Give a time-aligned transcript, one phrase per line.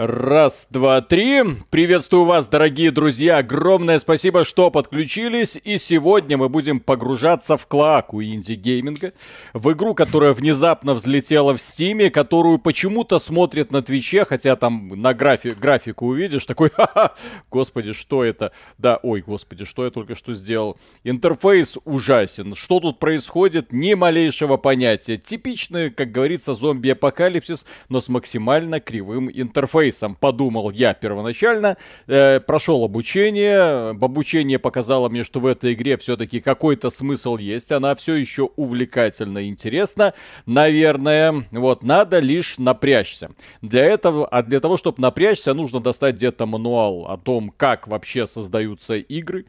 [0.00, 1.42] Раз, два, три.
[1.70, 3.38] Приветствую вас, дорогие друзья.
[3.38, 5.58] Огромное спасибо, что подключились.
[5.64, 9.12] И сегодня мы будем погружаться в клоаку инди-гейминга.
[9.54, 15.14] В игру, которая внезапно взлетела в стиме, которую почему-то смотрят на Твиче, хотя там на
[15.14, 17.14] графи графику увидишь, такой, ха-ха,
[17.50, 18.52] господи, что это?
[18.78, 20.76] Да, ой, господи, что я только что сделал?
[21.02, 22.54] Интерфейс ужасен.
[22.54, 23.72] Что тут происходит?
[23.72, 25.16] Ни малейшего понятия.
[25.16, 31.76] Типичный, как говорится, зомби-апокалипсис, но с максимально кривым интерфейсом интерфейсом, подумал я первоначально.
[32.06, 33.90] Э, прошел обучение.
[33.90, 37.72] Обучение показало мне, что в этой игре все-таки какой-то смысл есть.
[37.72, 40.14] Она все еще увлекательна и интересна.
[40.46, 43.30] Наверное, вот, надо лишь напрячься.
[43.62, 48.26] Для этого, а для того, чтобы напрячься, нужно достать где-то мануал о том, как вообще
[48.26, 49.46] создаются игры.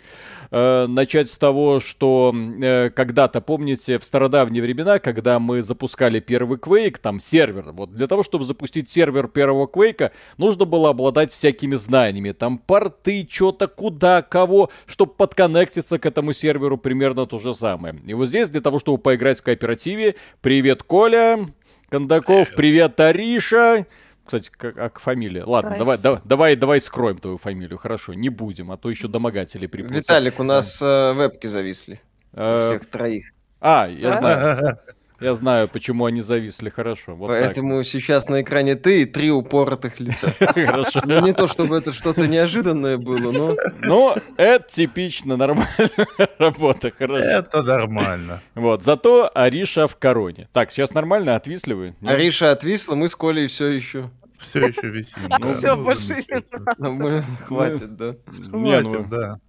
[0.52, 6.58] Э, начать с того, что э, когда-то, помните, в стародавние времена, когда мы запускали первый
[6.58, 11.76] Quake, там сервер, вот для того, чтобы запустить сервер первого Quake, нужно было обладать всякими
[11.76, 12.32] знаниями.
[12.32, 17.96] Там порты, что-то, куда, кого, чтобы подконнектиться к этому серверу, примерно то же самое.
[18.06, 21.50] И вот здесь для того, чтобы поиграть в кооперативе, привет, Коля,
[21.90, 23.86] Кондаков, привет, Ариша.
[24.26, 25.44] Кстати, как, как фамилия?
[25.44, 27.80] Ладно, давай, давай, давай, давай скроем твою фамилию.
[27.80, 29.98] Хорошо, не будем, а то еще домогатели припутят.
[29.98, 32.00] Виталик, у нас э, вебки зависли.
[32.34, 33.32] Э, у всех троих.
[33.60, 34.78] А, я знаю.
[35.20, 37.16] Я знаю, почему они зависли хорошо.
[37.16, 37.86] Вот Поэтому так.
[37.86, 40.34] сейчас на экране ты и три упоротых лица.
[40.40, 41.02] Хорошо.
[41.04, 43.56] Ну, не то, чтобы это что-то неожиданное было, но...
[43.82, 45.90] Ну, это типично нормальная
[46.38, 47.28] работа, хорошо.
[47.28, 48.42] Это нормально.
[48.56, 50.48] Вот, зато Ариша в короне.
[50.54, 51.36] Так, сейчас нормально?
[51.36, 51.96] Отвисли вы?
[52.02, 54.10] Ариша отвисла, мы с Колей все еще...
[54.40, 55.30] Все еще висим.
[55.38, 58.16] Ну, все, больше не Хватит, да.
[58.50, 59.40] Хватит, ну, да.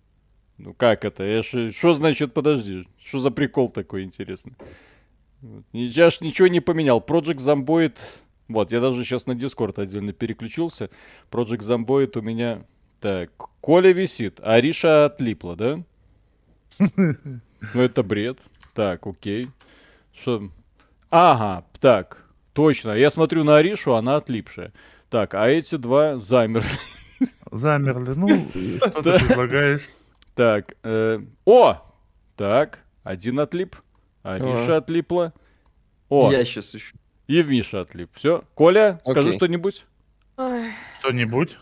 [0.59, 1.23] Ну как это?
[1.23, 2.87] Я Что значит, подожди?
[3.03, 4.53] Что за прикол такой интересный?
[5.73, 7.01] Я ж ничего не поменял.
[7.01, 7.97] Project Zomboid...
[8.49, 10.91] Вот, я даже сейчас на Discord отдельно переключился.
[11.31, 12.65] Project Zomboid у меня...
[13.01, 13.31] Так,
[13.63, 15.83] Коля висит, а Ариша отлипла, да?
[16.79, 18.39] Ну, это бред.
[18.75, 19.49] Так, окей.
[20.13, 20.51] Что?
[21.09, 22.91] Ага, так, точно.
[22.93, 24.73] Я смотрю на Аришу, она отлипшая.
[25.09, 26.69] Так, а эти два замерли.
[27.51, 28.13] Замерли.
[28.15, 28.29] Ну,
[28.79, 29.89] что ты предлагаешь?
[30.35, 31.83] Так, э, о!
[32.37, 33.77] Так, один отлип.
[34.23, 35.33] А Миша отлипла.
[36.09, 36.95] О, я сейчас еще.
[37.27, 38.11] И в Миша отлип.
[38.15, 38.43] Все.
[38.55, 39.87] Коля, скажи что-нибудь.
[41.01, 41.59] Что-нибудь?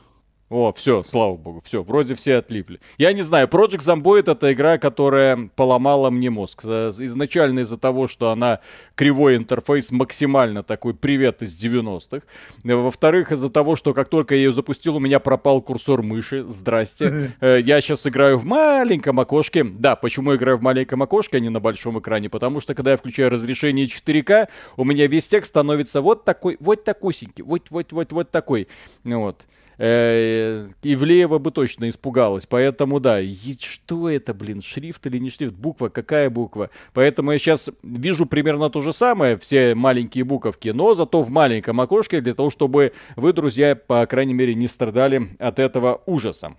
[0.50, 2.80] О, все, слава богу, все, вроде все отлипли.
[2.96, 6.64] Я не знаю, Project Zomboid это игра, которая поломала мне мозг.
[6.64, 8.60] Изначально из-за того, что она
[8.94, 12.22] кривой интерфейс, максимально такой привет из 90-х.
[12.64, 16.44] Во-вторых, из-за того, что как только я ее запустил, у меня пропал курсор мыши.
[16.48, 17.34] Здрасте.
[17.40, 19.64] Э, я сейчас играю в маленьком окошке.
[19.64, 22.28] Да, почему играю в маленьком окошке, а не на большом экране?
[22.28, 26.84] Потому что, когда я включаю разрешение 4К, у меня весь текст становится вот такой, вот
[26.84, 28.68] такусенький, вот, вот, вот, вот такой.
[29.04, 32.46] Вот э, Ивлеева бы точно испугалась.
[32.46, 33.20] Поэтому, да,
[33.60, 36.70] что это, блин, шрифт или не шрифт, буква, какая буква?
[36.92, 41.80] Поэтому я сейчас вижу примерно то же самое, все маленькие буковки, но зато в маленьком
[41.80, 46.54] окошке, для того, чтобы вы, друзья, по крайней мере, не страдали от этого ужаса.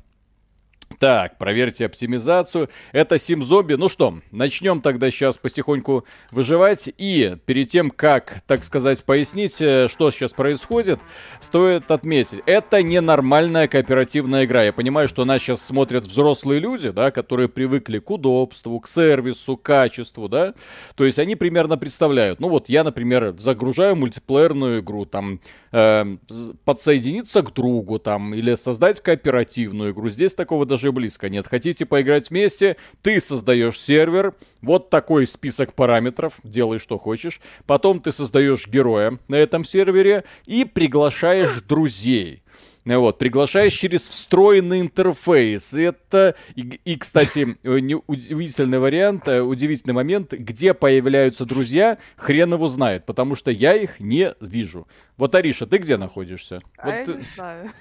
[0.99, 2.69] Так, проверьте оптимизацию.
[2.91, 3.77] Это Zombie.
[3.77, 6.89] Ну что, начнем тогда сейчас потихоньку выживать.
[6.97, 10.99] И перед тем, как, так сказать, пояснить, э, что сейчас происходит,
[11.39, 14.63] стоит отметить, это ненормальная кооперативная игра.
[14.63, 19.55] Я понимаю, что нас сейчас смотрят взрослые люди, да, которые привыкли к удобству, к сервису,
[19.55, 20.53] к качеству, да.
[20.95, 22.41] То есть они примерно представляют.
[22.41, 25.39] Ну вот я, например, загружаю мультиплеерную игру, там,
[25.71, 26.17] э,
[26.65, 30.09] подсоединиться к другу, там, или создать кооперативную игру.
[30.09, 31.47] Здесь такого даже даже близко нет.
[31.47, 32.75] Хотите поиграть вместе?
[33.01, 37.39] Ты создаешь сервер, вот такой список параметров, делай что хочешь.
[37.65, 42.41] Потом ты создаешь героя на этом сервере и приглашаешь друзей.
[42.85, 45.73] Вот, приглашаешь через встроенный интерфейс.
[45.73, 53.05] Это, и, и кстати, удивительный вариант, э, удивительный момент, где появляются друзья, хрен его знает,
[53.05, 54.87] потому что я их не вижу.
[55.17, 56.61] Вот, Ариша, ты где находишься?
[56.77, 57.71] А вот, я не знаю.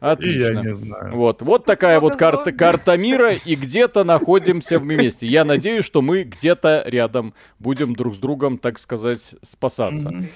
[0.00, 0.50] Отлично.
[0.50, 1.14] И я не знаю.
[1.14, 5.26] Вот, вот такая вот карта, карта мира, и где-то находимся вместе.
[5.26, 10.08] Я надеюсь, что мы где-то рядом будем друг с другом, так сказать, спасаться.
[10.08, 10.26] Mm-hmm.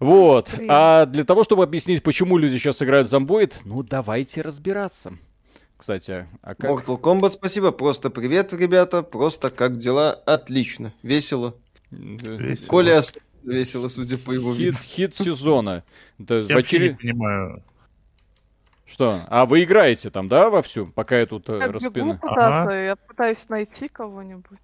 [0.00, 0.50] Вот.
[0.50, 0.66] Привет.
[0.70, 5.12] А для того, чтобы объяснить, почему люди сейчас играют в зомбоид, ну давайте разбираться.
[5.76, 6.70] Кстати, а как...
[6.70, 7.70] Mortal Kombat, спасибо.
[7.70, 9.02] Просто привет, ребята.
[9.02, 10.12] Просто как дела?
[10.12, 10.92] Отлично.
[11.02, 11.54] Весело.
[11.90, 12.66] Весело.
[12.68, 13.02] Коля
[13.42, 14.78] весело, судя по его виду.
[14.78, 15.82] Хит сезона.
[16.18, 16.92] Это я очеред...
[16.92, 17.62] не понимаю.
[18.86, 19.20] Что?
[19.28, 22.18] А вы играете там, да, вовсю, пока я тут э, я распину?
[22.22, 22.74] Ага.
[22.74, 24.60] Я пытаюсь найти кого-нибудь.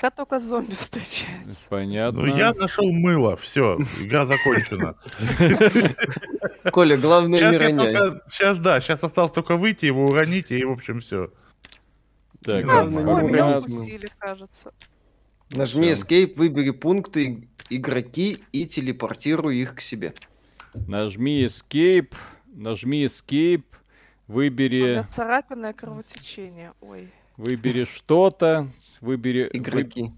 [0.00, 1.56] Когда только зомби встречается.
[1.68, 2.22] Понятно.
[2.22, 4.94] Ну, я нашел мыло, все, игра закончена.
[6.72, 7.92] Коля, главное не Сейчас, я роняй.
[7.94, 11.30] только- сейчас, да, сейчас осталось только выйти, его уронить, и, в общем, все.
[12.44, 14.72] Так, Главное, не упустили, кажется.
[15.50, 15.90] Нажми.
[15.90, 20.12] Escape, выбери пункты игроки и телепортируй их к себе.
[20.74, 22.12] Нажми Escape,
[22.46, 23.64] нажми Escape,
[24.28, 26.72] У выбери, и кровотечение.
[26.80, 27.08] Ой.
[27.36, 28.68] выбери что-то,
[29.00, 29.44] выбери...
[29.52, 30.12] вы- Игроки.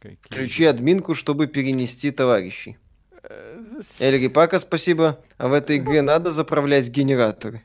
[0.00, 0.18] Какие?
[0.22, 2.76] Включи админку, чтобы перенести товарищей.
[3.22, 5.20] Э, Эльри Пака, спасибо.
[5.38, 7.62] А в этой игре надо заправлять генераторы?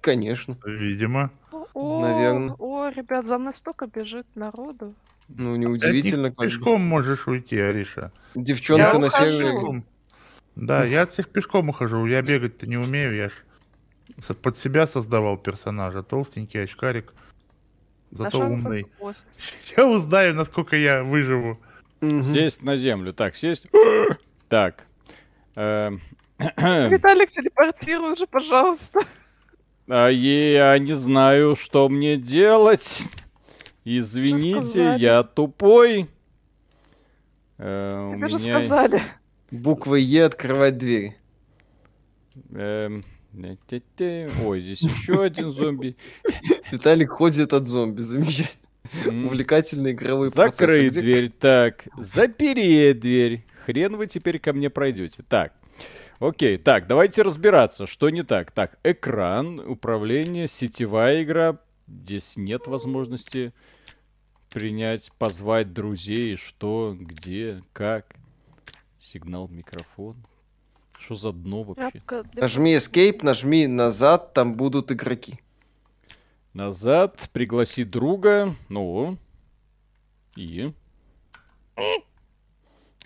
[0.00, 0.58] Конечно.
[0.64, 1.30] Видимо.
[1.74, 2.54] О, Наверно.
[2.58, 4.94] О, ребят, за мной столько бежит народу.
[5.28, 6.30] Ну, неудивительно.
[6.30, 6.44] бы.
[6.44, 8.12] пешком можешь уйти, Ариша.
[8.34, 9.24] Девчонка Я на ухожу.
[9.38, 9.82] сервере.
[10.54, 12.06] Да, я от всех пешком ухожу.
[12.06, 13.32] Я бегать-то не умею, я ж
[14.40, 16.02] под себя создавал персонажа.
[16.02, 17.12] Толстенький очкарик.
[18.10, 18.86] Зато Нашел умный.
[19.76, 21.58] Я узнаю, насколько я выживу.
[22.00, 23.12] Сесть на землю.
[23.12, 23.66] Так, сесть.
[24.48, 24.86] Так.
[25.56, 26.00] Эм,
[26.38, 29.00] Виталик, телепортируй уже, пожалуйста.
[29.88, 33.02] А я не знаю, что мне делать.
[33.84, 36.08] Извините, я тупой.
[37.58, 38.60] Э, у Тебе же меня...
[38.60, 39.02] сказали.
[39.50, 41.16] Буквой Е открывать двери.
[42.52, 43.02] эм.
[44.44, 45.96] Ой, здесь еще один зомби.
[46.70, 48.02] Виталик ходит от зомби.
[48.02, 49.26] Замечательно.
[49.26, 50.94] Увлекательный игровой процесс.
[50.94, 51.30] Дверь.
[51.30, 53.44] Так, запереть дверь.
[53.64, 55.22] Хрен вы теперь ко мне пройдете.
[55.28, 55.52] Так.
[56.18, 58.50] Окей, так, давайте разбираться, что не так.
[58.52, 61.58] Так, экран, управление, сетевая игра.
[61.86, 63.52] Здесь нет возможности
[64.50, 68.16] принять, позвать друзей, что, где, как.
[68.98, 70.16] Сигнал, микрофон.
[70.98, 72.02] Что за дно вообще?
[72.34, 75.38] Нажми Escape, нажми назад, там будут игроки.
[76.52, 78.54] Назад, пригласи друга.
[78.68, 79.18] Ну.
[80.36, 80.72] И.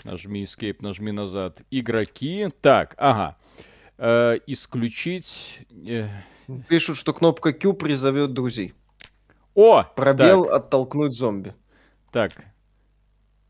[0.05, 1.61] Нажми Escape, нажми назад.
[1.71, 2.49] Игроки.
[2.63, 3.37] Так, ага.
[3.99, 5.61] Э, исключить.
[5.87, 6.09] э,
[6.69, 8.73] Пишут, что кнопка Q призовет друзей.
[9.55, 9.83] О!
[9.95, 11.55] Пробел оттолкнуть зомби.
[12.13, 12.33] Так.
[12.35, 12.45] так.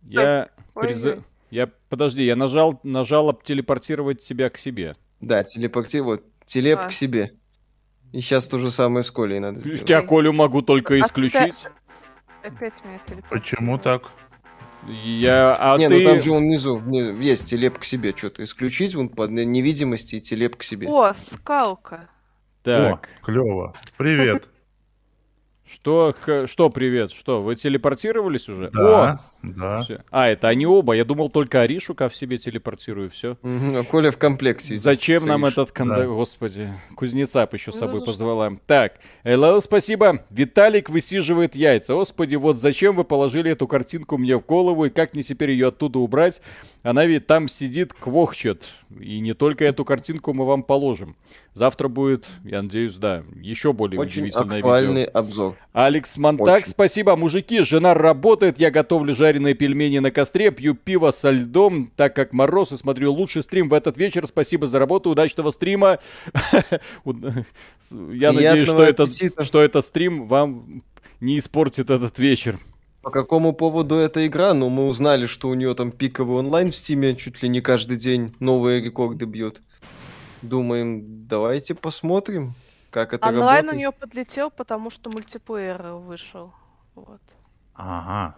[0.02, 1.22] Я приз- Ой-ой.
[1.50, 4.96] Я подожди, я нажал, нажал телепортировать тебя к себе.
[5.20, 6.86] Да, телепорти, вот, телеп А.
[6.88, 7.34] к себе.
[8.12, 9.88] И сейчас то же самое с Колей надо сделать.
[9.88, 11.66] Я Колю могу только Опять- исключить.
[12.42, 13.00] Опять меня.
[13.28, 14.10] Почему так?
[14.88, 15.98] Я, а не, ты...
[15.98, 20.16] ну там же он внизу, вни- есть телеп к себе, что-то исключить, вон под невидимости
[20.16, 20.88] и телеп к себе.
[20.88, 22.08] О, скалка.
[22.62, 23.08] Так.
[23.20, 23.74] О, клево.
[23.98, 24.48] Привет.
[25.66, 26.14] Что,
[26.46, 27.12] что, привет?
[27.12, 28.70] Что, вы телепортировались уже?
[28.72, 29.39] Да, О!
[29.42, 29.82] Да.
[29.82, 29.98] Всё.
[30.10, 30.94] А, это они оба.
[30.94, 33.36] Я думал, только Аришу ко в себе телепортирую, все.
[33.42, 34.76] Мгм, а Коля в комплекте.
[34.76, 35.52] Зачем нам Савиш.
[35.52, 35.96] этот конда...
[35.96, 36.06] Да.
[36.06, 38.52] Господи, Кузнецап еще с собой ну, позвала.
[38.66, 38.94] Так,
[39.24, 40.24] Элло, спасибо.
[40.30, 41.94] Виталик высиживает яйца.
[41.94, 45.68] Господи, вот зачем вы положили эту картинку мне в голову и как мне теперь ее
[45.68, 46.40] оттуда убрать?
[46.82, 48.64] Она ведь там сидит, квохчет.
[48.98, 51.16] И не только эту картинку мы вам положим.
[51.52, 55.18] Завтра будет, я надеюсь, да, еще более Очень удивительное актуальный видео.
[55.18, 55.56] обзор.
[55.72, 56.70] Алекс Монтак, Очень.
[56.70, 57.16] спасибо.
[57.16, 62.32] Мужики, жена работает, я готовлю жареные пельмени на костре, пью пиво со льдом, так как
[62.32, 64.26] мороз, и смотрю лучший стрим в этот вечер.
[64.26, 66.00] Спасибо за работу, удачного стрима.
[68.12, 69.44] Я надеюсь, что этот, аппетита.
[69.44, 70.82] что этот стрим вам
[71.20, 72.58] не испортит этот вечер.
[73.02, 74.52] По какому поводу эта игра?
[74.52, 77.96] Ну, мы узнали, что у нее там пиковый онлайн в стиме чуть ли не каждый
[77.98, 79.62] день новые рекорды бьет.
[80.42, 82.54] Думаем, давайте посмотрим,
[82.90, 83.78] как это Онлайн у работает.
[83.78, 86.52] нее подлетел, потому что мультиплеер вышел.
[86.96, 87.20] Вот.
[87.74, 88.36] Ага.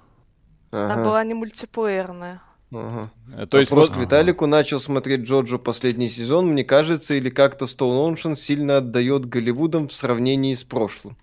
[0.72, 2.40] Она Ага, была не мультиплеерная.
[2.72, 3.10] ага.
[3.36, 7.28] Э, То есть Вопрос вот к Виталику начал смотреть Джоджо последний сезон, мне кажется, или
[7.30, 11.16] как-то Stone Ocean сильно отдает Голливудом в сравнении с прошлым.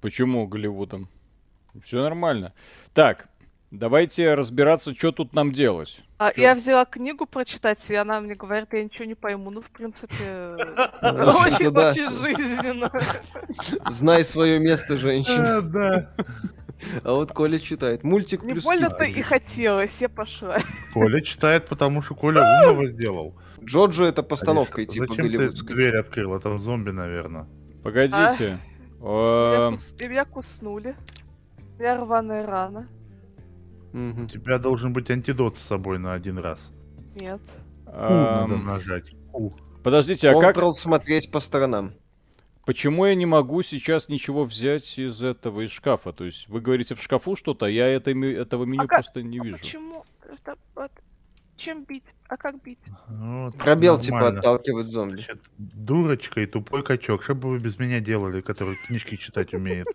[0.00, 1.08] почему Голливудом?
[1.84, 2.52] Все нормально.
[2.94, 3.28] Так,
[3.70, 6.00] давайте разбираться, что тут нам делать.
[6.18, 6.40] А, Чё?
[6.42, 9.50] я взяла книгу прочитать, и она мне говорит, я ничего не пойму.
[9.50, 10.14] Ну, в принципе,
[11.02, 11.90] Ну, очень да.
[11.90, 12.90] очень жизненно.
[13.90, 15.60] Знай свое место, женщина.
[15.60, 16.10] Да.
[17.04, 18.04] А вот Коля читает.
[18.04, 20.58] Мультик Не плюс больно-то и хотелось, я пошла.
[20.94, 23.34] Коля читает, потому что Коля умного сделал.
[23.62, 25.74] Джоджо это постановка Ариша, типа Зачем ты голливудской.
[25.74, 26.34] дверь открыл?
[26.34, 27.46] Это зомби, наверное.
[27.82, 28.18] Погодите.
[28.18, 28.60] Меня
[29.02, 30.94] Эм, Меня куснули.
[31.78, 32.88] Меня рваная рана.
[33.92, 36.72] У тебя должен быть антидот с собой на один раз.
[37.20, 37.40] Нет.
[37.86, 39.10] Надо эм, нажать.
[39.32, 39.50] Q.
[39.82, 41.94] Подождите, а как, смотреть по сторонам.
[42.70, 46.12] Почему я не могу сейчас ничего взять из этого, из шкафа?
[46.12, 49.22] То есть вы говорите в шкафу что-то, а я это, этого меню А как- просто
[49.22, 49.58] не А вижу.
[49.58, 50.04] почему?
[50.22, 50.92] Это вот-
[51.56, 52.04] Чем бить?
[52.28, 52.78] А как бить?
[53.08, 55.14] Вот, Пробел типа отталкивать зомби.
[55.14, 57.24] Значит, дурочка и тупой качок.
[57.24, 59.86] Что бы вы без меня делали, который книжки читать умеет?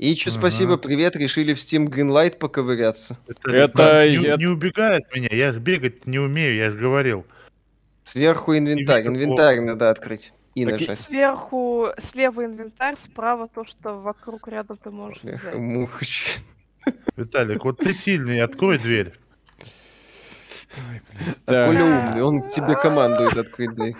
[0.00, 0.40] Ичу, Ага.
[0.40, 3.18] спасибо, привет, решили в Steam Greenlight поковыряться.
[3.28, 7.24] Это не, я- не убегает меня, я ж бегать не умею, я же говорил.
[8.02, 10.98] Сверху инвентарь, инвентарь надо открыть и Так нажать.
[11.00, 15.54] Сверху, слева инвентарь, справа то, что вокруг рядом ты можешь Бляха, взять.
[15.56, 16.40] муха, чё.
[17.16, 19.12] Виталик, вот ты сильный, открой дверь.
[21.46, 21.66] А Так.
[21.66, 23.96] Коля умный, он тебе командует открыть дверь.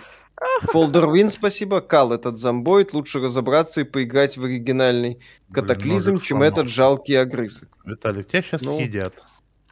[0.72, 1.80] Folder Win, спасибо.
[1.82, 5.18] Кал этот зомбоид, лучше разобраться и поиграть в оригинальный
[5.52, 7.68] катаклизм, чем этот жалкий огрызок.
[7.84, 8.78] Виталик, тебя сейчас Ну.
[8.78, 9.22] съедят.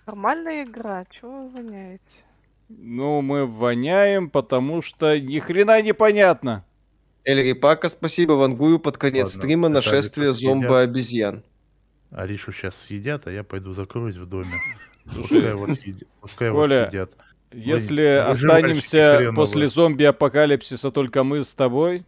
[0.07, 2.03] Нормальная игра, чего вы воняете?
[2.69, 6.65] Ну, мы воняем, потому что ни хрена непонятно.
[7.25, 8.33] Эльри Пака, спасибо.
[8.33, 11.43] Вангую под конец Ладно, стрима нашествие зомбо-обезьян.
[12.11, 14.53] Аришу сейчас съедят, а я пойду закроюсь в доме.
[15.05, 16.09] Пускай его съедят.
[16.21, 16.51] Пускай.
[17.53, 22.05] Если останемся после зомби-апокалипсиса только мы с тобой,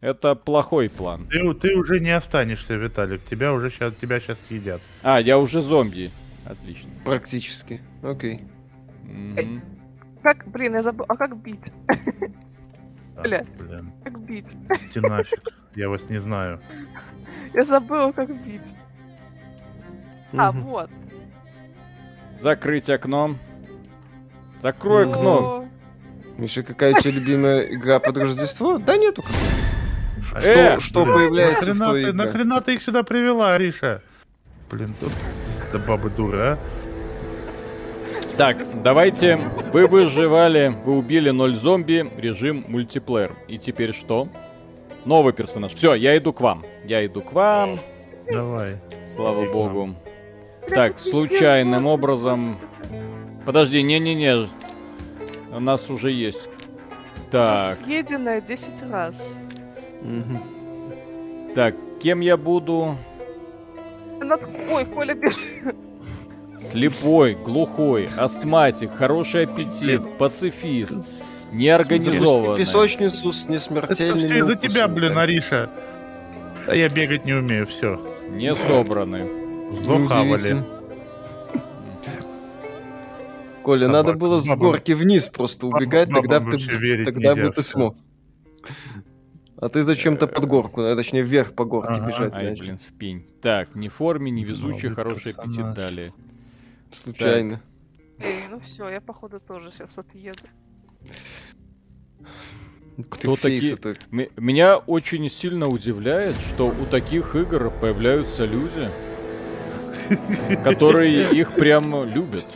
[0.00, 1.26] это плохой план.
[1.28, 3.24] Ты, ты уже не останешься, Виталик.
[3.24, 4.80] Тебя уже сейчас, тебя сейчас съедят.
[5.02, 6.12] А, я уже зомби.
[6.44, 6.90] Отлично.
[7.02, 7.80] Практически.
[8.02, 8.42] Окей.
[9.02, 9.62] Мгм.
[10.22, 11.60] Как, блин, я забыл, а как бить?
[13.22, 13.42] Бля.
[13.58, 14.46] Блин, Как бить?
[14.82, 15.40] идите нафиг.
[15.74, 16.60] Я вас не знаю.
[17.54, 18.60] Я забыла, как бить.
[20.36, 20.90] А, вот.
[22.40, 23.36] Закрыть окно.
[24.62, 25.66] Закрой окно.
[26.36, 28.78] Миша, какая у тебя любимая игра под Рождество?
[28.78, 29.24] Да нету.
[30.34, 32.12] А Что, Э, что блин, появляется в нахрена той ты, игре?
[32.24, 34.02] нахрена ты их сюда привела, Ариша?
[34.70, 35.12] Блин, тут
[35.72, 36.58] да бабы дура, а?
[38.38, 39.50] Так, давайте.
[39.72, 43.34] Вы выживали, вы убили 0 зомби, режим мультиплеер.
[43.48, 44.28] И теперь что?
[45.04, 45.74] Новый персонаж.
[45.74, 46.64] Все, я иду к вам.
[46.84, 47.80] Я иду к вам.
[48.30, 48.76] Давай.
[49.12, 49.96] Слава Иди богу.
[50.68, 52.60] Так, случайным образом.
[53.44, 54.48] Подожди, не-не-не.
[55.50, 56.48] У нас уже есть.
[57.32, 59.16] Так, Съеденное 10 раз.
[61.56, 62.96] Так, кем я буду?
[64.70, 65.74] Ой, Коля бежит.
[66.60, 70.98] Слепой, глухой, астматик, хороший аппетит, пацифист,
[71.52, 72.58] неорганизованный.
[72.58, 75.16] Песочницу с Это несмертельными все из-за тебя, блин.
[75.16, 75.70] Ариша.
[76.66, 77.98] Да я бегать не умею, все.
[78.28, 79.30] Не собранный.
[79.72, 80.64] Захавали.
[83.62, 84.06] Коля, Собака.
[84.06, 87.52] надо было с горки вниз просто убегать, бабам тогда бы вообще ты, тогда нельзя, бы
[87.52, 87.96] ты смог.
[89.60, 92.06] А ты зачем-то под горку, а точнее вверх по горке Ага.
[92.06, 93.26] бежать Ай, блин, в пень.
[93.42, 96.12] Так, не форме, не везучий, хороший аппетит далее.
[96.92, 97.62] Случайно.
[98.18, 100.42] Эй, ну все, я походу тоже сейчас отъеду.
[103.10, 104.30] Кто Ты фейс такие?
[104.36, 108.90] Меня очень сильно удивляет, что у таких игр появляются люди,
[110.64, 112.46] которые их прям любят.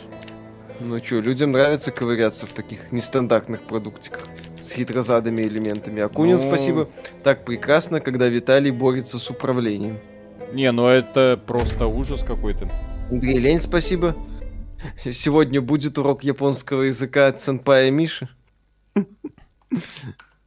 [0.81, 4.25] Ну что, людям нравится ковыряться в таких нестандартных продуктиках
[4.61, 6.03] с хитрозадыми элементами.
[6.03, 6.49] Акунин, Ну.
[6.49, 6.89] спасибо.
[7.23, 10.01] Так прекрасно, когда Виталий борется с управлением.
[10.53, 12.69] Не, ну это просто ужас какой-то.
[13.13, 14.17] Андрей Лень, спасибо.
[14.99, 18.27] Сегодня будет урок японского языка от сенпая Миши.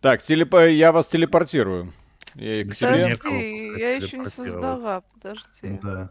[0.01, 1.93] Так, телепо- я вас телепортирую.
[2.33, 3.17] И к Да себе.
[3.17, 5.79] Подожди, я еще не создала, подожди.
[5.83, 6.09] Да.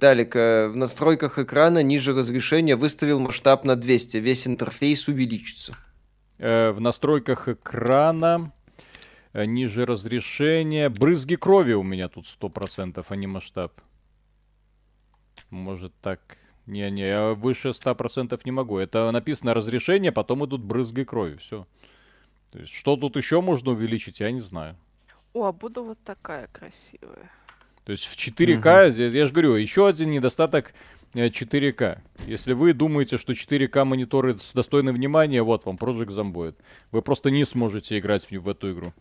[0.00, 4.16] Далек, э, в настройках экрана ниже разрешения выставил масштаб на 200.
[4.16, 5.74] Весь интерфейс увеличится.
[6.38, 8.52] Э, в настройках экрана
[9.34, 10.88] э, ниже разрешения.
[10.88, 13.74] Брызги крови у меня тут 100%, а не масштаб.
[15.50, 16.20] Может так.
[16.66, 18.78] Не-не, я выше 100% не могу.
[18.78, 21.36] Это написано разрешение, потом идут брызги крови.
[21.36, 21.66] Все.
[22.50, 24.76] То есть, что тут еще можно увеличить, я не знаю.
[25.32, 27.30] О, а буду вот такая красивая.
[27.84, 30.72] То есть в 4К, я- я же говорю, еще один недостаток
[31.14, 31.98] э, 4К.
[32.26, 36.56] Если вы думаете, что 4К мониторы с- достойны внимания, вот вам Project Zomboid.
[36.90, 38.92] Вы просто не сможете играть в, в эту игру.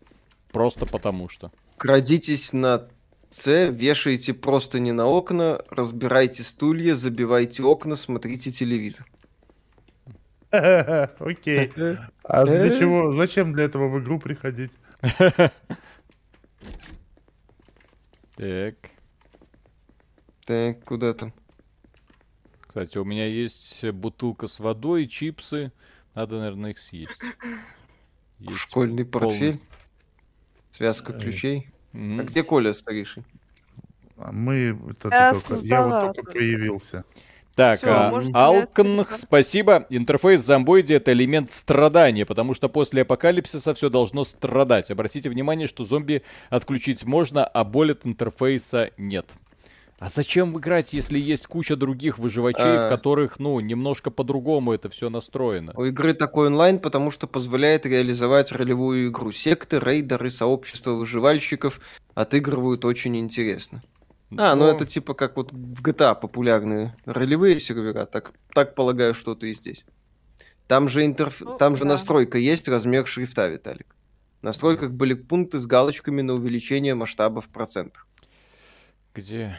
[0.51, 1.51] Просто потому что.
[1.77, 2.87] Крадитесь на
[3.35, 9.05] С, вешаете просто не на окна, разбирайте стулья, забивайте окна, смотрите телевизор.
[10.51, 11.69] Окей.
[12.23, 12.79] А для Э?
[12.79, 13.11] чего?
[13.11, 14.71] Зачем для этого в игру приходить?
[18.37, 18.75] Так.
[20.45, 21.33] Так, куда там?
[22.61, 25.71] Кстати, у меня есть бутылка с водой, чипсы.
[26.13, 27.17] Надо, наверное, их съесть.
[28.39, 29.27] Есть Школьный полный.
[29.29, 29.59] портфель,
[30.69, 31.21] связка Эй.
[31.21, 31.69] ключей.
[32.19, 33.23] А где Коля старейший?
[34.17, 34.77] А Мы...
[34.89, 37.03] это Я только- Я вот только появился.
[37.55, 39.85] Так, Всё, а, менять спасибо.
[39.89, 44.91] Интерфейс зомбоиди это элемент страдания, потому что после апокалипсиса все должно страдать.
[44.91, 49.25] Обратите внимание, что зомби отключить можно, а боль от интерфейса нет.
[49.99, 52.89] А зачем играть, если есть куча других выживачей, в А.
[52.89, 55.71] которых, ну, немножко по-другому это все настроено?
[55.75, 59.31] У игры такой онлайн, потому что позволяет реализовать ролевую игру.
[59.31, 61.79] Секты, рейдеры, сообщества выживальщиков
[62.13, 63.79] отыгрывают очень интересно.
[64.37, 69.13] А, ну Но- это типа как вот в GTA популярные ролевые сервера, так, так полагаю,
[69.13, 69.85] что-то и здесь.
[70.67, 71.39] Там же, интерф...
[71.41, 71.89] Ну, Там же да.
[71.89, 73.95] настройка есть, размер шрифта, Виталик.
[74.41, 78.07] В настройках были пункты с галочками на увеличение масштаба в процентах.
[79.13, 79.55] Где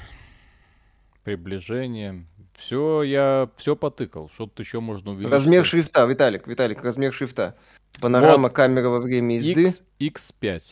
[1.27, 2.25] приближение?
[2.55, 4.31] Все, я все потыкал.
[4.31, 5.33] Что-то еще можно увеличить.
[5.33, 7.57] Размер шрифта, Виталик, Виталик, размер шрифта.
[8.01, 9.65] Панорама камеры во время езды.
[9.99, 10.63] X, X5.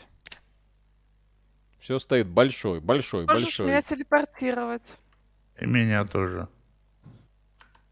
[1.80, 3.66] Все стоит большой, большой, Можешь большой.
[3.66, 4.94] меня телепортировать.
[5.60, 6.46] И меня тоже.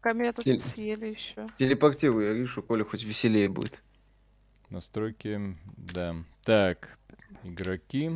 [0.01, 1.45] Пока меня тут Теле- не съели еще.
[1.57, 3.83] Телепортируй, Аришу, Коля хоть веселее будет.
[4.69, 6.15] Настройки, да.
[6.45, 6.97] Так,
[7.43, 8.11] игроки.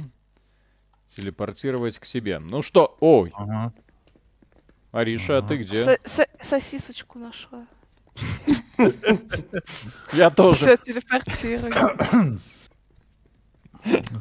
[1.15, 2.39] Телепортировать к себе.
[2.39, 3.73] Ну что, ой, Ага.
[4.97, 5.83] Ариша, а ты где?
[5.85, 7.67] Со- со- сосисочку нашла.
[10.13, 10.57] Я тоже.
[10.57, 12.39] Все, телепортирую.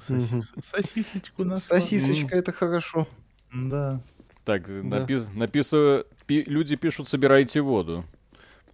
[0.07, 1.81] Сосис- Сосисочку нашла.
[1.81, 3.09] Сосисочка, это хорошо.
[3.53, 4.01] Да.
[4.45, 8.05] Так, написываю, пи- люди пишут, собирайте воду.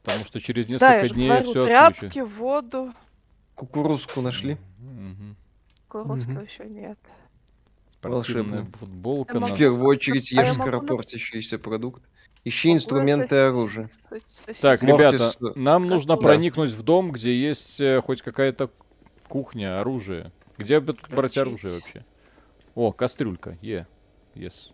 [0.03, 2.93] Потому что через несколько дней все тряпки, воду.
[3.55, 4.59] Кукурузку нашли.
[5.89, 6.99] Кукурузку еще нет.
[8.03, 8.67] Волшебно.
[8.79, 9.39] футболка.
[9.39, 12.03] В первую очередь А я ешь могу скоропортящийся продукт.
[12.45, 13.89] Ищи Могу инструменты и оружие.
[14.61, 18.71] Так, ребята, нам нужно проникнуть в дом, где есть э, хоть какая-то
[19.29, 20.33] кухня, оружие.
[20.59, 22.05] Где брать оружие вообще?
[22.75, 23.87] О, кастрюлька, е.
[24.35, 24.73] Yes.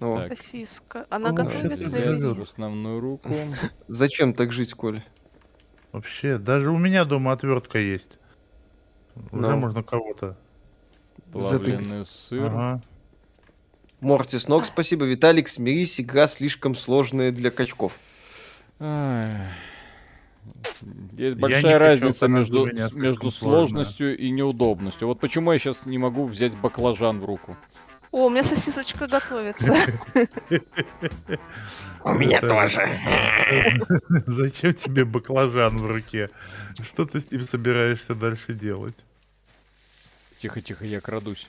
[0.00, 0.38] О, Так.
[0.38, 1.06] Сосиска.
[1.10, 3.30] Она Ну, готовит в основную руку.
[3.88, 5.04] Зачем так жить, Коля?
[5.92, 8.18] Вообще, даже у меня дома отвертка есть.
[9.30, 10.36] Уже можно кого-то.
[11.32, 12.46] Плавленый сыр.
[12.46, 12.80] Ага.
[14.00, 15.04] Мортис Ног, спасибо.
[15.04, 17.92] Виталик, смирись, игра слишком сложная для качков.
[21.12, 23.30] Есть большая разница между, между сложно.
[23.30, 25.06] сложностью и неудобностью.
[25.06, 27.56] Вот почему я сейчас не могу взять баклажан в руку.
[28.10, 29.74] О, у меня сосисочка готовится.
[32.04, 32.86] У меня тоже.
[34.26, 36.28] Зачем тебе баклажан в руке?
[36.82, 38.96] Что ты с ним собираешься дальше делать?
[40.42, 41.46] Тихо-тихо, я крадусь.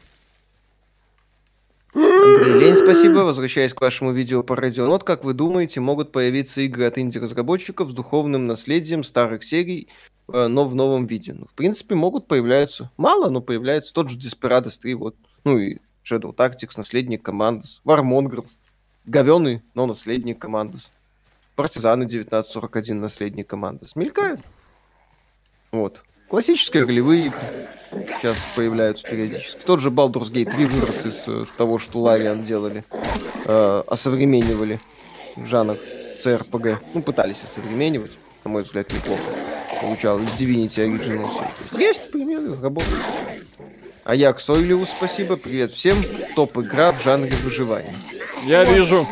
[1.96, 3.22] Андрей Лень, спасибо.
[3.22, 7.94] Возвращаясь к вашему видео по Радионот, как вы думаете, могут появиться игры от инди-разработчиков с
[7.94, 9.88] духовным наследием старых серий,
[10.32, 11.34] э, но в новом виде?
[11.34, 12.92] Ну, в принципе, могут появляются.
[12.96, 13.96] Мало, но появляются.
[13.96, 15.16] Тот же Desperados 3, вот.
[15.44, 17.82] Ну и Shadow Tactics, наследник Командос.
[17.84, 18.60] War Mongrels.
[19.06, 20.92] Говёный, но наследник Командос.
[21.56, 23.96] Партизаны 1941, наследник Командос.
[23.96, 24.42] Мелькают.
[25.72, 26.04] Вот.
[26.34, 27.44] Классические ролевые игры
[28.18, 29.62] сейчас появляются периодически.
[29.64, 32.84] Тот же Baldur's Gate 3 вырос из э, того, что Лариан делали.
[33.46, 34.80] Э, осовременивали
[35.38, 35.78] жанр
[36.18, 36.78] CRPG.
[36.96, 38.18] Ну, пытались осовременивать.
[38.46, 39.22] На мой взгляд, неплохо.
[39.80, 41.48] Получалось Divinity Original Sin.
[41.74, 43.04] Есть, есть примеры, работают.
[44.04, 45.36] Аяк Сойлиус, спасибо.
[45.38, 45.98] Привет всем.
[46.36, 47.94] Топ-игра в жанре выживания.
[48.44, 49.08] Я Вот, вижу.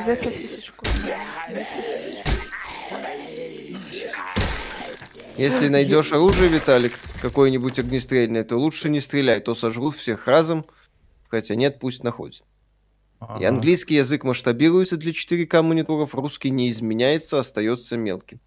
[5.37, 10.65] Если найдешь оружие, Виталик, какое-нибудь огнестрельное, то лучше не стреляй, то сожрут всех разом.
[11.29, 12.43] Хотя нет, пусть находят.
[13.39, 18.39] И английский язык масштабируется для 4К мониторов, русский не изменяется, остается мелким.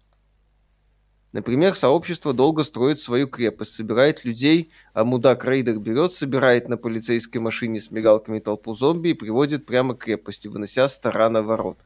[1.31, 7.81] Например, сообщество долго строит свою крепость, собирает людей, а мудак-рейдер берет, собирает на полицейской машине
[7.81, 11.77] с мигалками толпу зомби и приводит прямо к крепости, вынося с тарана ворот.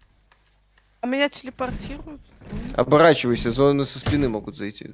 [1.02, 2.22] А меня телепортируют?
[2.76, 4.92] Оборачивайся, зоны со спины могут зайти.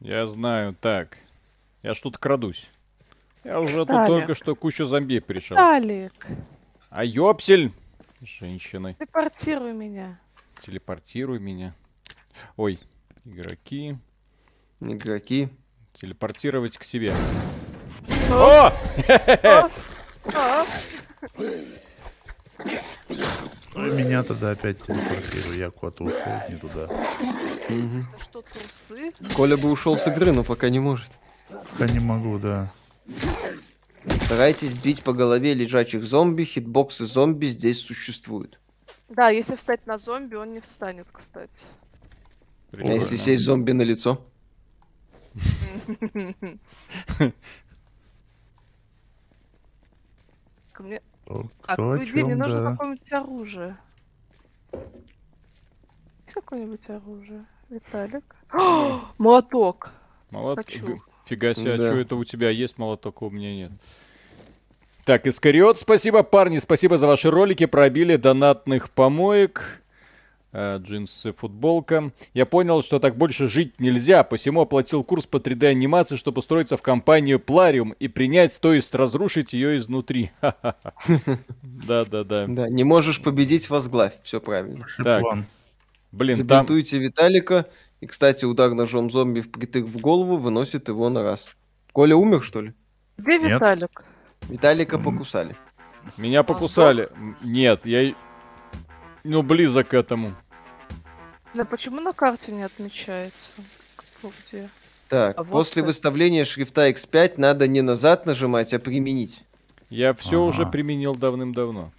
[0.00, 0.74] Я знаю.
[0.80, 1.18] Так.
[1.82, 2.68] Я что-то крадусь.
[3.44, 5.58] Я уже тут только что кучу зомби пришел.
[5.58, 6.26] Алик,
[6.90, 7.72] А ёпсель!
[8.20, 8.94] Женщины.
[8.98, 10.20] телепортируй меня.
[10.60, 11.74] Телепортируй меня.
[12.56, 12.78] Ой,
[13.24, 13.96] игроки.
[14.80, 15.48] Игроки.
[15.94, 17.12] Телепортировать к себе.
[18.30, 18.72] О!
[23.74, 25.56] И меня тогда опять телепортируй.
[25.56, 26.88] Я куда-то ушел не туда.
[27.68, 28.06] Мгм.
[28.20, 29.12] что, трусы?
[29.34, 31.10] Коля бы ушел с игры, но пока не может.
[31.78, 32.70] Я не могу, да.
[34.24, 38.58] Старайтесь бить по голове лежачих зомби, хитбоксы зомби здесь существуют.
[39.08, 41.50] Да, если встать на зомби, он не встанет, кстати.
[42.72, 43.16] А если Прикольно.
[43.18, 44.24] сесть зомби на лицо?
[50.72, 51.00] Ко мне...
[51.32, 52.70] Кто, А, кто по идее, мне чем, нужно да.
[52.72, 53.76] какое-нибудь оружие.
[56.32, 57.44] Какое-нибудь оружие.
[57.70, 58.24] Виталик.
[58.52, 59.92] О, Молоток.
[60.30, 60.58] Молот...
[60.58, 61.02] Хочу.
[61.26, 61.86] Фига себе, а Да.
[61.90, 63.72] что это у тебя есть молоток, а у меня нет.
[65.04, 69.81] Так, Искариот, спасибо, парни, спасибо за ваши ролики, пробили донатных помоек.
[70.52, 72.12] Э, джинсы, футболка.
[72.34, 76.76] Я понял, что так больше жить нельзя, посему оплатил курс по 3D анимации, чтобы устроиться
[76.76, 80.30] в компанию Плариум и принять, то есть разрушить ее изнутри.
[81.62, 82.46] Да-да-да.
[82.46, 84.12] Да, не можешь победить, возглавь.
[84.22, 84.86] Все правильно.
[85.02, 85.22] Так.
[86.12, 86.66] Блин, там...
[86.66, 87.66] Забинтуйте Виталика.
[88.02, 91.56] И, кстати, удар ножом зомби впритык в голову выносит его на раз.
[91.92, 92.74] Коля умер, что ли?
[93.16, 93.52] Где Нет.
[93.52, 94.04] Виталик?
[94.48, 95.56] Виталика покусали.
[96.18, 97.08] Меня покусали.
[97.14, 98.12] М, Нет, я...
[99.24, 100.34] Ну, близок к этому.
[101.54, 103.52] Да почему на карте не отмечается?
[103.96, 104.68] Кто где?
[105.08, 105.88] Так, А вот после как.
[105.88, 109.44] выставления шрифта X5 надо не назад нажимать, а применить.
[109.90, 110.48] Я все Ага.
[110.48, 111.92] уже применил давным-давно.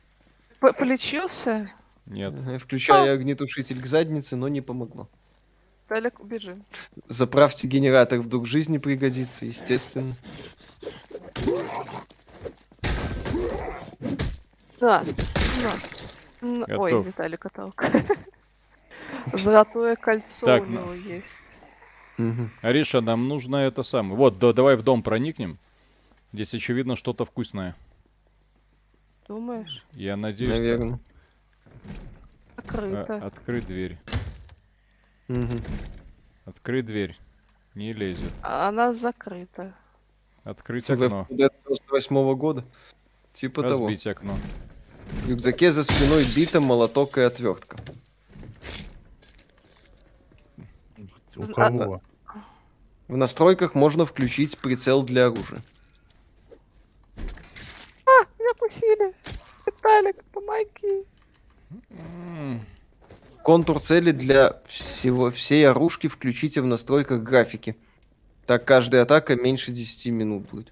[0.59, 1.69] П- Полечился?
[2.07, 2.33] Нет.
[2.33, 5.07] Ага, Включая огнетушитель к заднице, но не помогло.
[5.87, 6.57] Виталик, убежи.
[7.07, 10.15] Заправьте генератор, вдруг жизни пригодится, естественно.
[14.79, 15.03] Да.
[16.41, 17.03] Н- Ой.
[17.03, 17.83] Виталик оттолк.
[19.33, 20.71] Золотое кольцо Так, у ну.
[20.71, 22.49] него есть.
[22.61, 24.15] Ариша, нам нужно это самое.
[24.15, 25.57] Вот, да- давай в дом проникнем.
[26.31, 27.75] Здесь очевидно что-то вкусное.
[29.27, 29.85] Думаешь?
[29.93, 30.49] Я надеюсь.
[30.49, 30.99] Наверное.
[32.57, 33.15] А, Закрыто.
[33.17, 33.97] открой дверь.
[36.45, 37.17] Открой дверь.
[37.75, 38.31] Не лезет.
[38.41, 39.73] А Она закрыта.
[40.43, 41.25] Открыть окно.
[41.29, 42.65] 4 Dead 98 года.
[43.33, 43.87] Типа того.
[43.87, 44.37] Разбить окно.
[45.23, 47.77] В рюкзаке за спиной бита, молоток и отвертка.
[51.35, 52.01] У А- кого?
[53.07, 55.61] В настройках можно включить прицел для оружия.
[58.39, 59.13] Меня укусили.
[59.65, 61.05] Виталик, помоги.
[63.43, 67.75] Контур цели для всего, всей оружки включите в настройках графики.
[68.45, 70.71] Так каждая атака меньше 10 минут будет.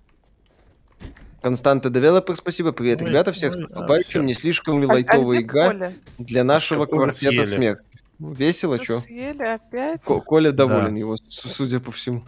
[1.41, 2.71] Константа Девелопер, спасибо.
[2.71, 3.32] Привет, Ой, ребята.
[3.32, 4.26] Всех с ой, а, наступающим.
[4.26, 7.43] Не слишком ли А- а лайтовая где игра для нашего квартета съели.
[7.45, 7.86] смерти?
[8.21, 8.99] Ну, Весело, чё?
[8.99, 10.03] Съели опять?
[10.03, 10.99] Ко- Коля доволен Да.
[10.99, 12.23] его, судя по всему.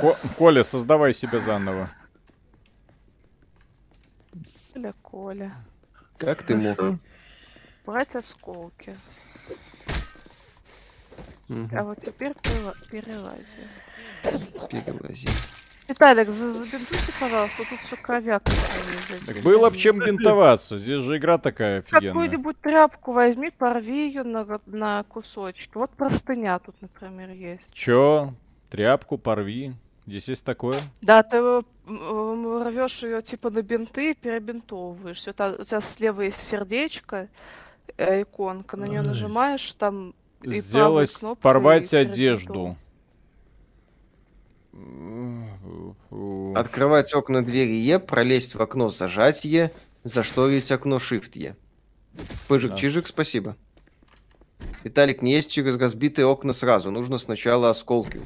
[0.00, 1.90] Ко- Коля, создавай себя заново.
[4.72, 5.54] Коля, Коля.
[6.16, 6.98] Как ты мог?
[7.84, 8.96] Брать осколки.
[11.48, 13.68] Мгм, А вот теперь перела- перелази.
[15.88, 18.42] Виталик, за- забинтуйте, пожалуйста, тут все кровяк.
[19.26, 20.78] Так было б чем бинтоваться.
[20.78, 22.12] Здесь же игра такая офигенная.
[22.12, 25.70] Какую-нибудь тряпку возьми, порви ее на, на кусочки.
[25.74, 27.70] Вот простыня тут, например, есть.
[27.72, 28.32] Чё?
[28.70, 29.74] Тряпку порви.
[30.06, 30.76] Здесь есть такое?
[31.02, 31.38] Да, ты
[31.86, 35.22] рвешь ее типа на бинты и перебинтовываешь.
[35.36, 37.28] Та- у тебя слева есть сердечко,
[37.96, 42.76] э, иконка, на нее нажимаешь, там и Сделать, порвать и одежду.
[46.54, 49.70] Открывать окна двери Е, пролезть в окно, зажать Е,
[50.04, 51.56] зашторить окно Shift Е.
[52.48, 52.76] Пыжик, Да.
[52.76, 53.56] чижик, спасибо.
[54.84, 58.20] Виталик, не есть через разбитые окна сразу, нужно сначала осколки.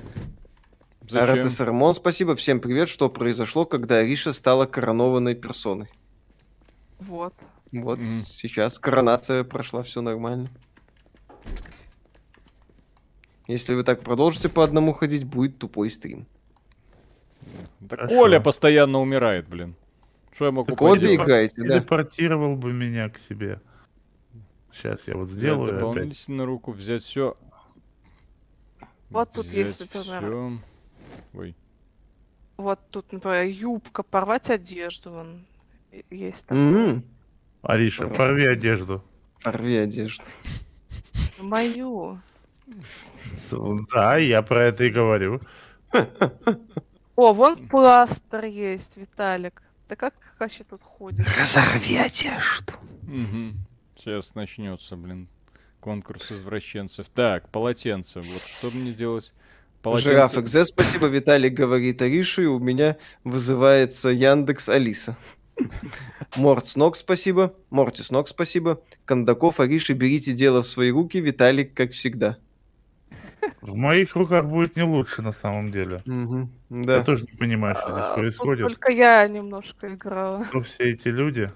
[1.10, 2.36] РТСРМОН, спасибо.
[2.36, 2.88] Всем привет.
[2.90, 5.88] Что произошло, когда Ариша стала коронованной персоной?
[6.98, 7.32] Вот.
[7.72, 8.24] Вот Мгм.
[8.26, 10.48] сейчас коронация прошла, все нормально.
[13.46, 16.26] Если вы так продолжите по одному ходить, будет тупой стрим.
[17.80, 18.14] Да Хорошо.
[18.14, 19.74] Коля постоянно умирает, блин.
[20.32, 21.16] Что я могу Так обе поделать?
[21.26, 21.78] играете, да?
[21.80, 23.60] Телепортировал бы меня к себе.
[24.72, 25.80] Сейчас я вот Взять сделаю опять.
[25.80, 27.34] дополнительную руку, взять все.
[29.10, 30.20] Вот тут есть, например.
[30.22, 30.58] Всё.
[31.34, 31.56] Ой.
[32.56, 35.10] Вот тут, например, юбка, порвать одежду.
[35.10, 35.46] Вон.
[36.10, 36.58] Есть такое.
[36.62, 37.04] Мгм.
[37.62, 39.02] Ариша, порви одежду.
[39.42, 40.22] Порви одежду.
[41.40, 42.18] Мою.
[43.92, 45.40] Да, я про это и говорю.
[47.18, 49.60] О, вон пластырь есть, Виталик.
[49.88, 51.26] Да как вообще тут ходит?
[51.36, 52.74] Разорви одежду.
[53.02, 53.56] Мгм.
[53.96, 55.26] Сейчас начнется, блин,
[55.80, 57.08] конкурс извращенцев.
[57.08, 58.20] Так, полотенце.
[58.20, 59.32] Вот что мне делать?
[59.84, 61.06] Жираф XZ, спасибо.
[61.06, 65.16] Виталик говорит Арише, и у меня вызывается Яндекс Алиса.
[66.36, 67.52] Морт с ног, спасибо.
[67.70, 68.80] Морти с ног, спасибо.
[69.04, 71.18] Кондаков, Ариша, берите дело в свои руки.
[71.18, 72.38] Виталик, как всегда.
[73.60, 76.02] В моих руках будет не лучше на самом деле.
[76.06, 77.04] Я Да.
[77.04, 78.66] тоже не понимаю, что здесь А, тут происходит.
[78.68, 80.44] Только я немножко играла.
[80.44, 81.48] Кто все эти люди?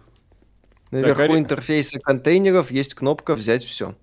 [0.90, 3.95] Наверху Ари- интерфейса контейнеров есть кнопка «Взять все».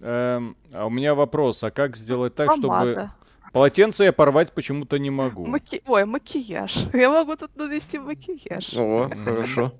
[0.00, 2.68] Эм, а у меня вопрос, а как сделать так, чтобы...
[2.68, 3.12] Помада.
[3.52, 5.46] Полотенце я порвать почему-то не могу.
[5.46, 6.86] Маки- Ой, макияж.
[6.92, 8.74] Я могу тут нанести макияж.
[8.76, 9.72] О, хорошо.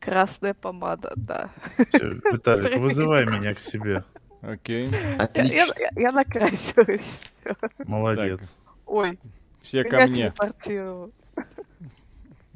[0.00, 1.50] Красная помада, да.
[1.90, 4.04] Всё, Виталик, вызывай меня к себе.
[4.46, 4.88] Окей.
[4.90, 5.74] Я, я- Отлично.
[5.78, 7.22] я- я накрасилась.
[7.86, 8.40] Молодец.
[8.86, 9.18] Ой,
[9.62, 10.24] Все ко мне.
[10.24, 11.10] телепортировало.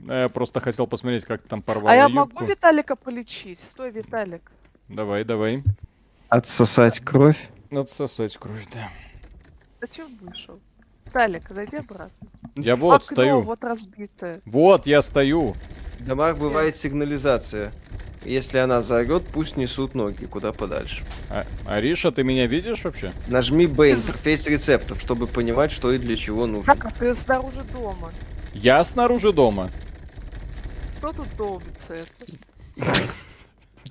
[0.07, 2.17] Я просто хотел посмотреть, как там порвало А я юбку.
[2.17, 3.59] могу Виталика полечить?
[3.61, 4.53] Стой, Виталик.
[4.89, 5.63] Давай, давай.
[6.29, 7.49] Отсосать кровь.
[7.71, 8.91] Отсосать кровь, да.
[9.81, 10.61] Зачем вышел?
[11.07, 12.29] Виталик, зайди обратно.
[12.55, 13.41] Я вот Окно стою.
[13.41, 14.41] вот разбитое.
[14.45, 15.55] Вот, я стою.
[15.99, 17.73] В домах бывает сигнализация.
[18.25, 21.03] Если она заорет, пусть несут ноги куда подальше.
[21.31, 23.13] А, Ариша, ты меня видишь вообще?
[23.29, 26.75] Нажми Б интерфейс рецептов, чтобы понимать, что и для чего нужно.
[26.75, 28.11] Как а ты снаружи дома?
[28.53, 29.71] Я снаружи дома.
[30.99, 33.07] Кто тут долбится это?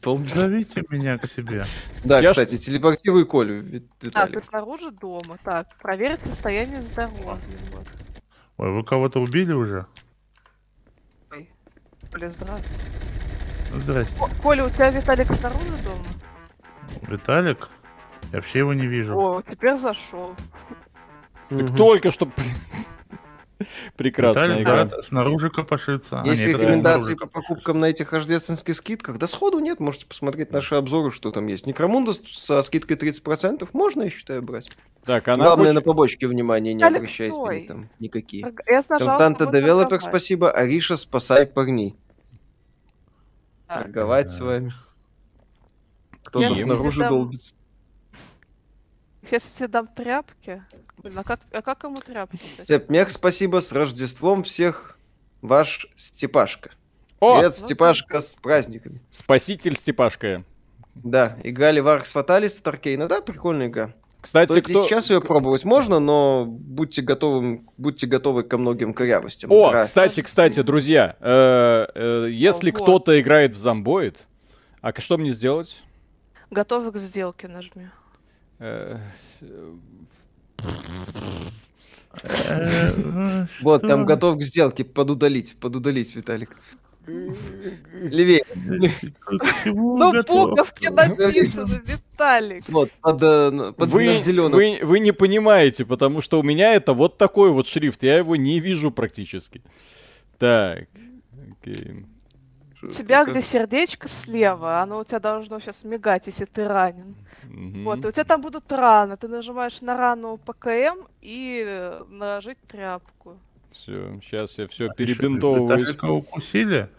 [0.02, 0.36] Долбится.
[0.42, 1.66] Зовите меня к себе.
[2.04, 4.46] Да, Я ж- кстати, телепортируй Колю, Ви- А, ты Виталик.
[4.46, 5.38] снаружи дома.
[5.44, 7.38] Так, проверить состояние здоровья.
[8.58, 9.86] Ой, вы кого-то убили уже?
[12.12, 12.78] Коля, здравствуй.
[13.74, 14.14] Здрасте.
[14.20, 16.04] О, Коля, у тебя Виталик снаружи дома?
[17.08, 17.70] Виталик?
[18.32, 19.18] Я вообще его не вижу.
[19.18, 20.36] О, теперь зашел.
[21.50, 22.30] Так только что...
[23.98, 24.86] Виталик, игра.
[24.86, 26.22] да, снаружи копошится.
[26.22, 29.18] А, Есть нет, рекомендации по покупкам на этих рождественских скидках?
[29.18, 31.66] Да сходу нет, можете посмотреть наши обзоры, что там есть.
[31.66, 34.70] Necromunda со скидкой 30%, можно, я считаю, брать.
[35.06, 37.62] Так, она Главное, на хочет- побочки внимания не Виталик, обращайте, стой.
[37.62, 38.46] там никакие.
[38.68, 40.52] Я Константа Девелопер, спасибо.
[40.52, 41.96] Ариша, спасай парней.
[43.68, 44.32] Торговать Да.
[44.32, 44.74] с вами.
[46.24, 47.54] Кто-то снаружи дам- долбится.
[49.30, 50.64] Я тебе дам тряпки.
[50.98, 52.40] Блин, а как, а как ему тряпки?
[52.58, 52.66] дать?
[52.66, 53.62] Степмех, спасибо.
[53.62, 54.98] С Рождеством всех.
[55.42, 56.72] Ваш Степашка.
[57.20, 59.02] О, Привет, Степашка, с праздниками.
[59.12, 60.44] спаситель Степашка.
[60.96, 63.08] Да, играли в Arx Fatalis от Аркейна.
[63.08, 63.94] Да, прикольная игра.
[64.28, 64.86] Кстати, ли кто...
[64.86, 69.50] сейчас ее пробовать можно, но будьте готовы, будьте готовы ко многим корявостям.
[69.52, 72.82] О, Игра- кстати, кстати, друзья, э, э, если Вот.
[72.84, 74.18] кто-то играет в зомбоид,
[74.82, 75.82] а что мне сделать?
[76.52, 77.88] Готовы к сделке нажми.
[78.60, 78.98] Э,
[79.40, 79.74] э,
[82.24, 84.84] Э, Вот, там готов к сделке.
[84.84, 86.58] Подудалить, подудалить, Виталик.
[87.08, 88.44] Левее.
[89.66, 90.50] Ну, готов?
[90.50, 92.68] буковки написано, Виталик.
[92.68, 94.52] Вот, под, э, под Вы, зеленым.
[94.52, 98.36] вы, вы не понимаете, потому что у меня это вот такой вот шрифт, я его
[98.36, 99.62] не вижу практически.
[100.38, 100.88] Так,
[101.62, 102.06] окей.
[102.84, 107.16] У тебя где сердечко слева, оно у тебя должно сейчас мигать, если ты ранен.
[107.44, 107.84] Мгм.
[107.86, 109.18] Вот, и у тебя там будут раны.
[109.18, 113.38] Ты нажимаешь на рану ПКМ и э, наложить тряпку.
[113.72, 115.70] Все, сейчас я все А ещё перебинтовываюсь.
[115.90, 116.90] Виталика укусили?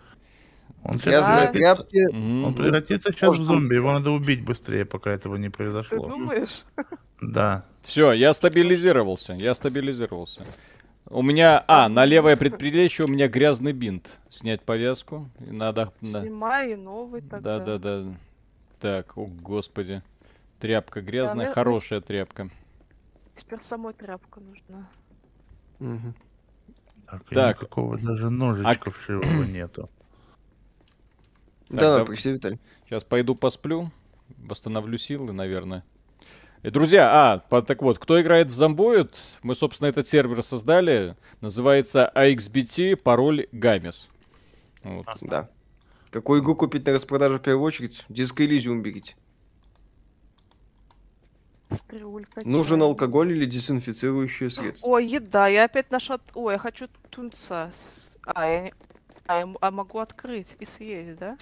[0.84, 1.02] Он Да.
[1.02, 2.06] превратится- тряпки.
[2.12, 2.44] Мгм.
[2.44, 6.06] Он превратится сейчас в зомби, его надо убить быстрее, пока этого не Ты произошло.
[6.08, 6.62] думаешь?
[7.20, 7.64] Да.
[7.82, 10.44] Все, я стабилизировался, я стабилизировался.
[11.10, 14.18] У меня, а, на левое предплечье у меня грязный бинт.
[14.28, 15.28] Снять повязку.
[15.40, 17.58] И Надо, да, Снимай и новый тогда.
[17.58, 18.14] да, да, да.
[18.78, 20.02] Так, о господи.
[20.60, 22.50] Тряпка грязная, ну- хорошая тряпка.
[23.36, 24.88] Теперь самой тряпка нужна.
[25.78, 26.14] Мгм.
[27.10, 27.56] Так, Так.
[27.58, 29.88] никакого даже ножичка вшивого нету.
[31.70, 31.98] Да, да.
[31.98, 32.58] да, пришли, Виталий.
[32.86, 33.90] Сейчас пойду посплю,
[34.38, 35.84] восстановлю силы, наверное.
[36.62, 41.16] И, друзья, а, по- так вот, кто играет в Зомбоид, мы, собственно, этот сервер создали,
[41.40, 44.08] называется AXBT, пароль Гамес.
[44.82, 45.06] Вот.
[45.20, 45.48] Да.
[46.10, 48.04] Какую игру купить на распродаже в первую очередь?
[48.08, 49.14] Диско Elysium берите.
[51.70, 52.40] Стрелька.
[52.44, 54.86] Нужен алкоголь или дезинфицирующее средство?
[54.86, 56.18] Ой, еда, я опять нашла...
[56.34, 57.70] Ой, я хочу тунца.
[58.22, 58.72] А, я не...
[59.26, 61.36] А, я а могу открыть и съесть, да?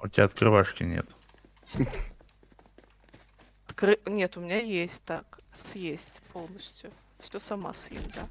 [0.00, 1.06] У тебя открывашки нет.
[3.66, 5.38] Откры- Нет, у меня есть так.
[5.54, 6.90] Съесть полностью.
[7.20, 8.28] Все сама съем, да.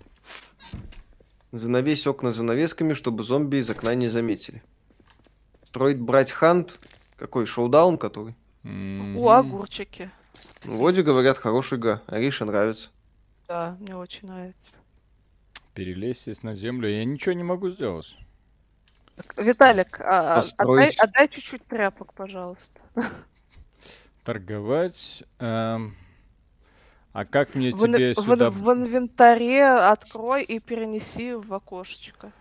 [1.52, 4.63] Занавесь окна занавесками, чтобы зомби из окна не заметили.
[5.63, 6.78] Строить брать хант.
[7.15, 8.36] Какой шоудаун, который?
[8.65, 9.17] Мгм.
[9.17, 10.10] О, огурчики.
[10.65, 12.01] Ну, Вроде говорят, хорошая игра.
[12.08, 12.89] Ариша нравится.
[13.47, 14.58] Да, мне очень нравится.
[15.75, 18.17] Перелезть сесть на землю, я ничего не могу сделать.
[19.38, 20.97] Виталик, а, а, отдай, Построить.
[20.99, 22.82] отдай чуть-чуть тряпок, пожалуйста.
[24.23, 25.23] Торговать.
[25.39, 25.95] эм,
[27.13, 28.49] А как мне В, тебе в сюда...
[28.49, 32.32] в инвентаре открой и перенеси в окошечко.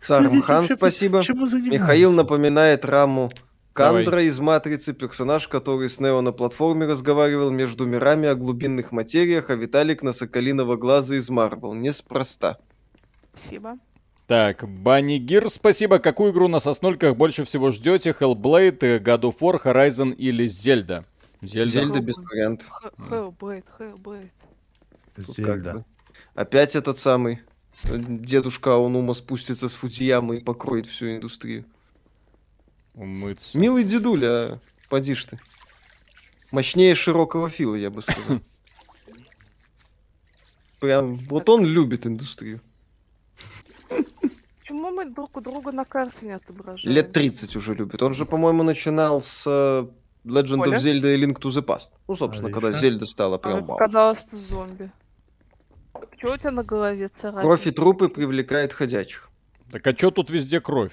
[0.00, 1.18] Сармхан, спасибо.
[1.20, 3.30] Михаил напоминает раму
[3.76, 4.04] Давай.
[4.04, 9.50] Кандра из Матрицы, персонаж, который с Нео на платформе разговаривал между мирами о глубинных материях,
[9.50, 11.74] а Виталик на Соколиного глаза из Марвел.
[11.74, 12.58] Неспроста.
[13.34, 13.78] Спасибо.
[14.26, 15.98] Так, Банни Гир, спасибо.
[15.98, 18.16] Какую игру на соснольках больше всего ждете?
[18.18, 21.04] Hellblade, God of War, Horizon или Зельда?
[21.42, 21.70] Зельда.
[21.70, 22.68] Зельда без вариантов.
[22.98, 24.30] Hellblade, Hellblade.
[25.16, 25.84] Зельда.
[26.34, 27.42] Опять этот самый
[27.84, 31.64] дедушка Аонума спустится с Фудзиямы и покроет всю индустрию.
[32.96, 33.58] Умыться.
[33.58, 35.38] Милый дедуля, а, поди ж ты.
[36.50, 38.40] Мощнее широкого фила, я бы сказал.
[40.80, 42.60] Прям, вот он любит индустрию.
[44.96, 46.94] мы друг у друга на карте не отображаем?
[46.94, 48.02] Лет 30 уже любит.
[48.02, 49.86] Он же, по-моему, начинал с э,
[50.24, 51.90] Legend of Zelda и Link to the Past.
[52.08, 52.88] Ну, собственно, когда Отлично.
[52.88, 53.78] Зельда стала А прям мне вау.
[53.78, 54.90] показалось, ты зомби.
[56.18, 57.42] Чего у тебя на голове царапина?
[57.42, 59.30] Кровь и трупы привлекают ходячих.
[59.70, 60.92] Так а чё тут везде кровь?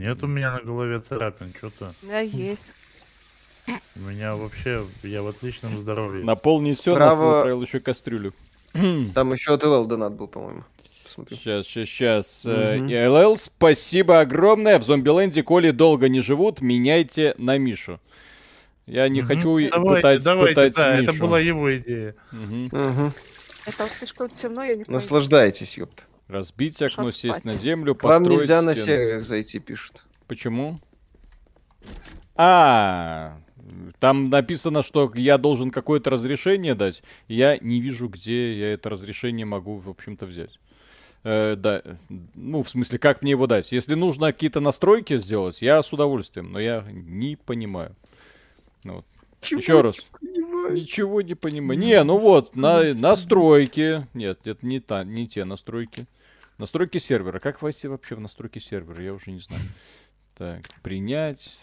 [0.00, 1.94] Нет у меня на голове царапин, что-то.
[2.02, 2.72] У меня есть.
[3.96, 6.24] У меня вообще, я в отличном здоровье.
[6.24, 8.32] На пол несет, Справа- отправил еще кастрюлю.
[9.14, 10.64] Там еще от ЛЛ донат был, по-моему.
[11.04, 11.36] Посмотри.
[11.36, 12.44] Сейчас, сейчас, сейчас.
[12.76, 12.88] Мгм.
[13.12, 14.78] ЛЛ, спасибо огромное.
[14.78, 18.00] В Зомбиленде, коли долго не живут, меняйте на Мишу.
[18.86, 19.28] Я не Мгм.
[19.28, 21.26] хочу давайте, пытать, давайте, пытать да, это Мишу.
[21.26, 22.14] была его идея.
[22.32, 22.68] Мгм.
[22.72, 23.12] Мгм.
[23.66, 24.84] Это слишком темно, я не.
[24.86, 26.04] Наслаждайтесь, ёпта.
[26.30, 27.44] Разбить окно, Пошел сесть спать.
[27.44, 28.86] на землю, К вам построить нельзя на стену.
[28.86, 30.04] сервер зайти, пишут.
[30.28, 30.76] Почему?
[32.36, 33.36] А,
[33.98, 37.02] там написано, что я должен какое-то разрешение дать.
[37.26, 40.58] Я не вижу, где я это разрешение могу, в общем-то, взять.
[41.24, 41.82] Э, да,
[42.34, 43.72] ну, в смысле, как мне его дать?
[43.72, 47.94] Если нужно какие-то настройки сделать, я с удовольствием, но я не понимаю.
[48.84, 49.04] Ну вот.
[49.50, 49.96] Еще раз.
[50.22, 51.78] Ничего не понимаю.
[51.78, 54.06] Не, ну вот, на, настройки.
[54.14, 56.06] Нет, это не, та, не те настройки.
[56.60, 57.38] Настройки сервера.
[57.38, 59.02] Как войти вообще в настройки сервера?
[59.02, 59.62] Я уже не знаю.
[60.34, 61.58] Так, принять.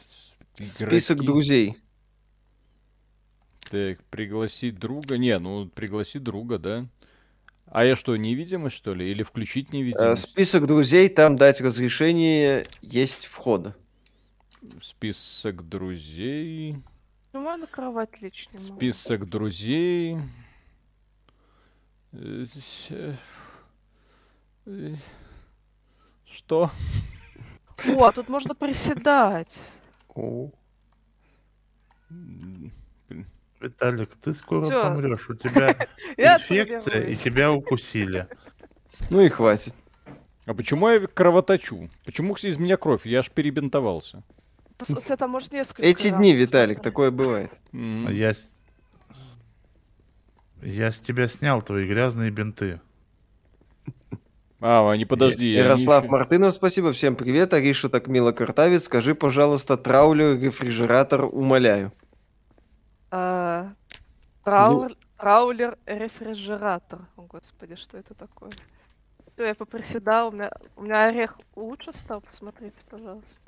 [0.59, 1.25] Список игроки.
[1.27, 1.77] друзей.
[3.69, 5.17] Так, пригласить друга.
[5.17, 6.87] Не, ну пригласить друга, да.
[7.67, 9.11] А я что, невидимость, что ли?
[9.11, 10.23] Или включить Э, невидимость?
[10.23, 13.75] Список друзей, там дать разрешение есть входа.
[14.81, 16.77] Список друзей.
[17.33, 18.19] Я на кровать
[18.61, 18.77] могу?
[18.77, 20.17] Список друзей.
[26.25, 26.71] Что?
[27.87, 29.57] О, а тут можно приседать.
[30.13, 30.51] О.
[33.61, 34.83] Виталик, ты скоро Всё.
[34.83, 35.29] помрешь.
[35.29, 38.27] У тебя инфекция, и тебя укусили.
[39.09, 39.73] Ну и хватит.
[40.45, 41.89] А почему я кровоточу?
[42.05, 43.05] Почему из меня кровь?
[43.05, 44.23] Я аж перебинтовался.
[44.79, 47.51] У тебя там может несколько Эти дни, Виталик, такое бывает.
[47.73, 48.33] А Я.
[50.61, 52.79] Я с тебя снял твои грязные бинты.
[54.59, 55.51] А, не подожди.
[55.53, 56.91] я Ярослав не- Мартынов, спасибо.
[56.91, 57.53] Всем привет.
[57.53, 58.83] Ариша так мило картавит.
[58.83, 61.91] Скажи, пожалуйста, траулер, рефрижератор, умоляю.
[63.11, 63.69] А,
[64.45, 64.87] Ну.
[65.17, 66.99] Траулер, рефрижератор.
[67.17, 68.51] О, господи, что это такое?
[69.33, 73.39] Всё, я поприседал, у меня, у меня орех лучше стал, посмотрите, пожалуйста.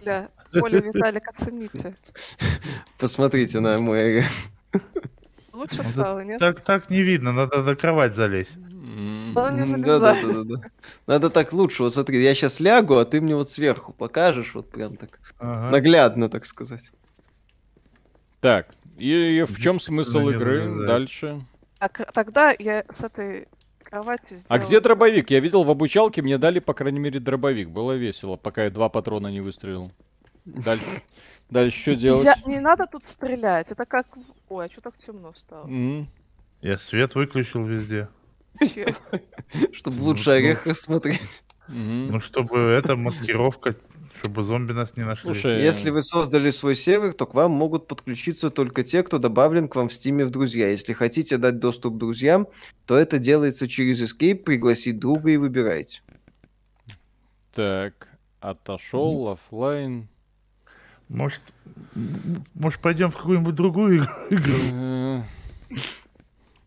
[0.00, 1.94] Бля, Оля, Виталик, оцените.
[2.98, 4.24] Посмотрите на мой...
[5.52, 6.38] Лучше Ну, стало, нет?
[6.40, 8.56] Так, так не видно, надо за кровать залезть.
[9.34, 10.14] Да, Да-да-да-да-да.
[10.14, 10.70] залезай.
[11.06, 11.82] Надо так лучше.
[11.84, 15.70] Вот смотри, я сейчас лягу, а ты мне вот сверху покажешь, вот прям так Ага.
[15.70, 16.90] наглядно, так сказать.
[18.40, 20.86] Так, и, и в чем смысл игры?
[20.86, 21.40] Дальше.
[21.78, 23.48] Так, тогда я с этой
[23.82, 24.44] кровати сделаю...
[24.48, 25.30] А где дробовик?
[25.30, 27.68] Я видел в обучалке, мне дали, по крайней мере, дробовик.
[27.70, 29.90] Было весело, пока я два патрона не выстрелил.
[30.44, 30.84] Дальше,
[31.50, 32.24] дальше что делать?
[32.24, 34.06] Нельзя- не надо тут стрелять, это как...
[34.48, 35.66] Ой, а что так темно стало?
[35.68, 36.08] М.
[36.62, 38.08] Я свет выключил везде.
[39.72, 40.36] Чтобы Ну, лучше ну.
[40.36, 41.42] орех рассмотреть.
[41.68, 42.08] Мгм.
[42.12, 43.74] Ну, чтобы это маскировка,
[44.20, 45.32] чтобы зомби нас не нашли.
[45.32, 49.68] Слушай, Если вы создали свой сервер, то к вам могут подключиться только те, кто добавлен
[49.68, 50.68] к вам в Стиме в друзья.
[50.68, 52.48] Если хотите дать доступ друзьям,
[52.84, 56.02] то это делается через Escape, пригласить друга и выбирайте.
[57.54, 58.08] Так,
[58.40, 60.08] отошел, оффлайн.
[61.08, 61.42] Может,
[61.94, 65.24] м, может пойдем в какую-нибудь другую игру?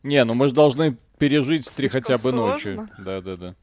[0.03, 2.79] Не, ну мы же должны пережить три хотя бы ночи.
[2.97, 3.55] Да, да, да.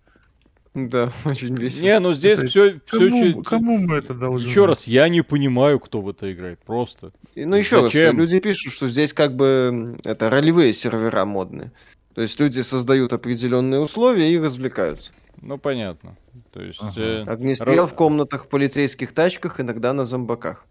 [0.75, 1.83] Да, очень весело.
[1.83, 4.47] Не, ну здесь все, все Кому, кому мы это должны?
[4.47, 6.61] Еще раз, я не понимаю, кто в это играет.
[6.61, 7.13] Просто.
[7.35, 8.17] И, Ну, еще раз, Зачем?
[8.19, 11.73] люди пишут, что здесь как бы это ролевые сервера модные.
[12.15, 15.13] То есть люди создают определенные условия и развлекаются.
[15.41, 16.17] Ну, понятно.
[16.53, 16.79] То есть...
[16.81, 17.01] Ага.
[17.01, 20.65] э, Огнестрел Ро- в комнатах, в полицейских тачках, иногда на зомбаках.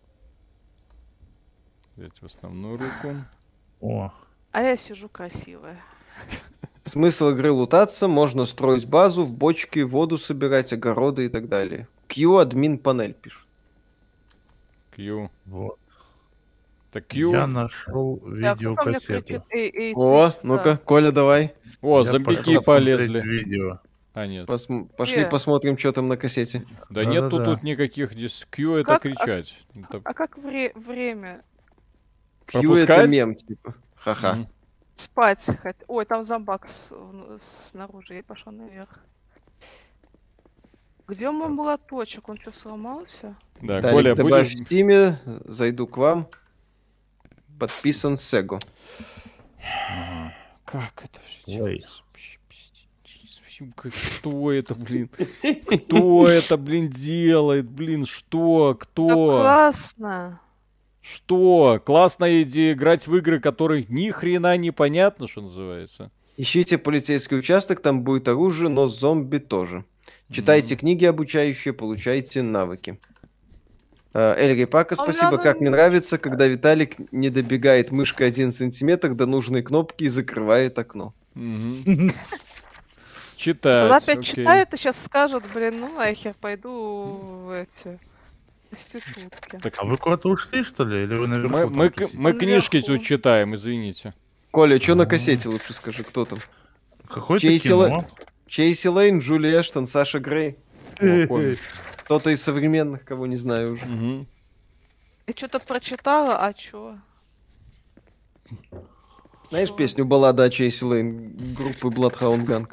[1.95, 3.15] взять в основную руку.
[3.81, 4.11] О,
[4.51, 5.79] А я сижу красивая.
[6.83, 11.87] Смысл игры лутаться, можно строить базу, в бочке воду собирать, огороды и так далее.
[12.07, 13.41] Q админ панель пишет.
[14.95, 15.29] Q.
[15.45, 15.77] вот.
[16.91, 17.31] Так Q.
[17.31, 19.43] Я нашел Да, мне видеокассету.
[19.95, 20.77] О, ну-ка.
[20.77, 21.53] Коля, давай.
[21.81, 23.21] О, зомбики смотреть полезли.
[23.21, 23.79] видео.
[24.13, 24.45] А, нет.
[24.49, 25.29] Посм- Пошли Э.
[25.29, 26.65] посмотрим, что там на кассете.
[26.89, 27.53] Да нету Да-да-да.
[27.55, 28.45] тут никаких дис...
[28.49, 29.57] Q это Как- а- кричать.
[29.73, 31.43] Это- А как вре- время?
[32.47, 33.09] Q это Пропускать?
[33.09, 33.75] мем, типа.
[33.95, 34.33] Ха-ха.
[34.33, 34.47] Мгм.
[35.01, 36.91] Спать хот- Ой, там зомбак с-
[37.71, 38.99] снаружи, я пошла наверх.
[41.07, 42.29] Где мой молоточек?
[42.29, 43.35] Он что, сломался?
[43.61, 44.61] Да, Далее, Коля, добавь будешь...
[44.61, 46.27] в Стиме, зайду к вам.
[47.59, 48.59] Подписан Сего.
[49.89, 50.33] Ага.
[50.65, 51.85] Как это все Ой.
[53.91, 55.09] Что это, блин?
[55.09, 57.69] Кто это, блин, делает?
[57.69, 58.73] Блин, что?
[58.73, 59.07] Да Кто?
[59.41, 60.39] классно.
[61.01, 61.81] Что?
[61.83, 66.11] Классная идея играть в игры, которые ни хрена не понятно, что называется.
[66.37, 69.83] Ищите полицейский участок, там будет оружие, но зомби тоже.
[70.31, 72.99] Читайте книги обучающие, получайте навыки.
[74.13, 75.37] А, Эльри Пака, спасибо.
[75.37, 80.77] Как мне нравится, когда Виталик не добегает мышкой один сантиметр до нужной кнопки и закрывает
[80.79, 81.13] окно.
[83.37, 84.03] Читать.
[84.03, 87.99] опять читает и сейчас скажет, блин, ну нахер, пойду в эти
[89.61, 91.03] Так А вы куда-то ушли, что ли?
[91.03, 92.97] Или вы наверху мы, там мы, к- мы книжки Наверху.
[92.97, 94.13] тут читаем, извините.
[94.51, 96.39] Коля, что на кассете лучше скажи, кто там?
[97.07, 97.87] Какое-то Чей кино.
[97.87, 98.07] сила-
[98.47, 100.57] Чейси Лейн, Джули Эштон, Саша Грей.
[100.99, 101.57] О, помню.
[102.03, 103.85] Кто-то из современных, кого не знаю уже.
[103.85, 104.27] Мгм.
[105.27, 106.97] Я что-то прочитала, а чё?
[109.49, 109.75] Знаешь Чё?
[109.75, 112.71] песню «Баллада о Чейси Лейн» группы Bloodhound Gang?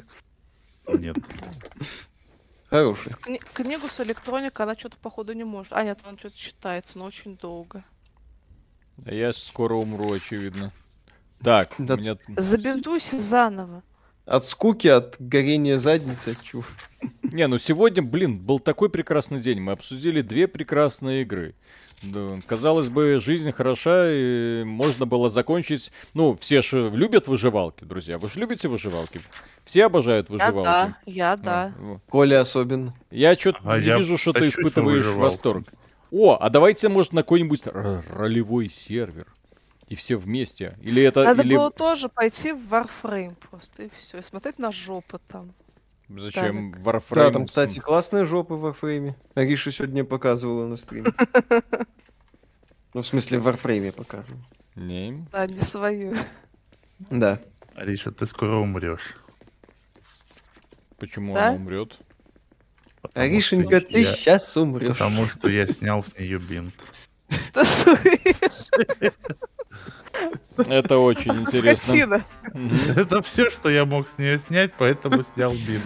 [2.71, 2.97] Нет.
[2.97, 3.13] Хорошая.
[3.21, 5.73] Кни- книгу с электроникой она что-то походу не может.
[5.73, 7.83] А нет, он что-то читается, но очень долго.
[9.05, 10.71] А я скоро умру, очевидно.
[11.43, 13.81] Так, Да меня- Забинтуйся заново.
[14.25, 16.63] От скуки, от горения задницы, от чего?
[17.23, 19.59] Не, ну сегодня, блин, был такой прекрасный день.
[19.59, 21.55] Мы обсудили две прекрасные игры.
[22.03, 25.91] Да, казалось бы, жизнь хороша, и можно было закончить...
[26.13, 28.17] Ну, все же любят выживалки, друзья.
[28.19, 29.19] Вы же любите выживалки?
[29.65, 30.65] Все обожают Я выживалки.
[30.65, 31.73] да, я А, да.
[31.77, 32.01] вот.
[32.09, 32.93] Коля особенно.
[33.11, 35.21] Я что-то А не я вижу, что ты испытываешь выживалку.
[35.21, 35.67] восторг.
[36.11, 39.27] О, а давайте, может, на какой-нибудь ролевой сервер.
[39.87, 40.75] И все вместе.
[40.81, 41.23] Или это...
[41.23, 41.55] Надо или...
[41.55, 44.19] было тоже пойти в Warframe просто, и все.
[44.19, 45.51] И смотреть на жопы там.
[46.09, 47.31] Зачем Да, Warframe?
[47.31, 49.13] там, кстати, классные жопы в Warframe.
[49.35, 51.11] Ариша сегодня показывала на стриме.
[52.95, 54.41] Ну, в смысле, в Warframe показывала.
[54.75, 55.27] Не.
[55.31, 56.15] Да, не свою.
[57.11, 57.39] Да.
[57.75, 59.15] Ариша, ты скоро умрешь.
[60.99, 61.47] Почему Да?
[61.49, 61.97] она умрет?
[63.01, 64.97] Потому Аришенька, ты я- сейчас умрешь.
[64.97, 66.73] Потому что я снял с нее бинт.
[67.53, 68.67] Ты слышишь?
[70.57, 72.25] Это очень интересно.
[72.95, 75.85] Это все, что я мог с нее снять, поэтому снял бинт.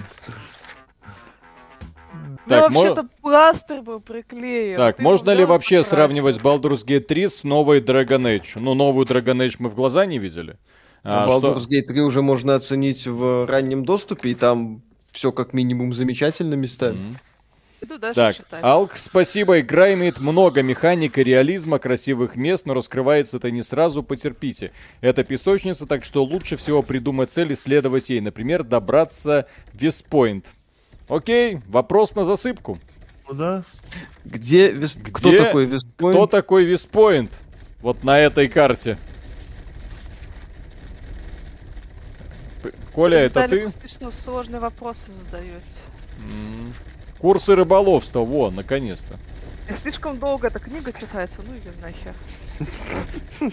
[2.45, 4.78] Ну, вообще-то пластырь был приклеен.
[4.78, 8.53] Так, Ты можно ли вообще сравнивать Baldur's Gate 3 с новой Dragon Age?
[8.55, 10.57] Ну, новую Dragon Age мы в глаза не видели.
[11.03, 14.82] А, что- Baldur's Gate 3 уже можно оценить в раннем доступе, и там
[15.14, 16.97] все как минимум замечательно местами.
[17.99, 18.64] Дальше Так.
[18.64, 19.59] Алк, спасибо.
[19.59, 24.72] Игра имеет много механик и реализма, красивых мест, но раскрывается это не сразу, потерпите.
[25.01, 28.22] Это песочница, так что лучше всего придумать цель и следовать ей.
[28.22, 30.45] Например, добраться в Вестпойнт.
[31.09, 32.80] Окей, вопрос на засыпку.
[33.26, 33.64] Куда?
[34.24, 36.16] Где, Вест- Кто Где- такой Вестпойнт?
[36.18, 37.32] Кто такой Вестпойнт?
[37.82, 38.97] Вот на этой карте.
[42.93, 43.70] Коля, это ты?
[43.70, 45.64] слишком сложные вопросы задаете.
[46.20, 46.74] М.
[47.20, 49.18] Курсы рыболовства, во, наконец-то.
[49.78, 52.14] Слишком долго эта книга читается, ну ее нахер.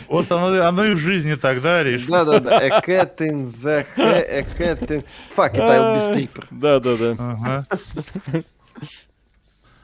[0.08, 2.04] Вот оно, оно и в жизни тогда, Ариш.
[2.06, 2.58] Да-да-да.
[2.58, 5.04] A cat in the a cat in...
[5.36, 6.46] Fuck it, I'll be stripper.
[6.50, 7.66] Да-да-да.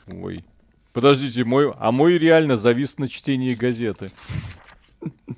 [0.09, 0.45] Ой.
[0.93, 4.11] Подождите, мой, а мой реально завис на чтении газеты.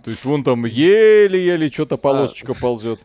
[0.05, 3.01] То есть вон там еле-еле что-то полосочка ползет.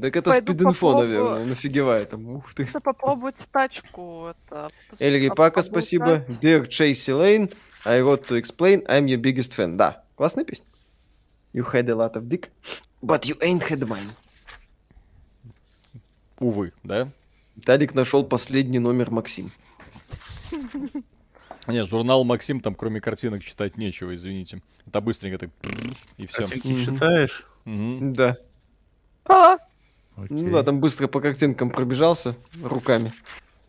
[0.00, 1.08] Так это Пойду спид-инфо, попробую.
[1.08, 1.44] наверное.
[1.46, 2.28] Нафигевай там.
[2.36, 2.64] Ух ты.
[2.66, 4.28] Надо попробовать тачку.
[4.48, 6.24] Это, Эльри об- Пака, спасибо.
[6.40, 9.76] Dear Chasey Lane, I wrote to explain, I'm your biggest fan.
[9.76, 10.66] Да, классная песня.
[11.52, 12.48] You had a lot of dick,
[13.02, 14.10] but you ain't had mine.
[16.38, 17.08] Увы, да?
[17.56, 19.50] Виталик нашел последний номер Максим.
[21.66, 24.62] Нет, журнал Максим, там кроме картинок читать нечего, извините.
[24.86, 25.50] Это быстренько так
[26.16, 26.46] и все.
[26.46, 27.46] Картинки читаешь?
[27.66, 28.38] Да.
[30.20, 30.36] А, Окей.
[30.42, 33.12] Ну да, там быстро по картинкам пробежался руками.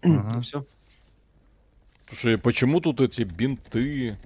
[0.02, 0.42] Ага.
[0.42, 0.66] Все.
[2.08, 4.18] Слушай, почему тут эти бинты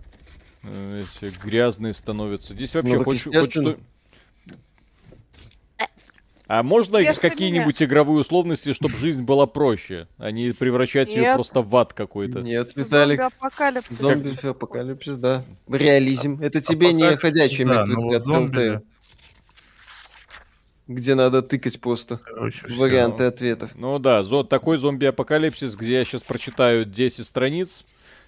[0.64, 2.54] э, эти грязные становятся?
[2.54, 3.78] Здесь вообще Ну, хоть, хоть что...
[6.48, 11.76] А можно какие-нибудь игровые условности, чтобы жизнь была проще, а не превращать ее просто в
[11.76, 12.42] ад какой-то?
[12.42, 13.20] Нет, Виталик.
[13.20, 13.98] Зомби-апокалипсис.
[13.98, 15.44] Зомби апокалипсис, да.
[15.68, 16.40] Реализм.
[16.42, 18.82] Это тебе не Апокалипсис, ходячие да, мертвецы от зомби,
[20.88, 23.72] где надо тыкать просто короче, варианты ответов.
[23.76, 27.86] Ну да, зо- такой зомби-апокалипсис, где я сейчас прочитаю 10 страниц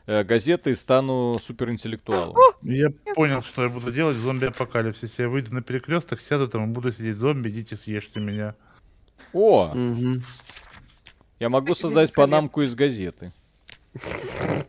[0.07, 2.35] э, газеты и стану суперинтеллектуалом.
[2.63, 5.23] Я понял, что я буду делать в зомби-апокалипсисе.
[5.23, 8.55] Я выйду на перекресток, сяду там и буду сидеть зомби, идите съешьте меня.
[9.33, 10.23] О, Мгм.
[11.39, 13.33] я могу создать панамку из газеты.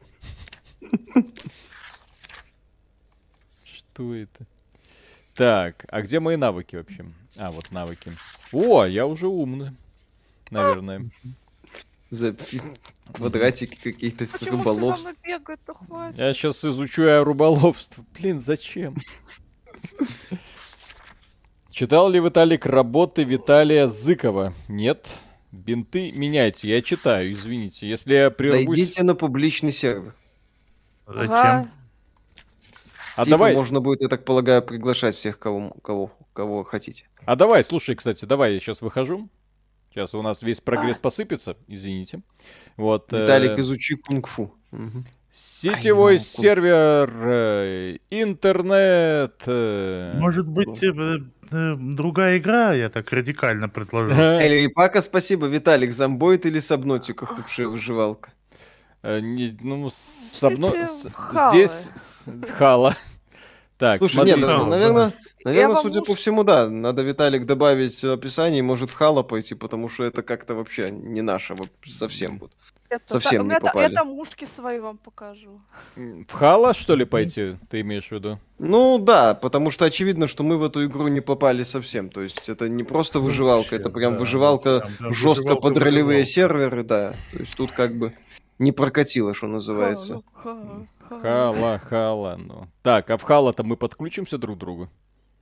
[3.64, 4.46] Что это?
[5.38, 7.06] Так, а где мои навыки вообще?
[7.36, 8.10] А, вот навыки.
[8.50, 9.70] О, я уже умный.
[10.50, 11.10] Наверное.
[12.10, 12.34] За
[13.12, 15.00] квадратики какие-то Почему все за рыболов.
[15.00, 16.18] мной бегают, хватит.
[16.18, 18.04] Я сейчас изучу рыболовство.
[18.18, 18.96] Блин, зачем?
[21.70, 24.54] Читал ли Виталик работы Виталия Зыкова?
[24.66, 25.06] Нет.
[25.52, 26.68] Бинты меняйте.
[26.68, 27.88] Я читаю, извините.
[27.88, 28.74] Если я прервусь...
[28.74, 30.16] Зайдите на публичный сервер.
[31.06, 31.70] Зачем?
[33.18, 37.08] А Типа давай, можно будет, я так полагаю, приглашать всех, кого, кого, кого хотите.
[37.26, 39.28] а давай, слушай, кстати, давай, я сейчас выхожу.
[39.90, 42.22] Сейчас у нас весь прогресс посыпется, извините.
[42.76, 43.12] Вот.
[43.12, 44.54] э, Виталик, изучи кунг-фу.
[45.32, 49.42] Сетевой Ай, ну, сервер, э, интернет.
[49.46, 50.92] э, Может быть, э,
[51.50, 54.16] э, другая игра, я так радикально предложил.
[54.16, 55.46] Эльри Пака, спасибо.
[55.46, 58.30] Виталик, зомбоид или сабнотика худшая выживалка?
[59.02, 61.50] Э, не- ну, с одно- Идите с- в халы.
[61.50, 61.90] здесь
[62.56, 62.96] хала.
[63.76, 64.32] Так, Слушай, смотри.
[64.32, 64.70] нет, да, ну, да.
[64.70, 65.12] наверное,
[65.44, 66.68] наверное, судя по всему, да.
[66.68, 71.22] Надо Виталик добавить в описание, может в Хала пойти, потому что это как-то вообще не
[71.22, 71.54] наше
[71.86, 72.50] совсем вот.
[72.90, 73.90] Это- Совсем у не попали.
[73.92, 75.60] Я там ушки свои вам покажу.
[75.94, 78.40] В хала, что ли, пойти, ты имеешь в виду?
[78.58, 82.08] Ну да, потому что очевидно, что мы в эту игру не попали совсем.
[82.08, 85.76] То есть это не просто выживалка, это прям Да, выживалка прям- прям жестко выживалка, под
[85.76, 86.54] ролевые выживалка.
[86.54, 87.12] серверы, да.
[87.32, 88.14] То есть тут как бы
[88.58, 90.22] не прокатило, что называется.
[90.34, 91.20] Ха- ха- ха.
[91.20, 92.68] Хала, хала, ну.
[92.82, 94.88] Так, а в хала-то мы подключимся друг к другу?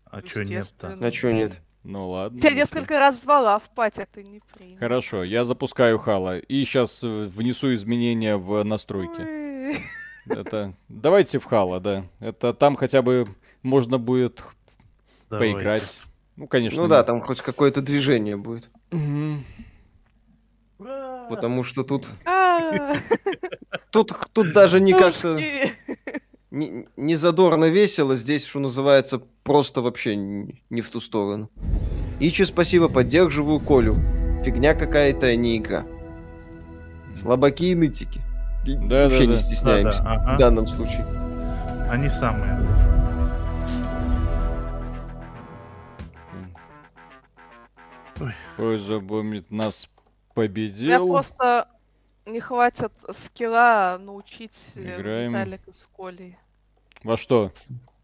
[0.05, 0.97] А чё нет-то?
[1.01, 1.61] А чё нет?
[1.83, 2.41] Ну ладно.
[2.41, 4.79] Тебя ну, несколько раз звала в пати, а ты не принял.
[4.79, 9.21] Хорошо, я запускаю хала и сейчас внесу изменения в настройки.
[9.21, 9.81] Ой.
[10.29, 12.05] Это давайте в хала, да.
[12.19, 13.27] Это там хотя бы
[13.63, 14.43] можно будет
[15.31, 15.53] Давай.
[15.53, 15.97] поиграть.
[16.35, 16.83] Ну, конечно.
[16.83, 18.69] Ну да, там хоть какое-то движение будет.
[18.91, 19.45] Мгм.
[21.29, 22.97] Потому что тут, А,
[23.91, 25.39] тут, тут даже не как-то
[26.51, 31.51] не, не задорно весело, здесь, что называется, просто вообще н- не в ту сторону.
[32.21, 33.97] Ичи, спасибо, поддерживаю Колю.
[34.45, 35.85] Фигня какая-то, а не игра.
[37.15, 38.21] Слабаки и нытики.
[38.67, 39.39] Да, Вообще да, не да.
[39.39, 40.35] стесняемся Да-да, ага.
[40.35, 41.07] в данном случае.
[41.91, 42.57] Они самые.
[48.59, 49.89] Ой, запомнит, нас
[50.37, 51.09] У меня победил.
[51.09, 51.69] просто
[52.27, 55.33] не хватит скилла научить Играем.
[55.33, 56.37] Виталика с Колей
[57.03, 57.53] Во что?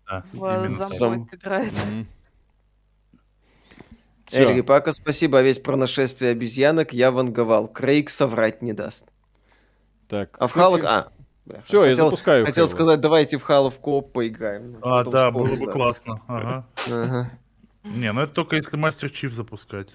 [0.06, 1.72] Да, в зомбой играть.
[1.84, 2.06] Мгм.
[4.32, 4.62] Эльри.
[4.62, 7.68] Пака, спасибо, а весь про нашествие обезьянок я ванговал.
[7.68, 9.06] Крейг соврать не даст.
[10.08, 10.36] Так.
[10.38, 10.84] А в Халок...
[10.84, 11.12] А,
[11.64, 12.46] Все, я хотел, запускаю.
[12.46, 12.74] хотел Хало.
[12.74, 14.78] сказать, давайте в Хало в кооп поиграем.
[14.80, 15.72] А, да, вспомнил, было бы да.
[15.72, 16.22] классно.
[16.28, 16.66] Ага.
[16.90, 17.30] Ага.
[17.84, 19.88] Не, ну это только если Master Chief запускать.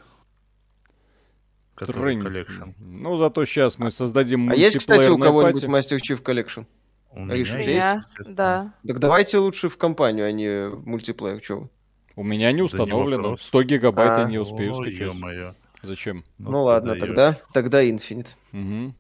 [1.78, 2.72] Который collection.
[2.80, 5.64] Ну, зато сейчас мы создадим А есть, кстати, у кого-нибудь.
[5.66, 6.66] Master Chief Collection?
[7.12, 8.74] У Риш, меня есть, да.
[8.86, 11.42] Так давайте лучше в компанию, а не в мультиплеер.
[11.50, 11.70] Вы?
[12.16, 13.22] У меня не установлено.
[13.24, 13.42] вопрос.
[13.44, 14.30] 100 гигабайт я А.
[14.30, 15.08] не успею Ой, скачать.
[15.08, 15.54] ё-моё.
[15.84, 16.24] Зачем?
[16.40, 18.30] Ну, ладно, ты тогда, тогда Infinite.
[18.52, 18.96] Мгм.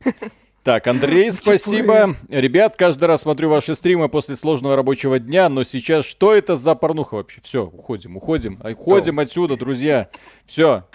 [0.64, 2.16] Так, Андрей, спасибо.
[2.30, 6.76] Ребят, каждый раз смотрю ваши стримы после сложного рабочего дня, но сейчас что это за
[6.76, 7.42] порнуха вообще?
[7.42, 8.60] Все, уходим, уходим.
[8.64, 10.10] А, Уходим отсюда, друзья.
[10.46, 10.86] Все,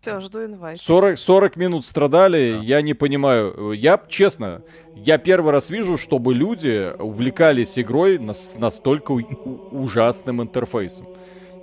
[0.00, 0.80] Все, жду инвайт.
[0.80, 3.72] 40, 40 минут страдали, я не понимаю.
[3.72, 4.62] Я, честно,
[4.94, 11.06] я первый раз вижу, чтобы люди увлекались игрой с настолько ужасным интерфейсом.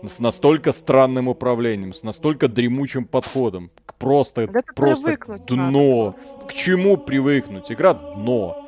[0.04, 3.70] С настолько странным управлением, с настолько дремучим подходом.
[4.00, 6.16] Просто, Да это просто дно.
[6.16, 7.72] надо К чему привыкнуть?
[7.72, 8.68] Игра дно.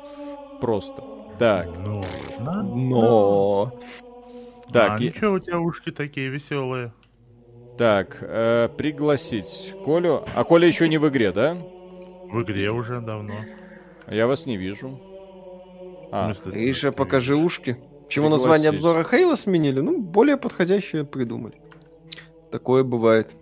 [0.60, 1.02] Просто.
[1.40, 1.66] Так,
[2.38, 2.62] ладно.
[2.62, 3.72] Но...
[4.72, 6.92] так, а, и- ничего, у тебя ушки такие веселые.
[7.76, 10.22] Так, э, пригласить Колю.
[10.34, 11.56] А Коля еще не в игре, да?
[12.30, 13.34] В игре уже давно.
[14.10, 15.00] Я вас не вижу.
[16.12, 17.78] А, не покажи ушки.
[18.08, 18.86] Чего название Пригласить.
[19.00, 19.80] обзора Хейла сменили?
[19.80, 21.54] Ну, более подходящее придумали.
[22.50, 23.34] Такое бывает.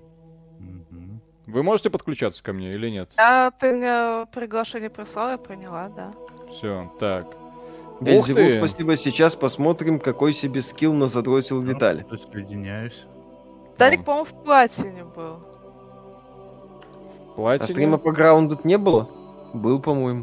[1.46, 3.10] Вы можете подключаться ко мне или нет?
[3.18, 6.12] А ты мне приглашение прислал, я приняла, да.
[6.48, 7.36] Все, так.
[8.02, 8.22] Ты!
[8.22, 8.96] спасибо.
[8.96, 12.04] Сейчас посмотрим, какой себе скилл назадротил Ну, Виталий.
[12.04, 13.04] Присоединяюсь.
[13.78, 15.36] Дарик, по-моему, в платине был.
[17.32, 17.68] А Платина.
[17.68, 19.08] стрима по граунду не было?
[19.54, 20.22] Был, по-моему.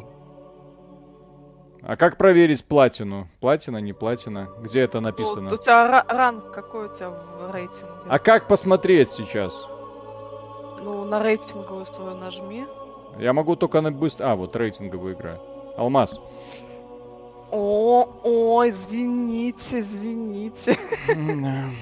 [1.81, 3.27] А как проверить платину?
[3.39, 4.49] Платина, не платина?
[4.61, 5.53] Где это Ну, написано?
[5.53, 7.87] у тебя ра- ранг какой у тебя в рейтинге?
[8.07, 9.67] А как посмотреть сейчас?
[10.83, 12.65] Ну, на рейтинговую свою нажми.
[13.17, 14.31] Я могу только на быстро...
[14.31, 15.39] А, вот рейтинговая игра.
[15.77, 16.21] Алмаз.
[17.51, 20.77] О, о, извините, извините.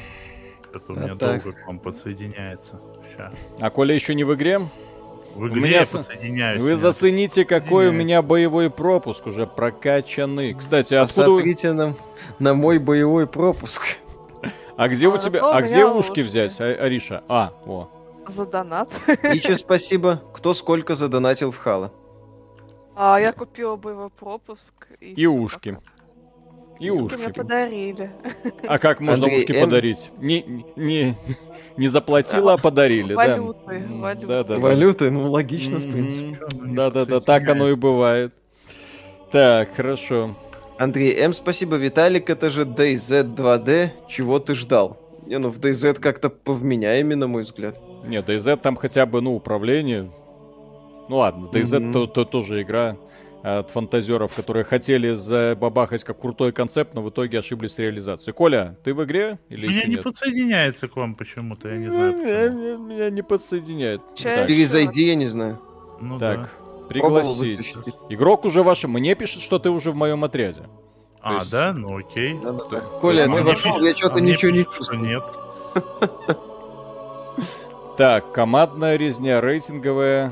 [0.78, 1.44] Это у А меня так.
[1.44, 2.80] долго к вам подсоединяется.
[3.16, 3.32] Ща.
[3.60, 4.60] А Коля еще не в игре?
[5.36, 6.62] В У игре меня я с- подсоединяюсь.
[6.62, 6.80] Вы нет.
[6.80, 10.54] зацените, какой у меня боевой пропуск уже прокачанный.
[10.54, 11.30] Кстати, откуда...
[11.30, 11.96] вы- Посмотрите на,
[12.40, 13.82] на мой боевой пропуск.
[14.78, 15.44] А где у А, тебя...
[15.48, 16.20] у А где меня ушки ушки.
[16.22, 17.24] взять, А- Ариша?
[17.28, 17.90] А, о.
[18.28, 18.92] За донат.
[19.24, 20.22] Ичи, спасибо.
[20.34, 21.92] Кто сколько задонатил в Хала?
[22.96, 24.74] А я купила боевой пропуск.
[25.00, 25.72] И, И ушки.
[25.74, 25.82] пока.
[26.80, 28.12] И Ушки мне подарили.
[28.68, 29.62] А как можно Андрей, ушки М?
[29.64, 30.12] подарить?
[30.20, 31.16] Не, не,
[31.76, 33.16] не заплатила, а подарили, да?
[33.38, 34.28] Валюты, валюты.
[34.28, 34.60] Да-да-да.
[34.62, 36.40] Валюты, ну логично, в принципе.
[36.58, 38.34] Ну, не Да-да-да, так оно и бывает.
[39.32, 40.36] Так, хорошо.
[40.78, 41.76] Андрей М, спасибо.
[41.78, 43.90] Виталик, это же DayZ 2D.
[44.08, 44.98] Чего ты ждал?
[45.26, 47.80] Не, ну в DayZ как-то повменяемее, на мой взгляд.
[48.06, 50.12] Нет, DayZ там хотя бы, ну, управление.
[51.10, 51.94] Ну ладно, DayZ Мгм.
[51.94, 52.96] то, то- тоже игра
[53.44, 58.34] от фантазеров, которые хотели забабахать как крутой концепт, но в итоге ошиблись с реализацией.
[58.34, 60.04] Коля, ты в игре или Меня не нет?
[60.04, 62.18] подсоединяется к вам почему-то, я не знаю.
[62.18, 64.02] Меня, меня- не подсоединяет.
[64.22, 65.60] Так, Перезайди, я не знаю.
[66.02, 66.50] Ну так, да.
[66.90, 67.76] Пригласить.
[68.10, 68.84] Игрок уже ваш.
[68.86, 70.64] Мне пишет, что ты уже в моем отряде.
[71.22, 71.74] А, есть- да?
[71.76, 72.40] Ну окей.
[72.42, 72.80] Да-да-да.
[72.82, 75.02] То Коля, есть ты вошел, я что-то а ничего не чувствую.
[75.02, 75.24] Нет.
[77.98, 80.32] Так, командная резня, рейтинговая,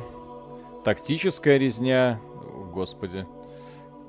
[0.84, 2.20] тактическая резня.
[2.76, 3.26] Господи.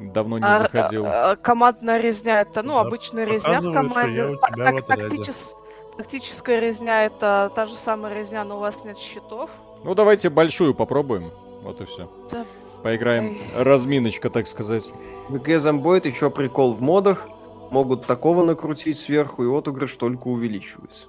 [0.01, 1.07] Давно не А, заходил.
[1.07, 4.37] а, а, командная резня это, ну, Да, обычная резня в команде.
[4.43, 4.83] так- отряде.
[5.07, 5.55] тактичес-
[5.97, 9.49] Тактическая резня это та же самая резня, но у вас нет щитов.
[9.85, 11.31] Ну, давайте большую попробуем.
[11.63, 12.11] Вот и все.
[12.31, 12.45] Да.
[12.83, 13.39] Поиграем.
[13.57, 14.93] Разминочка, так сказать.
[15.31, 17.27] В игре Зомбоид еще прикол в модах.
[17.71, 21.07] Могут такого накрутить сверху, и отыгрыш только увеличивается.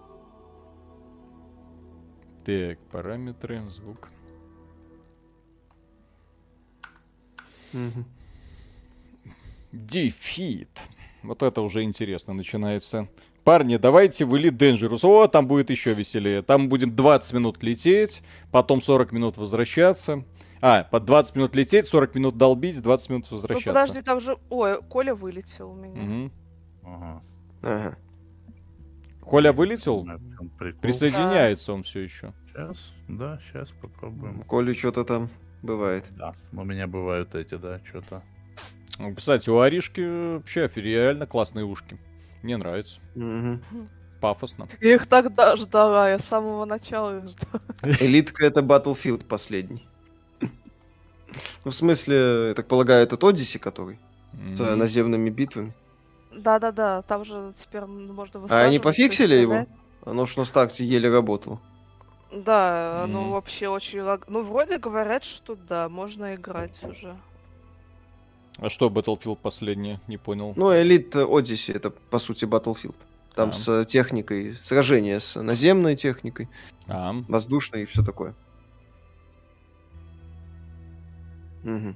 [2.46, 4.08] Так, параметры, звук.
[7.74, 8.06] Мгм.
[9.72, 10.70] Дефит.
[11.24, 13.08] Вот это уже интересно начинается.
[13.44, 15.00] Парни, давайте в Elite Dangerous.
[15.04, 16.42] О, там будет еще веселее.
[16.42, 20.24] Там будем 20 минут лететь, потом 40 минут возвращаться.
[20.60, 23.70] А, по 20 минут лететь, 40 минут долбить, 20 минут Ну, возвращаться.
[23.82, 24.38] подожди, там же...
[24.50, 26.02] Ой, Коля вылетел у меня.
[26.02, 26.32] Мгм.
[26.84, 27.22] Ага.
[27.62, 27.98] Ага.
[29.22, 30.08] Коля вылетел?
[30.82, 32.34] Присоединяется он все еще.
[32.48, 34.42] Сейчас, да, сейчас попробуем.
[34.44, 35.30] Коля что-то там
[35.68, 36.06] бывает.
[36.12, 38.24] Да, у меня бывают эти, да, что-то.
[38.98, 42.00] Ну, Кстати, у Аришки вообще реально классные ушки.
[42.42, 43.00] Мне нравится.
[43.16, 43.62] Мгм.
[44.20, 44.68] Пафосно.
[44.82, 47.62] Я их тогда ждала, я с самого начала их ждала.
[48.00, 49.88] Элитка это Battlefield последний.
[50.42, 54.00] Ну, в смысле, я так полагаю, этот Одиссе, который
[54.56, 54.80] с М.
[54.80, 55.74] наземными битвами.
[56.32, 59.68] Да-да-да, там же теперь можно А они пофиксили его?
[60.06, 61.60] Оно ж на старте еле работало.
[62.32, 63.32] Да, ну Мгм.
[63.32, 64.26] вообще очень лаг...
[64.28, 67.16] Ну, вроде говорят, что да, можно играть уже.
[68.58, 70.00] А что Battlefield последнее?
[70.08, 70.54] Не понял.
[70.56, 72.96] Ну, Элит Одиссе это, по сути, Battlefield.
[73.36, 73.54] Там А.
[73.54, 76.50] с техникой, сражение с наземной техникой,
[76.88, 78.34] А, воздушной и все такое.
[81.64, 81.96] Мгм.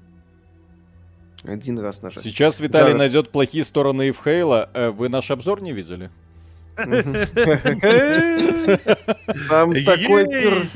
[1.43, 2.23] Один раз нажать.
[2.23, 2.97] Сейчас Виталий Джаред.
[2.99, 4.69] найдет плохие стороны Ивхейла.
[4.73, 6.11] Э, Вы наш обзор не видели?
[9.49, 10.67] Там такой пир,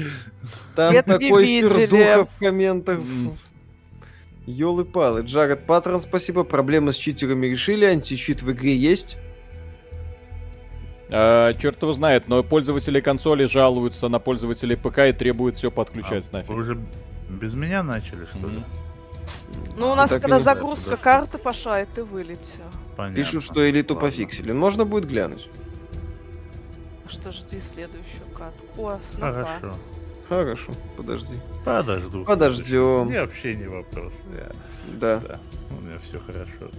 [0.75, 1.85] там такой пир видели.
[1.87, 2.99] духа в комментах.
[4.45, 5.21] Ёлы-палы.
[5.21, 6.43] Джаред Паттерн, спасибо.
[6.43, 7.85] Проблемы с читерами решили.
[7.85, 9.17] Античит в игре есть.
[11.09, 16.25] А, черт его знает, но пользователи консоли жалуются на пользователей ПК и требуют все подключать
[16.31, 16.49] А, нафиг.
[16.49, 16.79] Вы уже
[17.29, 18.57] без меня начали, что ли?
[18.57, 18.65] Мгм.
[19.77, 22.63] Ну, у нас Так когда знаю, загрузка ж карты пошла, и ты вылетел.
[22.95, 23.15] Понятно.
[23.23, 24.09] Пишут, что элиту Ладно.
[24.09, 24.51] пофиксили.
[24.51, 25.47] Можно будет глянуть.
[27.07, 28.63] Что жди следующую карту.
[28.77, 29.33] О, снова.
[29.43, 29.77] Хорошо.
[30.27, 31.35] Хорошо, подожди.
[31.63, 32.25] Подожду.
[32.25, 33.05] Подождем.
[33.05, 34.13] Мне вообще не вопрос.
[34.35, 34.51] Я-
[34.99, 35.19] Да.
[35.19, 35.39] Да,
[35.69, 36.71] у меня все хорошо.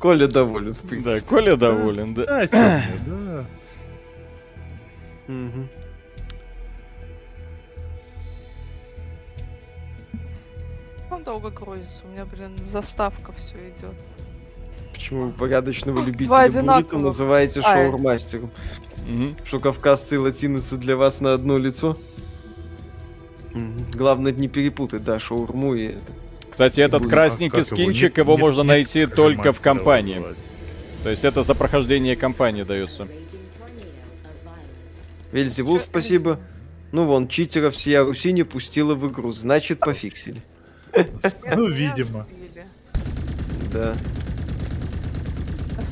[0.00, 1.20] Коля доволен, в Да, принципе.
[1.28, 2.24] Коля доволен, да.
[2.24, 3.46] Да, чё мне, да.
[5.28, 5.68] Мгм.
[11.10, 12.04] Он долго грузится.
[12.06, 13.94] У меня, блин, заставка все идет.
[15.00, 17.88] Почему вы порядочного любителя буррито называете Ай.
[17.88, 18.50] шоурмастером?
[19.08, 19.34] Мгм.
[19.44, 21.96] Что кавказцы и латиносы для вас на одно лицо?
[23.94, 26.12] Главное не перепутать, да, шаурму и это.
[26.50, 27.12] Кстати, этот Будет.
[27.12, 27.64] красненький его?
[27.64, 30.22] скинчик, его нет- можно нет найти только в компании.
[31.02, 33.08] То есть это за прохождение кампании дается.
[35.32, 36.38] Вельзевул, спасибо.
[36.92, 40.42] Ну вон, читеров всея Руси не пустила в игру, значит пофиксили.
[41.56, 42.26] Ну, видимо.
[43.72, 43.94] Да.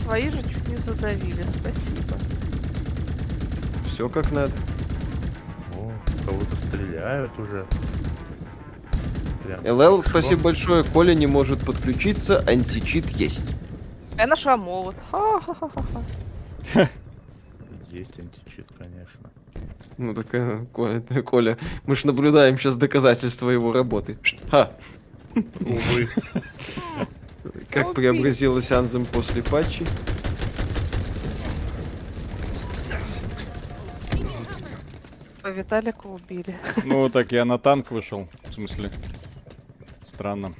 [0.08, 2.16] Свои же чуть не задавили, спасибо.
[3.92, 4.54] Все как надо.
[5.74, 5.92] О,
[6.24, 7.66] кого-то стреляют уже.
[9.44, 10.08] Прям ЛЛ, хорошо.
[10.08, 10.82] спасибо большое.
[10.82, 13.54] Коля не может подключиться, античит есть.
[14.16, 14.96] Я нашла молот.
[17.90, 19.30] Есть античит, конечно.
[19.98, 24.16] Ну так, э, Коля, Коля, мы же наблюдаем сейчас доказательства его работы.
[24.50, 24.70] Ха!
[25.34, 26.08] Увы.
[27.70, 29.84] Как преобразилась Анзем после патчи?
[35.48, 36.56] Типа Виталика убили.
[36.84, 38.28] Ну, так я на танк вышел.
[38.50, 38.90] В смысле.
[40.02, 40.54] Странно.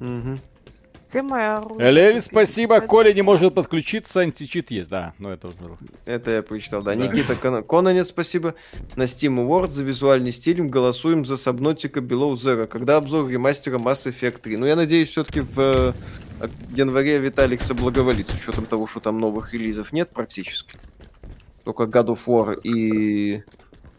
[0.00, 0.38] Мгм.
[1.12, 1.90] Где моя оружие?
[1.90, 2.80] Элели, спасибо.
[2.80, 4.88] Коля не может подключиться, античит есть.
[4.88, 5.76] Да, ну это уже было.
[6.06, 6.94] Это я прочитал, да.
[6.94, 7.06] Да.
[7.06, 8.54] Никита Кон- Кононец, спасибо.
[8.96, 12.66] На Steam Awards за визуальный стиль голосуем за Subnautica Below Zero.
[12.66, 14.56] Когда обзор ремастера Mass Effect 3?
[14.56, 15.92] Ну, я надеюсь, все-таки в э,
[16.74, 20.78] январе Виталик соблаговолит, с учетом того, что там новых релизов нет практически.
[21.64, 23.42] Только God of War и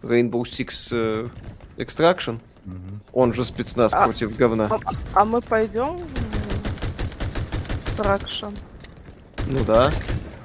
[0.02, 1.28] Rainbow Six э,
[1.78, 2.40] Extraction.
[2.66, 3.02] Мгм.
[3.12, 4.06] Он же спецназ А.
[4.06, 4.68] против говна.
[4.72, 4.80] А,
[5.14, 6.00] а мы пойдем
[7.94, 8.48] в Extraction?
[9.48, 9.92] Ну да.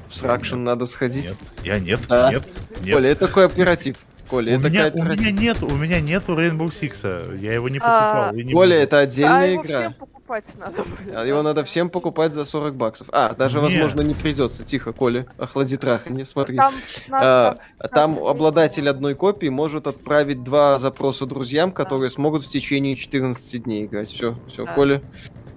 [0.09, 1.25] В Extraction надо сходить.
[1.27, 2.31] Нет, я нет, Да.
[2.31, 2.43] нет,
[2.83, 2.95] нет.
[2.95, 3.97] Коля, это такой оператив.
[4.29, 7.39] Коля, у, это меня, у меня нет, у меня нету Rainbow Six.
[7.41, 8.35] Я его не А, покупал.
[8.37, 8.83] и не Коля, буду.
[8.83, 9.79] это А отдельная его игра.
[9.79, 11.15] всем покупать надо будет.
[11.17, 13.09] А Его надо всем покупать за 40 баксов.
[13.13, 13.63] А, даже, Не.
[13.63, 14.65] возможно, не придется.
[14.65, 16.57] Тихо, Коля, охлади траханье, смотри.
[16.57, 16.75] Там,
[17.11, 22.97] А, Там там- обладатель одной копии может отправить два запроса друзьям, которые смогут в течение
[22.97, 24.09] 14 дней играть.
[24.11, 24.75] Все, все, Да.
[24.75, 25.01] Коля.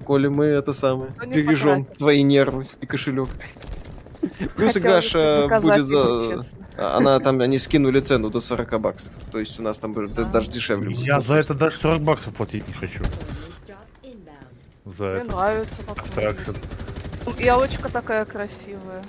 [0.02, 1.12] Коля, мы это самое.
[1.18, 3.30] Ну, не Бережем твои нервы и кошелек.
[4.56, 6.42] Плюс ж, э, будет за...
[6.78, 9.12] а, Она там, они скинули цену до 40 баксов.
[9.32, 10.26] То есть у нас там будет А.
[10.26, 10.90] даже дешевле.
[10.90, 11.00] будет.
[11.06, 13.00] Я за это даже 40 баксов платить не хочу.
[14.86, 15.26] За Мне это.
[15.26, 15.82] нравится.
[15.88, 16.58] как Extraction.
[17.40, 19.04] И елочка такая красивая.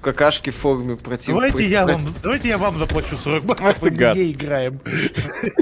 [0.00, 1.34] Какашки в форме против...
[1.34, 4.80] Давайте я против- вам, давайте я вам заплачу 40 баксов, и мы не играем.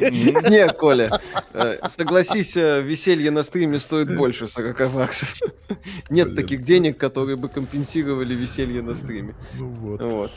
[0.01, 1.21] Не, Коля,
[1.55, 5.35] э, согласись, э, веселье на стриме стоит больше 40 баксов.
[6.11, 9.35] Нет таких денег, которые бы компенсировали веселье на стриме.
[9.59, 10.03] Ну вот.
[10.03, 10.33] Вот.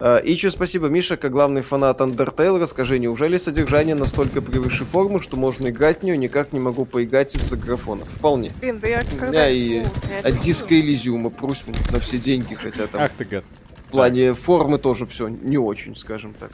[0.00, 5.20] А, И еще спасибо, Миша, как главный фанат Undertale, расскажи, неужели содержание настолько превыше формы,
[5.20, 8.08] что можно играть в нее, никак не могу поиграть из-за графонов?
[8.08, 8.52] Вполне.
[8.60, 9.84] Блин, да я У меня и
[10.22, 13.44] от диска Элизиума прусь на все деньги, хотя там Ах ты гад.
[13.88, 16.50] в плане формы тоже все не очень, скажем так.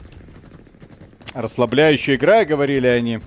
[1.33, 3.21] Расслабляющая игра, говорили они.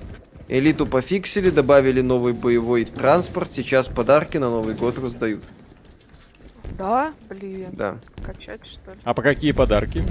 [0.48, 5.44] Элиту пофиксили, добавили новый боевой транспорт, сейчас подарки на Новый год раздают.
[6.78, 7.12] Да?
[7.28, 7.70] Блин.
[7.72, 7.98] Да.
[8.24, 8.98] Качать, что ли?
[9.04, 10.04] А по какие подарки?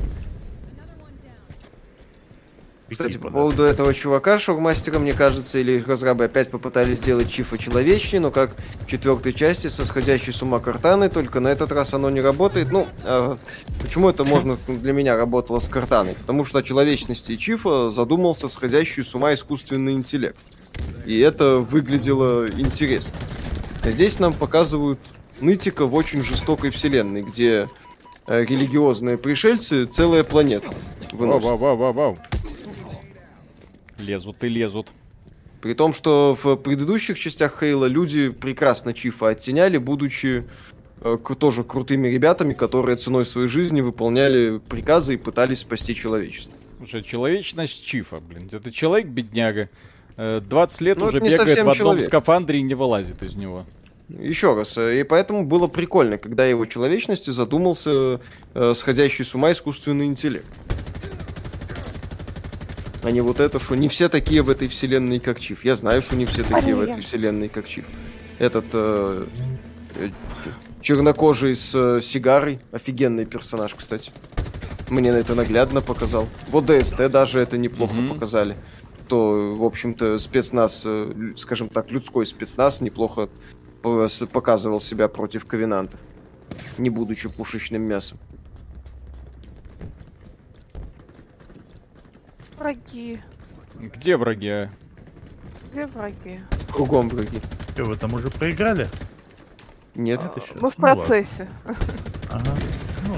[2.89, 8.19] Кстати, по поводу этого чувака, шоурмастера, мне кажется, или разрабы опять попытались сделать Чифа человечнее,
[8.19, 12.09] но как в четвертой части со сходящей с ума картаной, только на этот раз оно
[12.09, 12.71] не работает.
[12.71, 13.37] Ну, а,
[13.81, 16.15] почему это можно для меня работало с картаной?
[16.15, 20.39] Потому что о человечности Чифа задумался сходящий с ума искусственный интеллект.
[21.05, 23.15] И это выглядело интересно.
[23.83, 24.99] А здесь нам показывают
[25.41, 27.67] нытика в очень жестокой вселенной, где
[28.27, 30.67] э, религиозные пришельцы целая планета.
[31.11, 31.43] Вау, выносят.
[31.45, 32.17] вау, вау, вау, вау.
[33.99, 34.87] Лезут и лезут.
[35.61, 40.45] При том, что в предыдущих частях Хейла люди прекрасно Чифа оттеняли, будучи
[41.01, 46.53] э, тоже крутыми ребятами, которые ценой своей жизни выполняли приказы и пытались спасти человечество.
[46.77, 48.47] Слушай, человечность Чифа, блин.
[48.51, 49.69] Это человек-бедняга.
[50.15, 52.05] Э, 20 лет Ну, уже бегает в одном человек.
[52.05, 53.65] скафандре и не вылазит из него.
[54.09, 58.19] Еще раз, э, и поэтому было прикольно, когда его человечности задумался
[58.55, 60.47] э, сходящий с ума искусственный интеллект.
[63.03, 65.63] А не вот это, что не все такие в этой вселенной, как Чиф.
[65.63, 67.85] Я знаю, что не все такие в этой вселенной, как Чиф.
[68.39, 69.25] Этот э,
[69.95, 70.09] э,
[70.81, 74.11] чернокожий с э, сигарой, офигенный персонаж, кстати.
[74.89, 76.27] Мне на это наглядно показал.
[76.47, 78.09] Вот ДСТ даже это неплохо Мгм.
[78.15, 78.57] показали.
[79.07, 83.29] То, в общем-то, спецназ, э, скажем так, людской спецназ неплохо
[83.81, 85.99] показывал себя против ковенантов,
[86.77, 88.17] не будучи пушечным мясом.
[92.57, 93.21] Враги.
[93.79, 94.49] Где враги?
[94.49, 94.69] а?
[95.71, 96.39] Где враги?
[96.73, 97.39] Кругом враги.
[97.73, 98.87] Что, вы там уже проиграли?
[99.95, 100.19] Нет.
[100.21, 100.61] Щас.
[100.61, 101.47] Мы в Ну процессе.
[102.29, 102.51] Ага.
[103.07, 103.15] Ну.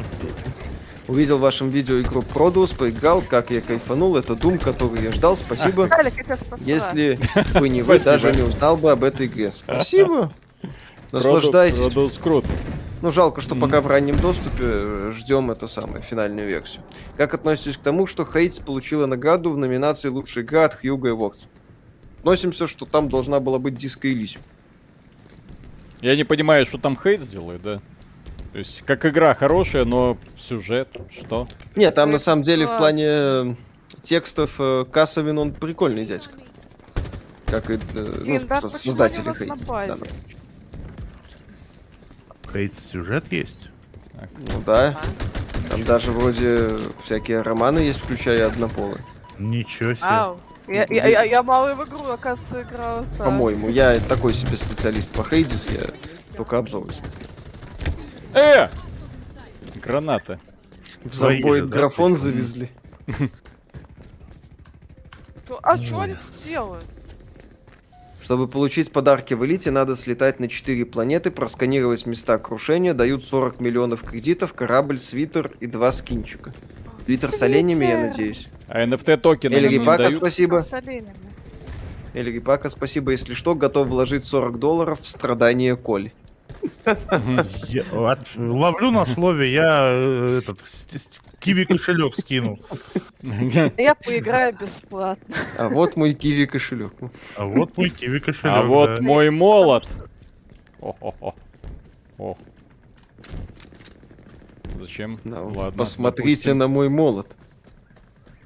[1.07, 4.15] Увидел в вашем видео игру Продус, поиграл, как я кайфанул.
[4.15, 5.35] Это Дум, который я ждал.
[5.35, 5.89] Спасибо.
[6.59, 7.19] Если
[7.59, 9.51] бы не вы, даже не узнал бы об этой игре.
[9.51, 10.31] Спасибо.
[11.11, 11.77] Наслаждайтесь.
[11.77, 12.47] Продус круто.
[13.01, 13.61] Ну, жалко, что Мгм.
[13.61, 16.83] пока в раннем доступе э, ждем это самое, финальную версию.
[17.17, 21.11] Как относитесь к тому, что Хейтс получила награду в номинации «Лучшая игра» от Хьюга и
[21.11, 21.47] Воркс?
[22.19, 24.43] Относимся, что там должна была быть Диско Элизиум.
[26.01, 27.81] Я не понимаю, что там хейт сделает, да?
[28.53, 31.47] То есть, как игра хорошая, но сюжет, что?
[31.75, 33.55] Нет, там на самом деле в плане э,
[34.03, 36.33] текстов э, Касовин, он прикольный дядька.
[37.47, 39.67] Как и ну, Блин, да создатели они у нас на Хейт.
[39.67, 39.95] базе?
[39.95, 40.07] Да,
[42.51, 43.69] Хейт сюжет есть?
[44.37, 44.99] Ну да,
[45.69, 46.69] там даже вроде
[47.03, 49.03] всякие романы есть, включая однополые.
[49.39, 50.05] Ничего себе.
[50.05, 50.39] Ау.
[50.67, 53.05] Я, я, я, я мало в игру, оказывается, играла.
[53.17, 53.25] так.
[53.25, 55.81] По-моему, я такой себе специалист по Хейдис, я
[56.35, 57.27] только обзоры смотрю.
[58.33, 58.69] Э!
[59.75, 60.39] Граната.
[61.03, 62.69] В да, графон завезли.
[65.63, 66.85] А что они делают?
[68.31, 73.59] Чтобы получить подарки в элите, надо слетать на 4 планеты, просканировать места крушения, дают 40
[73.59, 76.53] миллионов кредитов, корабль, свитер и два скинчика.
[77.03, 78.47] Свитер с оленями, я надеюсь.
[78.69, 80.13] А NFT токены Эль Рипака, дают?
[80.13, 80.63] спасибо.
[82.13, 83.11] Эль Рипака, спасибо.
[83.11, 86.11] Если что, готов вложить 40 долларов в страдания Коль.
[88.37, 90.59] Ловлю на слове, я э, этот
[91.41, 92.59] киви кошелек скинул.
[93.77, 95.35] Я поиграю бесплатно.
[95.57, 96.93] А вот мой киви кошелек.
[97.35, 98.55] А вот мой киви кошелек.
[98.55, 99.89] А вот мой молот.
[100.79, 102.35] О.
[104.79, 105.19] Зачем?
[105.25, 107.27] Ладно, Посмотрите на мой молот.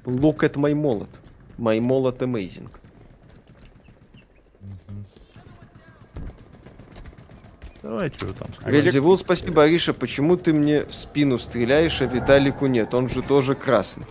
[0.04, 1.10] Look at my молот.
[1.58, 2.68] My молот amazing.
[7.88, 8.48] Давайте вы там.
[8.64, 9.94] Редзивул, спасибо, Ариша.
[9.94, 12.92] Почему ты мне в спину стреляешь, а Виталику нет?
[12.94, 14.06] Он же тоже красный.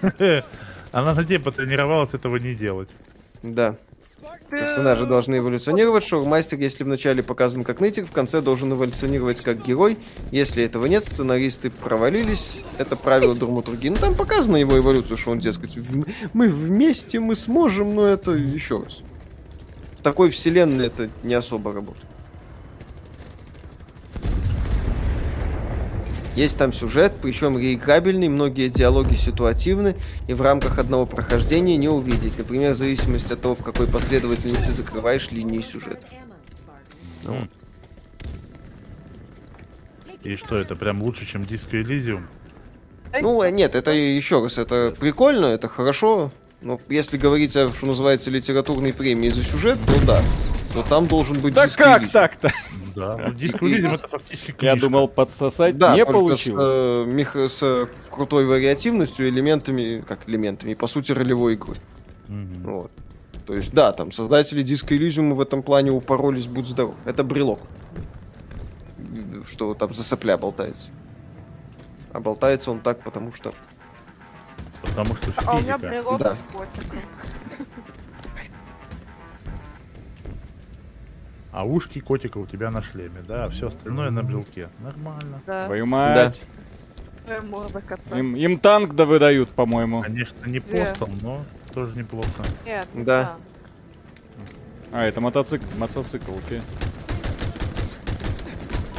[0.92, 2.90] Она на тебе потренировалась этого не делать.
[3.42, 3.76] Да.
[4.50, 6.04] Персонажи должны эволюционировать.
[6.04, 9.98] Шоурмастер, если вначале показан как нытик, в конце должен эволюционировать как герой.
[10.30, 12.60] Если этого нет, сценаристы провалились.
[12.78, 13.88] Это правило драматургии.
[13.88, 18.30] Ну там показана его эволюцию, что он, дескать, «В- мы вместе, мы сможем, но это
[18.32, 19.00] еще раз.
[19.98, 22.06] В такой вселенной это не особо работает.
[26.34, 29.96] Есть там сюжет, причем реиграбельный, многие диалоги ситуативны,
[30.28, 32.38] и в рамках одного прохождения не увидеть.
[32.38, 36.06] Например, в зависимости от того, в какой последовательности закрываешь линии сюжета.
[37.24, 37.48] Ну,
[40.24, 42.22] И что, это прям лучше, чем Disco Elysium?
[43.20, 46.32] Ну, э, нет, это еще раз, это прикольно, это хорошо.
[46.62, 50.22] Но если говорить о, что называется, литературной премии за сюжет, то да.
[50.74, 52.50] Но там должен быть Да диско как так-то?
[52.94, 56.68] Да, ну, Disco Elysium это фактически Я думал подсосать, Да, не только получилось.
[56.70, 61.74] С, э, мех- с э, крутой вариативностью, элементами, как элементами, по сути, ролевой игры.
[62.28, 62.62] Мгм.
[62.64, 62.90] Вот.
[63.46, 66.94] То есть, да, там создатели диска Elysium в этом плане упоролись, будь здоров.
[67.04, 67.60] Это брелок.
[69.48, 70.88] Что там за сопля болтается.
[72.12, 73.52] А болтается он так, потому что...
[74.82, 75.88] Потому что А у меня физика.
[75.88, 76.34] брелок Да.
[76.34, 76.98] с котиком.
[81.52, 84.70] А ушки котика у тебя на шлеме, да, а все остальное на брелке.
[84.80, 85.42] Нормально.
[85.46, 85.66] Да.
[85.66, 86.42] Твою мать.
[87.26, 88.18] Кота.
[88.18, 90.02] Им, им танк да выдают, по-моему.
[90.02, 91.44] Конечно, не постом, но
[91.74, 92.42] тоже неплохо.
[92.64, 93.36] Нет, не Да.
[94.90, 96.62] А, это мотоцикл, мотоцикл, окей.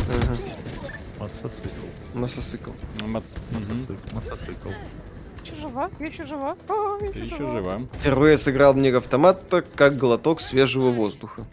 [0.07, 0.37] Ага,
[1.19, 1.85] Мотоцикл.
[2.13, 2.71] Мотоцикл.
[2.99, 3.07] Ну.
[3.07, 3.93] Мотоцикл.
[4.13, 4.69] Мотоцикл.
[5.43, 5.89] Еще жива?
[5.99, 6.55] Я еще жива?
[6.69, 7.81] А, я Ты еще еще жива.
[7.99, 11.45] Впервые сыграл в Автомата как глоток свежего воздуха.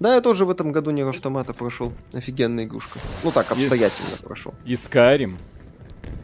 [0.00, 1.92] Да, я тоже в этом году Нир Автомата прошел.
[2.12, 2.98] Офигенная игрушка.
[3.24, 4.54] Ну так, обстоятельно прошел.
[4.64, 5.38] Искарим.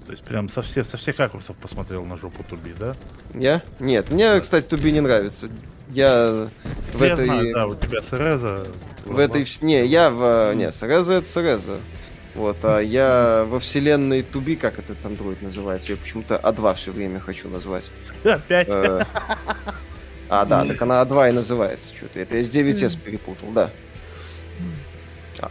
[0.06, 2.94] То есть прям со, все, со всех ракурсов посмотрел на жопу Туби, да?
[3.32, 3.62] Я?
[3.80, 5.48] Нет, мне, кстати, Туби не нравится.
[5.88, 6.48] Я
[6.92, 7.26] в Я этой...
[7.26, 8.66] знаю, да, у тебя Среза.
[9.04, 9.46] В этой...
[9.62, 10.54] Не, я в...
[10.54, 11.78] Не, Среза это Среза.
[12.34, 17.20] Вот, а я во вселенной Туби, как этот андроид называется, я почему-то А2 все время
[17.20, 17.90] хочу назвать.
[18.24, 18.68] Опять.
[20.28, 21.94] А, да, так она А2 и называется.
[21.94, 23.70] Что-то это я с 9S перепутал, да.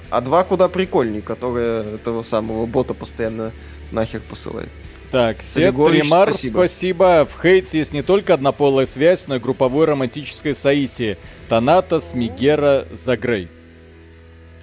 [0.10, 3.52] А А2 куда прикольней, которая этого самого бота постоянно
[3.92, 4.70] нахер посылает.
[5.12, 6.58] Так, Сет Римар, спасибо.
[6.58, 7.26] спасибо.
[7.28, 11.20] В хейте есть не только однополая связь, но и групповое романтическое соитие.
[11.50, 13.48] Танатос, Мигера, Загрей.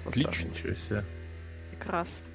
[0.03, 0.49] Вот Отлично.
[0.57, 1.05] себе.
[1.69, 2.25] Прекрасно.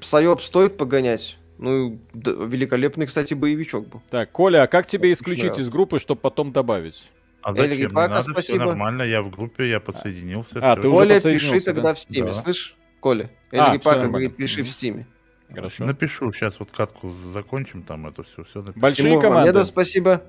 [0.00, 1.36] Psi-Ops стоит погонять.
[1.64, 4.02] Ну, да, великолепный, кстати, боевичок был.
[4.10, 7.08] Так, Коля, а как тебе исключить из группы, чтобы потом добавить?
[7.42, 7.72] А зачем?
[7.78, 8.64] Рипака, надо, все спасибо.
[8.66, 10.58] нормально, я в группе, я подсоединился.
[10.62, 10.82] А, всё.
[10.82, 11.64] ты Коля, пиши да?
[11.72, 12.34] тогда в стиме, Да.
[12.34, 12.74] слышь?
[13.00, 14.08] Коля, А, Эль всё Рипака нормально.
[14.12, 15.06] говорит, пиши в стиме.
[15.54, 15.84] Хорошо.
[15.84, 18.80] Напишу, сейчас вот катку закончим, там это все, все напишу.
[18.80, 19.40] Большие Тимур команды.
[19.50, 20.22] Мамедов, спасибо.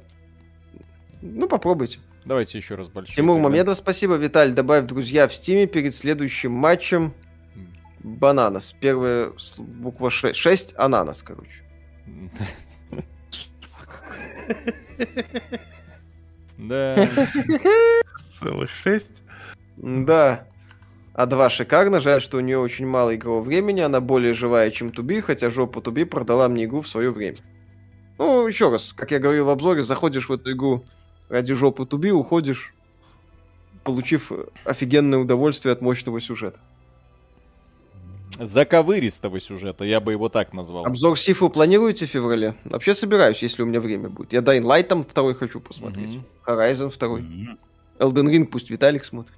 [1.22, 2.00] Ну, попробуйте.
[2.26, 3.16] Давайте еще раз большие.
[3.16, 3.50] Тимур тогда.
[3.50, 4.16] Мамедов, спасибо.
[4.16, 7.14] Виталь, добавь в друзья в стиме перед следующим матчем.
[8.06, 8.76] Бананас.
[8.80, 10.36] Первая буква 6.
[10.36, 11.64] 6 ананас, короче.
[16.58, 17.10] Да.
[18.30, 19.24] Целых шесть.
[19.76, 20.48] Да.
[21.14, 22.00] А 2 шикарно.
[22.00, 23.82] Жаль, что у нее очень мало игрового времени.
[23.82, 27.38] Она более живая, чем Туби, хотя жопа Туби продала мне игру в свое время.
[28.20, 30.86] Ну, еще раз, как я говорил в обзоре, заходишь в эту игру
[31.28, 32.76] ради жопы Туби, уходишь,
[33.84, 34.32] получив
[34.64, 36.60] офигенное удовольствие от мощного сюжета.
[38.40, 40.86] Заковыристого сюжета, я бы его так назвал.
[40.86, 42.56] Обзор Сифу планируете в феврале?
[42.66, 44.34] Вообще собираюсь, если у меня время будет.
[44.34, 46.16] Я Dying Light там второй хочу посмотреть.
[46.16, 46.26] Мгм.
[46.46, 47.22] Horizon второй.
[47.22, 47.60] М.
[48.00, 49.36] Elden Ring пусть Виталик смотрит.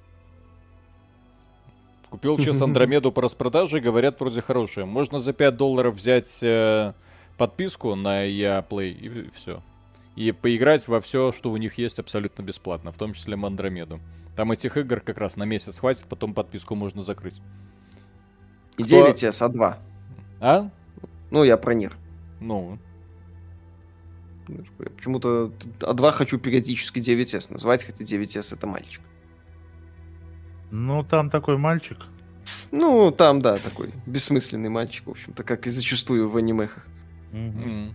[2.10, 4.86] Купил сейчас Андромеду по распродаже, говорят, вроде хорошая.
[4.86, 6.94] Можно за 5 долларов взять э,
[7.36, 9.62] подписку на EA Play и все.
[10.16, 14.00] И поиграть во все, что у них есть абсолютно бесплатно, в том числе в Андромеду.
[14.36, 17.40] Там этих игр как раз на месяц хватит, потом подписку можно закрыть.
[18.78, 19.76] И Кто- 9S, А2.
[20.40, 20.70] А?
[21.30, 21.92] Ну, я про Нир.
[22.40, 22.78] Ну,
[24.48, 29.02] Я Почему-то А2 хочу периодически 9S назвать, хотя 9S это мальчик.
[30.70, 31.98] Ну, там такой мальчик.
[32.70, 36.86] Ну, там, да, такой бессмысленный мальчик, в общем-то, как и зачастую в анимехах.
[37.32, 37.94] М.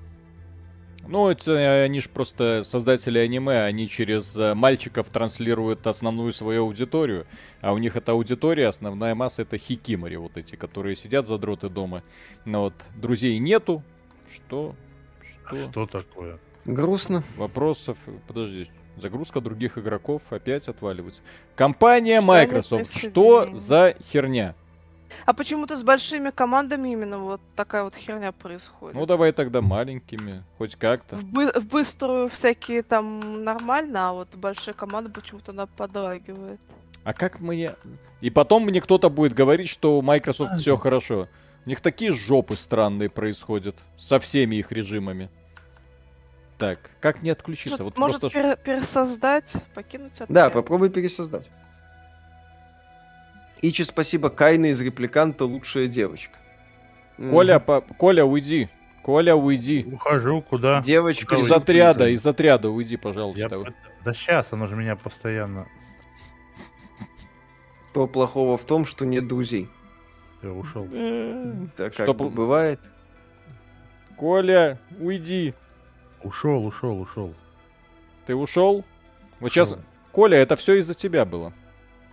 [1.08, 6.64] Ну, это э, они же просто создатели аниме, они через э, мальчиков транслируют основную свою
[6.64, 7.28] аудиторию,
[7.62, 12.04] а у них эта аудитория, основная масса это хикимори вот эти, которые сидят задроты дома.
[12.45, 13.84] Но вот друзей нету,
[14.34, 14.76] что...
[15.45, 15.72] А Что?
[15.72, 16.39] Что такое?
[16.66, 17.24] Грустно.
[17.36, 17.97] Вопросов...
[18.28, 21.22] Подожди, загрузка других игроков опять отваливается.
[21.56, 24.56] Компания Что Microsoft, что за херня?
[25.26, 28.95] А почему-то с большими командами именно вот такая вот херня происходит.
[28.95, 31.16] Ну давай тогда маленькими, хоть как-то.
[31.18, 36.59] В, бы- в быструю всякие там нормально, а вот большие команды почему-то она подрагивает.
[37.03, 37.76] А как мне...
[38.22, 41.28] И потом мне кто-то будет говорить, что у Microsoft все хорошо.
[41.66, 45.30] У них такие жопы странные происходят со всеми их режимами.
[46.57, 47.84] Так, как не отключиться?
[47.84, 48.39] Может, Вот может просто...
[48.39, 50.30] пере- пересоздать, покинуть отряд?
[50.30, 51.49] Да, попробуй пересоздать.
[53.64, 56.38] Ичи, спасибо, Кайна из репликанта лучшая девочка.
[57.18, 58.68] Коля, по- Коля, уйди.
[59.03, 59.86] Коля, уйди.
[59.89, 60.82] Ухожу, куда?
[60.82, 62.99] Девочка Из отряда, из отряда уйди, Я...
[62.99, 63.74] пожалуйста.
[64.03, 65.66] Да сейчас, оно же меня постоянно...
[67.91, 69.70] Что плохого в том, что нет друзей?
[70.41, 70.86] Я ушел.
[71.78, 72.82] Так Что как пл- бывает.
[74.18, 75.53] Коля, уйди.
[76.22, 77.34] Ушел, ушел, ушел.
[78.26, 78.84] Ты ушел?
[79.39, 79.72] Вот сейчас...
[79.72, 79.84] Ушел.
[80.11, 81.53] Коля, это все из-за тебя было.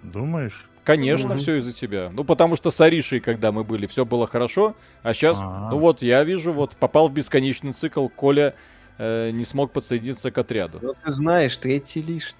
[0.05, 0.66] Думаешь?
[0.85, 1.39] Конечно, Мгм.
[1.39, 2.11] все из-за тебя.
[2.12, 5.68] Ну, потому что с Аришей, когда мы были, все было хорошо, а сейчас, А.
[5.70, 8.55] ну вот, я вижу, вот, попал в бесконечный цикл, Коля
[8.99, 10.78] э, не смог подсоединиться к отряду.
[10.83, 12.37] Ну, ты знаешь, третий лишний.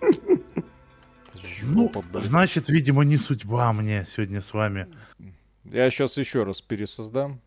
[1.62, 4.86] Ну, значит, видимо, не судьба мне сегодня с вами.
[5.64, 7.40] Я сейчас еще раз пересоздам.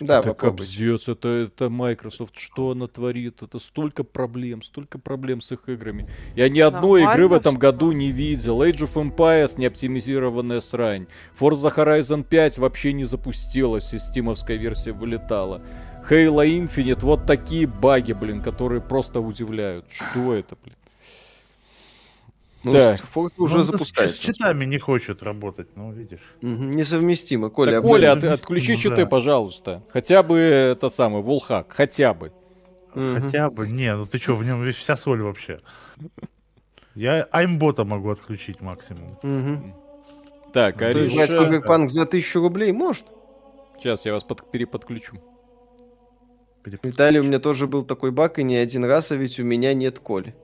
[0.00, 3.42] Да, это кобздец, это, это Microsoft, что она творит?
[3.42, 6.08] Это столько проблем, столько проблем с их играми.
[6.34, 8.62] Я ни одной Нормально игры в этом году не видел.
[8.62, 11.06] Age of Empires не оптимизированная срань.
[11.38, 15.62] Forza Horizon 5 вообще не запустилась, и стимовская версия вылетала.
[16.08, 19.84] Halo Infinite, вот такие баги, блин, которые просто удивляют.
[19.90, 20.76] Что это, блин?
[22.64, 22.98] Ну, Так.
[23.14, 24.16] Ну, уже да с- запускается.
[24.16, 26.20] С читами не хочет работать, ну, видишь.
[26.42, 27.50] Мгм, Несовместимо.
[27.50, 29.06] Коля, Так, Коля, от- отключи Ну, читы, да.
[29.06, 29.82] пожалуйста.
[29.92, 32.32] Хотя бы этот самый, Волхак, хотя бы.
[32.94, 35.60] Хотя бы, не, ну ты что, в нем весь вся соль вообще.
[36.96, 39.18] Я аймбота могу отключить максимум.
[39.22, 39.74] Мгм.
[40.52, 41.36] Так, Ну, То есть Ариша...
[41.46, 43.04] брать Cyberpunk за тысячу рублей может?
[43.76, 45.18] Сейчас я вас под- переподключу.
[46.64, 49.44] Переп- Виталий, у меня тоже был такой баг, и не один раз, а ведь у
[49.44, 50.34] меня нет Коли.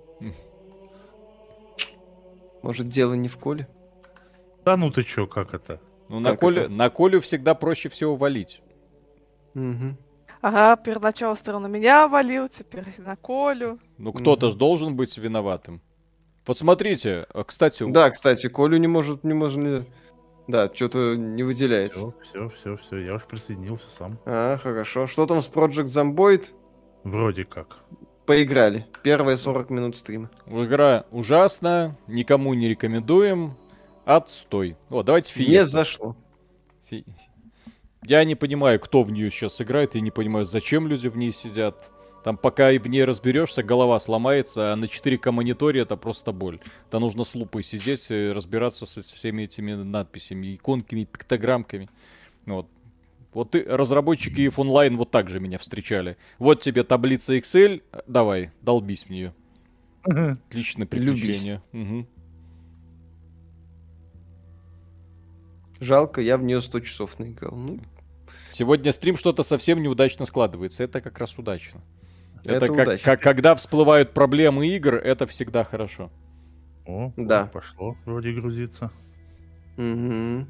[2.64, 3.68] Может, дело не в Коле?
[4.64, 5.80] Да ну ты чё, как это?
[6.08, 6.70] Ну, на, Колю, это?
[6.72, 8.62] на Колю всегда проще всего валить.
[9.52, 9.98] Мгм.
[10.40, 13.78] Ага, перед началом стрела на меня валил, теперь на Колю.
[13.98, 14.52] Ну, кто-то Мгм.
[14.52, 15.80] же должен быть виноватым.
[16.46, 19.84] Вот смотрите, а, кстати, у- Да, кстати, Колю не может, не может, не-
[20.48, 22.12] Да, что-то не выделяется.
[22.22, 24.18] Все, все, все, все, я уж присоединился сам.
[24.26, 25.06] А, хорошо.
[25.06, 26.46] Что там с Project Zomboid?
[27.02, 27.78] Вроде как.
[28.26, 28.86] Поиграли.
[29.02, 30.30] Первые 40 минут стрима.
[30.46, 33.56] игра ужасная, никому не рекомендуем.
[34.04, 34.76] Отстой.
[34.90, 35.70] О, давайте Не Фиеста.
[35.78, 36.16] зашло.
[36.88, 37.04] Фи-
[38.02, 41.32] Я не понимаю, кто в нее сейчас играет, и не понимаю, зачем люди в ней
[41.32, 41.90] сидят.
[42.22, 46.58] Там пока и в ней разберешься, голова сломается, а на 4К мониторе это просто боль.
[46.90, 51.88] Да нужно с лупой сидеть и разбираться со всеми этими надписями, иконками, пиктограммками.
[52.46, 52.66] Вот.
[53.34, 56.16] Вот и разработчики EVE Online вот так же меня встречали.
[56.38, 59.34] Вот тебе таблица Excel, давай, долбись в нее.
[60.04, 61.60] Отличное приключение.
[61.72, 62.06] Мгм.
[65.80, 67.54] Жалко, я в нее 100 часов наиграл.
[67.56, 67.80] Ну,
[68.52, 70.84] Сегодня стрим что-то совсем неудачно складывается.
[70.84, 71.80] Это как раз удачно.
[72.44, 73.04] Это, Это как, удачно.
[73.04, 76.10] как- когда всплывают проблемы игр, это всегда хорошо.
[76.86, 77.46] О, Да.
[77.46, 78.90] пошло вроде грузиться.
[79.76, 80.48] мгм.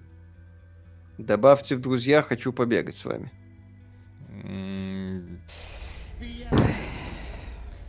[1.19, 3.31] Добавьте в друзья, хочу побегать с вами.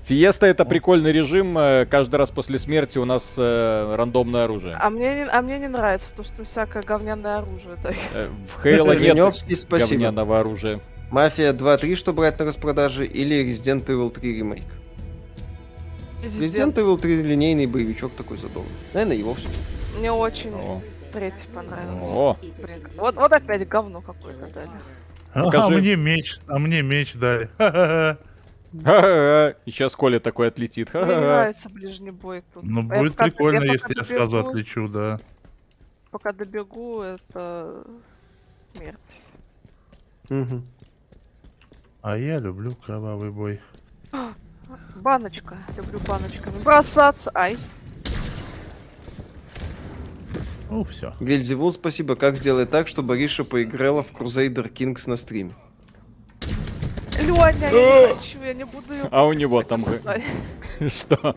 [0.04, 1.58] Фиеста это прикольный режим.
[1.58, 4.78] э, Каждый раз после смерти у нас э, рандомное оружие.
[4.80, 7.76] А мне, не, а мне не нравится, потому что всякое говняное оружие.
[7.82, 7.92] да.
[8.14, 9.80] Э, В Хейла нет спасибо.
[9.80, 10.80] говняного оружия.
[11.10, 14.64] Мафия 2.3, что брать на распродаже, или Resident Evil 3 ремейк?
[16.22, 16.78] Resident Президент.
[16.78, 18.72] Evil 3 линейный боевичок такой забавный.
[18.94, 19.48] Наверное, его все.
[19.98, 20.82] Мне очень О.
[21.16, 22.14] третий понравился.
[22.14, 24.70] О, Блин, вот, вот опять говно какое-то дали.
[25.34, 25.78] А Покажи.
[25.78, 27.50] мне меч, а мне меч дали.
[28.74, 30.94] И сейчас Коля такой отлетит.
[30.94, 32.64] Мне нравится ближний бой тут.
[32.64, 35.20] Ну, А я будет пока- прикольно, пока если я сразу отлечу, да.
[36.12, 37.84] Пока добегу, это
[38.74, 39.00] смерть.
[40.30, 40.66] Мгм.
[42.02, 43.62] А я люблю кровавый бой.
[44.96, 45.58] Баночка.
[45.78, 47.32] Люблю баночками бросаться.
[47.34, 47.58] Ай.
[50.76, 51.14] Ну, все.
[51.22, 52.18] Вельзевул, спасибо.
[52.18, 55.52] Как сделать так, чтобы Риша поиграла в Crusader Kings на стриме?
[57.18, 59.86] Леня, я не хочу, я не буду ее А у него там...
[60.90, 61.34] Что?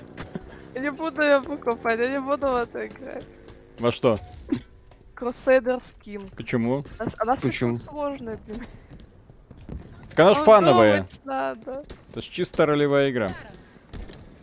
[0.75, 3.25] Я не буду ее покупать, я не буду в это играть.
[3.79, 4.19] Во что?
[5.15, 6.29] Crusader Skin.
[6.35, 6.85] Почему?
[6.99, 7.37] Она, Почему?
[7.37, 8.67] слишком сложная для меня.
[10.11, 11.07] Так Она ж Ну, фановая.
[11.25, 11.85] надо.
[12.11, 13.31] Это ж чисто ролевая игра.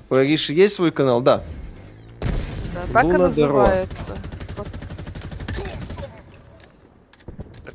[0.09, 1.19] У Риши есть свой канал?
[1.19, 1.43] Да.
[2.73, 4.17] Да, так и называется.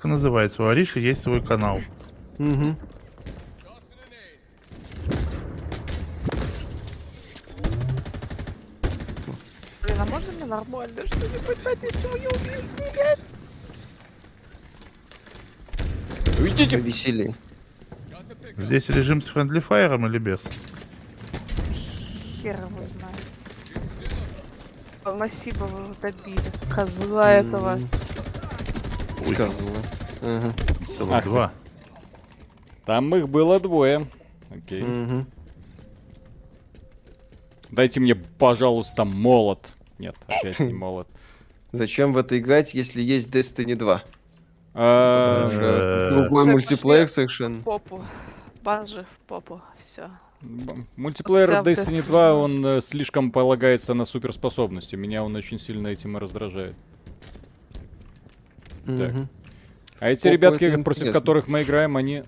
[0.01, 0.63] Так и называется.
[0.63, 1.79] У Ариши есть свой канал.
[2.39, 2.75] Мгм.
[9.83, 13.19] Блин, а можно мне нормально что-нибудь дать, если я не умею стрелять?
[16.41, 16.79] Уйдите!
[16.79, 17.35] Повеселее.
[18.57, 20.41] Здесь режим с friendly fire ом или без?
[22.41, 23.21] Хер его знает.
[25.03, 26.41] Спасибо, вы его добили.
[26.75, 27.79] Козла этого.
[29.29, 29.51] М, Козла.
[30.23, 30.53] Ага.
[30.97, 31.53] Целых Ах два.
[32.87, 34.07] Там их было двое.
[34.51, 34.83] Окей.
[34.83, 35.27] Мгм.
[37.71, 39.67] Дайте мне, пожалуйста, молот.
[39.99, 41.07] Нет, опять не молот.
[41.73, 44.03] Зачем в это играть, если есть Destiny 2?
[44.75, 47.61] А, другой мультиплеер совершенно.
[47.61, 48.05] В попу.
[48.63, 49.61] Банжи в попу.
[49.79, 50.11] Все.
[50.97, 54.97] Мультиплеер Destiny вот 2, эта- он э, слишком полагается на суперспособности.
[54.97, 56.75] Меня он очень сильно этим и раздражает.
[58.87, 61.21] А эти Попу ребятки, это против интересно.
[61.21, 62.23] которых мы играем, они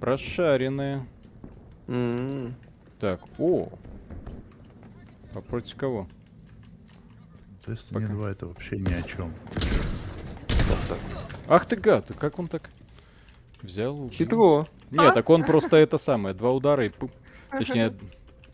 [0.00, 1.06] прошаренные.
[2.98, 3.68] Так, о.
[5.34, 6.06] А против кого?
[7.66, 8.06] Destiny Пока.
[8.06, 9.32] 2 это вообще ни о чем.
[11.48, 12.70] Ах ты гад, как он так
[13.62, 13.94] взял?
[13.94, 14.08] убил?
[14.08, 14.66] Хитро.
[14.90, 17.12] Нет, так он просто это самое, два удара и пуп.
[17.50, 17.92] Точнее,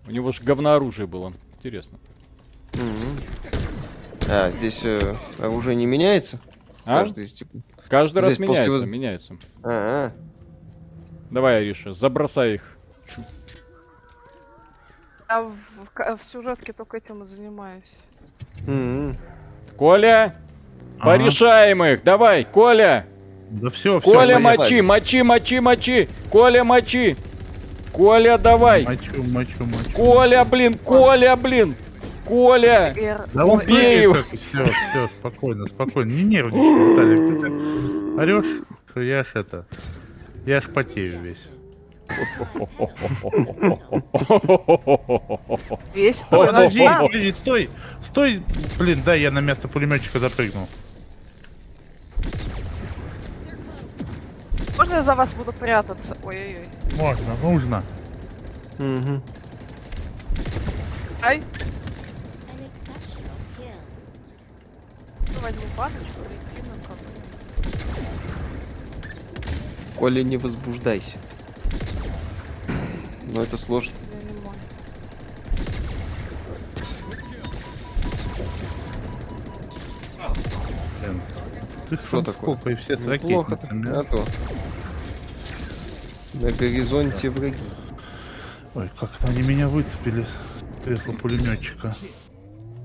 [0.06, 1.32] у него же говнооружие было.
[1.56, 1.98] Интересно.
[4.30, 6.38] А, здесь э, оружие не меняется?
[6.90, 7.04] А?
[7.08, 7.58] Типа.
[7.88, 9.36] Каждый раз Здесь после меняется, воз- меняется.
[9.62, 10.10] А,
[11.30, 12.62] Давай, Ариша, забросай их.
[13.14, 13.22] Чу-
[15.28, 17.92] Я в, в в сюжетке только этим и занимаюсь.
[18.66, 19.16] М.
[19.76, 20.34] Коля,
[20.98, 21.04] Ага.
[21.18, 22.02] порешаем их.
[22.02, 23.06] Давай, Коля.
[23.50, 24.10] Да все, все.
[24.12, 26.08] Коля, мочи, мочи, мочи, мочи.
[26.30, 27.16] Коля, мочи.
[27.92, 28.84] Коля, давай.
[28.84, 29.90] Мочу, мочу, мочу.
[29.94, 31.74] Коля, блин, Коля, блин.
[32.28, 32.94] Коля.
[33.32, 34.14] Да Убей его.
[34.14, 36.12] Все, все, спокойно, спокойно.
[36.12, 37.26] Не нервничай, Виталик.
[37.26, 39.66] Ты так орешь, что я ж это...
[40.44, 41.48] Я ж потею весь.
[45.94, 47.70] Весь Подожди, подожди, стой!
[48.02, 48.42] Стой!
[48.78, 50.68] Блин, дай я на место пулеметчика запрыгнул.
[54.78, 56.16] Можно я за вас буду прятаться?
[56.22, 56.66] Ой-ой-ой.
[56.96, 57.84] Можно, нужно.
[58.78, 59.22] Мгм.
[61.20, 61.42] Ай,
[65.38, 67.28] возьму баночку и кину кого-нибудь.
[69.96, 71.16] Коля, не возбуждайся.
[73.30, 73.92] Но это сложно.
[82.06, 82.54] Что такое?
[82.54, 83.90] Сколько и все с ракетницами.
[83.90, 84.24] А то.
[86.34, 87.56] На горизонте враги.
[88.74, 91.96] Ой, как-то они меня выцепили с кресла пулеметчика.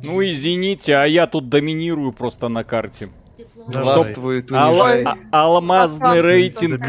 [0.03, 3.09] Ну извините, а я тут доминирую просто на карте.
[3.67, 6.85] Властвует, Ал- а- алмазный А рейтинг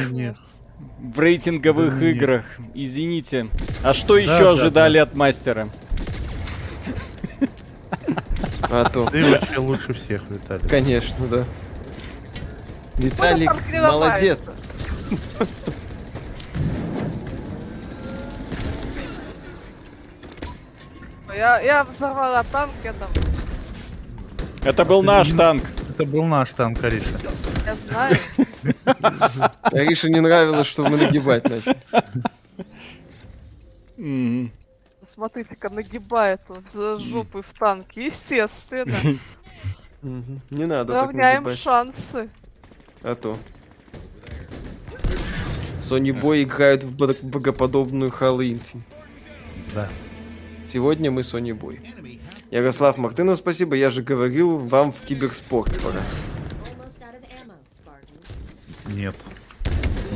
[0.99, 2.45] в рейтинговых Домини- играх.
[2.75, 3.47] Извините.
[3.85, 5.03] А что еще да, ожидали да.
[5.05, 5.69] от мастера?
[8.63, 9.07] А то.
[9.11, 10.69] Ты вообще лучше всех, Виталий.
[10.69, 11.45] Конечно, да.
[12.97, 14.51] Виталик, молодец.
[21.37, 23.09] Я, я взорвала танк, я там,
[24.63, 25.65] Это был наш танк.
[25.91, 27.19] Это был наш танк, Ариша.
[27.67, 28.17] я знаю.
[29.63, 31.77] Арише не нравилось, что мы нагибать начали.
[33.97, 34.53] Мгм.
[35.07, 38.97] Смотрите-ка, нагибает вот за жопой в танке, естественно.
[40.03, 42.29] Не надо Равняем шансы.
[43.03, 43.37] А то.
[45.81, 48.81] Sony Boy играют в бог- богоподобную Infinite.
[49.75, 49.89] Да.
[50.75, 51.79] Сегодня мы Sony Boy.
[52.51, 53.77] Ярослав Мартынов, спасибо.
[53.77, 56.01] Я же говорил, вам в киберспорт пора.
[58.89, 59.15] Нет.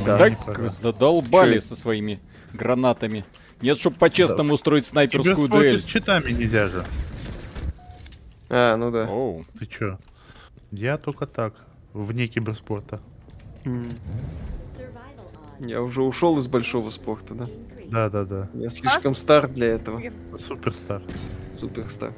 [0.05, 0.17] Да.
[0.17, 2.19] Так задолбали Чё со своими
[2.51, 3.23] гранатами.
[3.61, 5.79] Нет, чтобы по-честному устроить В снайперскую киберспорте дуэль.
[5.79, 6.83] с читами нельзя же.
[8.49, 9.07] А, ну да.
[9.09, 9.45] Оу.
[9.57, 9.97] Ты чё?
[10.71, 11.53] Я только так.
[11.93, 12.99] Вне киберспорта.
[13.63, 13.95] Odds
[15.61, 17.49] Я уже ушел из большого спорта, да?
[17.91, 18.49] Да, да, да.
[18.53, 20.01] Я слишком стар для этого.
[20.37, 21.01] Суперстар.
[21.57, 22.13] Суперстар.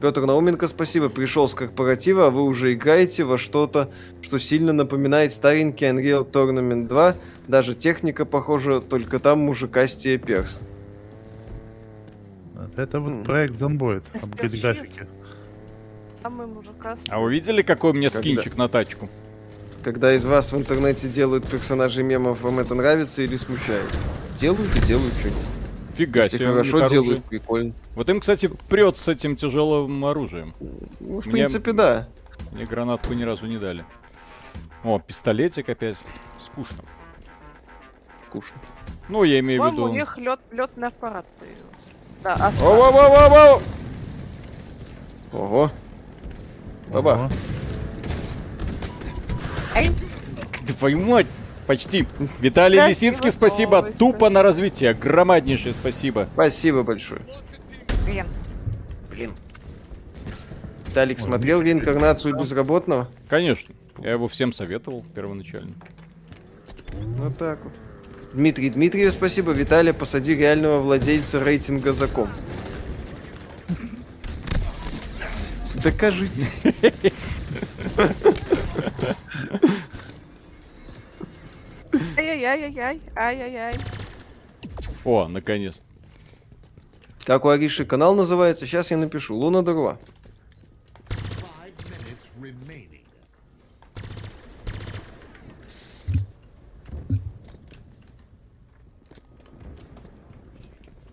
[0.00, 1.08] Петр Науменко, спасибо.
[1.08, 3.90] Пришел с корпоратива, а вы уже играете во что-то,
[4.22, 7.16] что сильно напоминает старенький Unreal Tournament 2.
[7.48, 10.62] Даже техника похожа, только там мужикастие перс.
[12.76, 13.60] Это вот проект
[14.22, 14.62] Апгрейд щит.
[14.62, 15.06] графики.
[16.22, 16.96] Самый мужика.
[17.08, 18.20] А вы видели, какой у меня Когда?
[18.20, 19.08] скинчик на тачку?
[19.82, 23.86] Когда из вас в интернете делают персонажей мемов, вам это нравится или смущает?
[24.38, 25.42] Делают и делают что-нибудь.
[25.96, 27.02] Фига Если себе, хорошо оружие.
[27.02, 27.72] делают, прикольно.
[27.94, 30.54] Вот им, кстати, прет с этим тяжелым оружием.
[31.00, 32.08] Ну, в Мне- принципе, да.
[32.52, 33.84] Мне гранатку ни разу не дали.
[34.84, 35.96] О, пистолетик опять.
[36.40, 36.78] Скучно.
[38.28, 38.60] Скучно.
[39.08, 39.98] Ну, я имею в По-моему, у виду...
[39.98, 41.90] них лед, летный аппарат появился.
[42.22, 43.62] Да, а Воу-воу-воу-воу!
[45.32, 45.70] Ого.
[46.92, 47.12] Баба.
[47.14, 47.28] Ого.
[50.78, 51.26] Твою мать!
[51.66, 52.06] Почти.
[52.40, 53.68] Виталий Красиво Лисицкий, спасибо.
[53.68, 53.98] высовывается.
[53.98, 54.94] Тупо на развитие.
[54.94, 56.26] Громаднейшее спасибо.
[56.32, 57.20] Спасибо большое.
[58.06, 58.26] Блин.
[59.10, 59.32] Блин.
[60.94, 63.08] Талик смотрел реинкарнацию безработного?
[63.28, 63.74] Конечно.
[63.98, 65.74] Я его всем советовал первоначально.
[66.92, 67.72] Вот так вот.
[68.32, 69.52] Дмитрий Дмитриев, спасибо.
[69.52, 72.28] Виталий, посади реального владельца рейтинга за ком.
[75.82, 76.48] Докажите.
[82.38, 83.00] Ай-яй-яй-яй-яй.
[83.16, 83.74] Ай-яй-яй.
[85.04, 85.82] О, наконец.
[87.24, 88.64] Как у Ариши канал называется?
[88.64, 89.34] Сейчас я напишу.
[89.36, 89.98] Луна Дурва.
[91.08, 93.02] Five minutes remaining.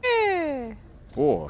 [0.03, 0.75] Э,
[1.15, 1.49] О,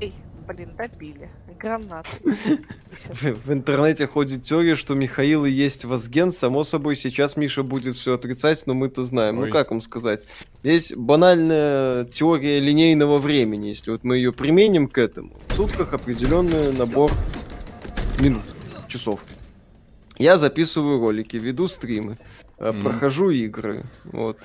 [0.00, 0.14] Эй,
[0.46, 1.30] блин, добили.
[1.58, 2.06] Гранат.
[3.10, 6.30] В, интернете ходит теория, что Михаил и есть Возген.
[6.30, 9.38] Само собой, сейчас Миша будет все отрицать, но мы-то знаем.
[9.38, 9.46] Ой.
[9.46, 10.26] Ну как вам сказать?
[10.62, 13.68] Есть банальная теория линейного времени.
[13.68, 17.10] Если вот мы ее применим к этому, в сутках определенный набор
[18.20, 18.42] минут,
[18.88, 19.20] часов.
[20.16, 22.18] Я записываю ролики, веду стримы,
[22.58, 22.82] Мгм.
[22.82, 23.84] прохожу игры.
[24.04, 24.38] Вот.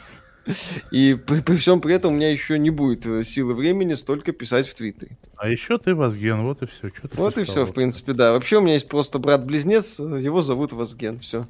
[0.92, 4.32] И при, при всем при этом у меня еще не будет э, силы времени столько
[4.32, 5.18] писать в Твиттере.
[5.38, 6.90] А еще ты Возген, вот и все.
[6.90, 8.32] Ты Вот и все, в принципе, да.
[8.34, 11.46] Вообще у меня есть просто брат-близнец, э, его зовут Возген, все.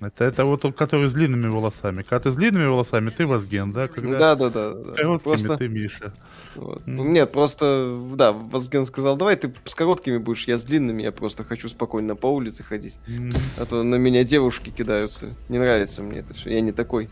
[0.00, 2.02] Это, это вот тот, который с длинными волосами.
[2.02, 3.86] Когда ты с длинными волосами, ты Возген, да?
[3.86, 4.74] Когда Да, да, да.
[4.74, 4.92] да.
[4.94, 6.12] короткими, Просто, ты Миша.
[6.56, 6.82] вот.
[6.88, 7.12] М.
[7.12, 11.44] Нет, просто, да, Возген сказал, давай ты с короткими будешь, я с длинными, я просто
[11.44, 12.98] хочу спокойно по улице ходить.
[13.06, 13.30] М.
[13.56, 15.34] А то на меня девушки кидаются.
[15.48, 17.08] Не нравится мне это все, я не такой.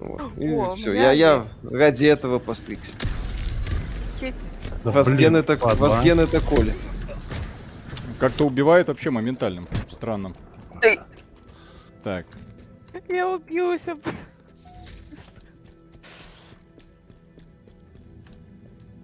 [0.00, 0.36] Вот.
[0.38, 2.92] И О, все, я, я ради этого постригся.
[4.84, 5.90] Да, Возген блин, это, падла, а.
[5.90, 6.72] Возген это Коля.
[8.18, 9.64] как-то убивает вообще моментально.
[9.90, 10.32] Странно.
[10.82, 10.98] Эй.
[12.02, 12.26] Так.
[13.08, 13.86] Я убьюсь.
[13.88, 14.00] об-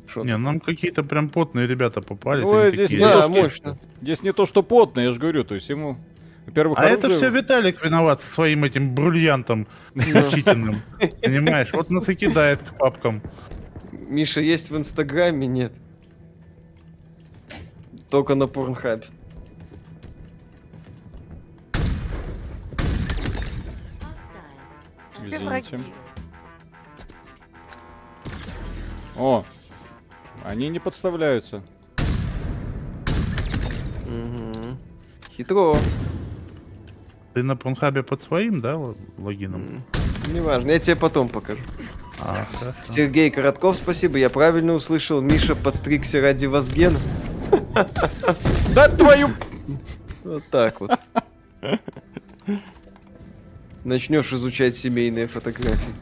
[0.07, 2.45] Шо Не, нам какие-то прям потные ребята попались.
[2.45, 3.79] Ой, они здесь такие, не Да, то, что- мощно.
[4.03, 5.45] Здесь не то, что потно, я же говорю.
[5.45, 5.97] То есть ему,
[6.51, 9.67] во-первых, А это оружие- все Виталик виноват со своим этим бриллиантом
[10.31, 10.83] читерным.
[11.23, 11.73] Понимаешь?
[11.73, 13.23] Вот нас и кидает к папкам.
[13.93, 15.47] Миша есть в Инстаграме?
[15.47, 15.73] Нет.
[18.11, 19.05] Только на Порнхабе.
[25.25, 25.81] Извините.
[29.17, 29.45] О,
[30.45, 31.63] они не подставляются.
[34.07, 34.79] Мгм.
[35.37, 35.77] Хитро.
[37.41, 38.79] Ты на Порнхабе под своим, да,
[39.17, 39.83] логином?
[40.29, 41.63] Неважно, я тебе потом покажу.
[42.19, 42.47] А.
[42.91, 45.23] Сергей Коротков, спасибо, я правильно услышал.
[45.23, 46.99] Миша подстригся ради Возгена.
[48.75, 49.31] Да твою...
[50.23, 50.91] Вот так вот.
[53.85, 55.95] Начнешь изучать семейные фотографии.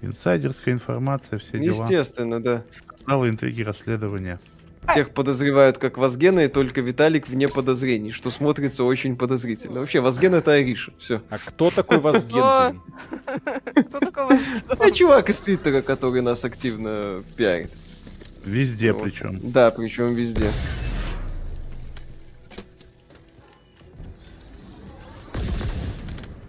[0.00, 1.82] Инсайдерская информация, все дела.
[1.82, 2.62] Естественно, да.
[2.70, 4.38] Скандалы, интриги, расследования.
[4.94, 9.80] Тех подозревают как Возгена, и только Виталик вне подозрений, что смотрится очень подозрительно.
[9.80, 10.92] Вообще, Возген это Ариша.
[10.98, 11.22] Все.
[11.30, 12.80] А кто такой блин?
[13.88, 14.62] Кто такой Возген?
[14.68, 17.70] Это чувак из Твиттера, который нас активно пиарит.
[18.44, 19.38] Везде причем.
[19.42, 20.48] Да, причем везде.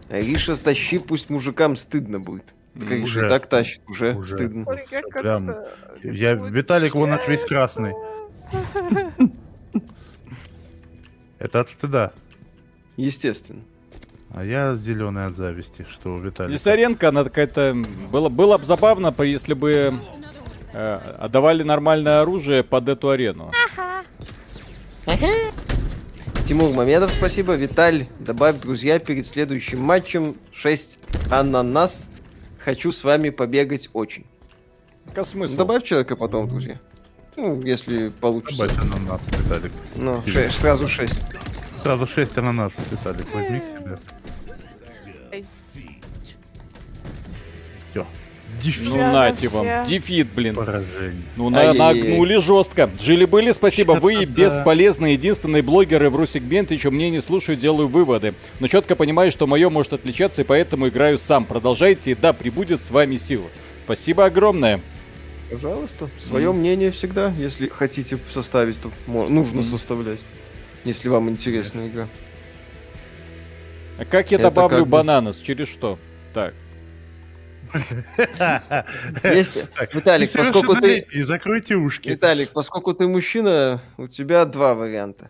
[0.09, 2.45] Ариша, стащи, пусть мужикам стыдно будет.
[2.75, 3.25] Уже.
[3.25, 4.35] и так тащит, уже, Уже.
[4.35, 4.63] стыдно.
[4.67, 5.55] Ой, я Прям
[6.01, 7.93] Я, Виталик, вон аж весь красный.
[11.39, 12.11] Это от стыда.
[12.97, 13.61] Естественно.
[14.31, 16.53] А я зеленый от зависти, что у Виталика.
[16.53, 17.75] Лисаренко, она какая-то...
[18.11, 19.93] Было, было бы забавно, если бы
[20.73, 23.51] э, отдавали нормальное оружие под эту арену.
[26.47, 27.55] Тимур Мамедов, спасибо.
[27.55, 30.99] Виталь, добавь, друзья, перед следующим матчем 6
[31.31, 32.07] ананас.
[32.59, 34.25] Хочу с вами побегать очень.
[35.07, 35.57] Какой смысл?
[35.57, 36.79] Добавь человека потом, друзья.
[37.41, 38.67] Ну, если получится.
[38.67, 39.71] Добавь ананасов, Виталик.
[39.95, 41.21] Ну, шесть, сразу 6.
[41.83, 43.97] Сразу 6 ананасов, Виталик, возьми к себе.
[47.91, 48.05] Все.
[48.61, 48.79] Дефи.
[48.83, 50.55] Ну Я нате вообще- вам, дефит, блин.
[50.55, 51.23] Поражение.
[51.37, 52.89] Ну на, нагнули жестко.
[52.99, 53.93] Жили-были, спасибо.
[53.93, 58.33] Вы бесполезные, единственные блогеры в Русегменте, еще мне не слушаю, делаю выводы.
[58.59, 61.45] Но четко понимаю, что мое может отличаться, и поэтому играю сам.
[61.45, 63.47] Продолжайте, и да, прибудет с вами сила.
[63.85, 64.81] Спасибо огромное.
[65.49, 66.09] Пожалуйста.
[66.19, 69.63] Свое мнение всегда, если хотите составить, то нужно Мгм.
[69.63, 70.23] составлять.
[70.83, 72.07] Если вам интересна игра.
[73.97, 75.39] А как я Это добавлю как бы- бананас?
[75.39, 75.97] Через что?
[76.33, 76.53] Так.
[79.23, 82.09] Есть, Виталик, поскольку ты, закройте ушки.
[82.11, 85.29] Виталик, поскольку ты мужчина, у тебя два варианта.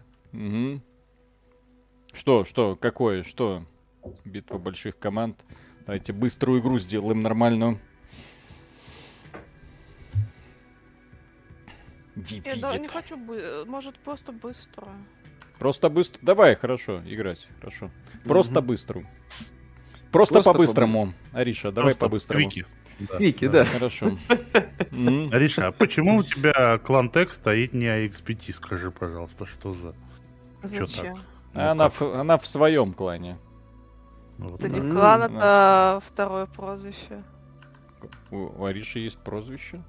[2.14, 3.64] Что, что, какое, что?
[4.26, 5.38] Битва больших команд.
[5.86, 7.80] Давайте быструю игру сделаем нормальную.
[12.46, 14.88] Я да, не хочу, бы- может, просто быстро.
[15.58, 16.20] Просто быстро.
[16.22, 17.48] Давай, хорошо, играть.
[17.60, 17.90] Хорошо.
[18.26, 18.68] Просто Мгм.
[18.68, 19.06] быструю.
[20.12, 21.14] Просто, Просто по-быстрому.
[21.34, 22.40] Ариша, давай Просто по-быстрому.
[22.46, 22.66] Вики.
[23.20, 23.66] Вики, да.
[23.66, 24.18] Хорошо.
[24.92, 25.30] М.
[25.32, 28.54] Ариша, а почему у тебя клан Тек стоит не AXPT?
[28.54, 29.94] Скажи, пожалуйста, что за...
[30.62, 31.16] Чё Зачем?
[31.16, 31.26] так?
[31.54, 33.38] А Она, в, она в своем клане.
[34.38, 34.86] Ну, вот Это не так.
[34.86, 35.98] М, клан, да.
[36.00, 37.24] это второе прозвище.
[38.32, 39.82] У, у Ариши есть прозвище.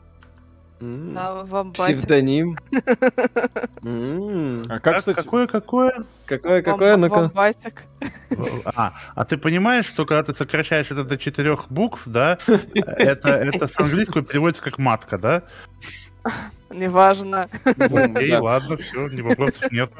[0.80, 1.94] Вамбате.
[1.94, 2.56] Псевдоним.
[3.82, 6.04] А как, кстати, Какое, какое?
[6.26, 7.20] Какое, какое, ну-ка.
[7.20, 7.84] Вамбатик.
[8.64, 12.38] А, а ты понимаешь, что когда ты сокращаешь это до четырех букв, да,
[12.74, 15.42] это, это с английского переводится как матка, да?
[16.70, 17.48] Неважно.
[17.64, 19.90] Окей, ладно, все, не вопросов нет.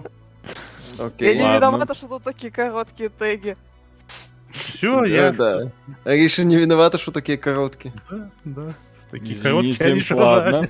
[0.99, 1.37] Я Окей.
[1.37, 1.57] не ладно.
[1.57, 3.57] виновата, что тут такие короткие теги.
[4.51, 5.33] Все, я...
[5.33, 5.71] да.
[6.05, 7.95] Ариша не виновата, что такие короткие.
[8.11, 8.75] Да, да.
[9.11, 10.69] Такие короткие извините, Ариша, ладно.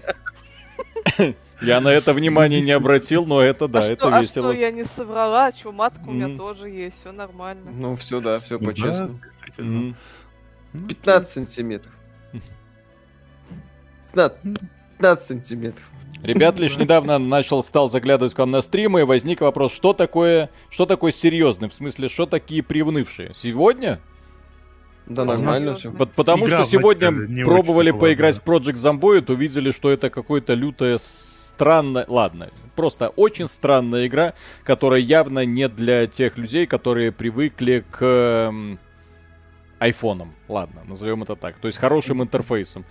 [1.61, 4.53] Я на это внимание не обратил, но это да, а, это что, а весело.
[4.53, 5.53] что, я не соврала?
[5.53, 7.71] Чё, матка у меня тоже есть, все нормально.
[7.71, 8.67] Ну, все, да, все да.
[8.67, 9.19] по-честному.
[9.19, 9.77] Да, действительно.
[9.77, 9.97] М.
[10.73, 11.93] Ну, 15 сантиметров.
[14.13, 14.39] 15,
[14.97, 15.85] 15 сантиметров.
[16.23, 20.51] Ребят, лишь недавно начал, стал заглядывать к вам на стримы, и возник вопрос, что такое,
[20.69, 23.33] что такое серьезный, в смысле, что такие привнывшие?
[23.35, 24.01] Сегодня?
[25.11, 25.91] Да, нормально все.
[25.91, 30.99] По- Потому Игра что сегодня пробовали поиграть в Project Zomboid, увидели, что это какое-то лютое
[30.99, 32.05] странное...
[32.09, 38.79] Ладно, просто очень странная игра, которая явно не для тех людей, которые привыкли к эм,
[39.81, 40.33] айфонам.
[40.49, 41.57] Ладно, назовем это так.
[41.57, 42.85] То есть хорошим интерфейсом.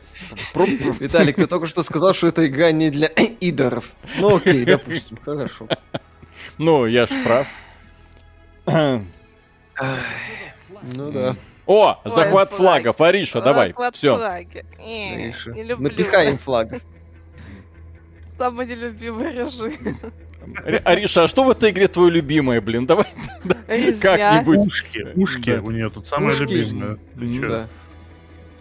[0.53, 0.65] Про-
[0.99, 3.07] Виталик, ты только что сказал, что эта игра не для
[3.39, 3.91] идоров.
[4.19, 5.69] Ну окей, допустим, хорошо.
[6.57, 7.47] Ну, я ж прав.
[10.95, 11.35] Ну да.
[11.69, 12.81] О, Ой, захват флаг.
[12.81, 12.99] флагов.
[13.01, 13.67] Ариша, давай.
[13.69, 14.17] Захват Все.
[14.17, 14.65] флаги.
[14.79, 15.51] Э, Ариша.
[15.51, 15.83] Не люблю.
[15.89, 16.81] Напихаем флагов.
[18.39, 19.77] Самый нелюбимый режим.
[20.83, 22.87] Ариша, а что в этой игре твое любимое, блин?
[22.87, 23.05] Давай
[24.01, 24.57] как-нибудь.
[24.57, 25.61] Ушки, ушки Да.
[25.61, 26.41] у нее тут самое Ушки.
[26.41, 26.97] любимое.
[27.19, 27.47] Ты чё?
[27.49, 27.67] Да.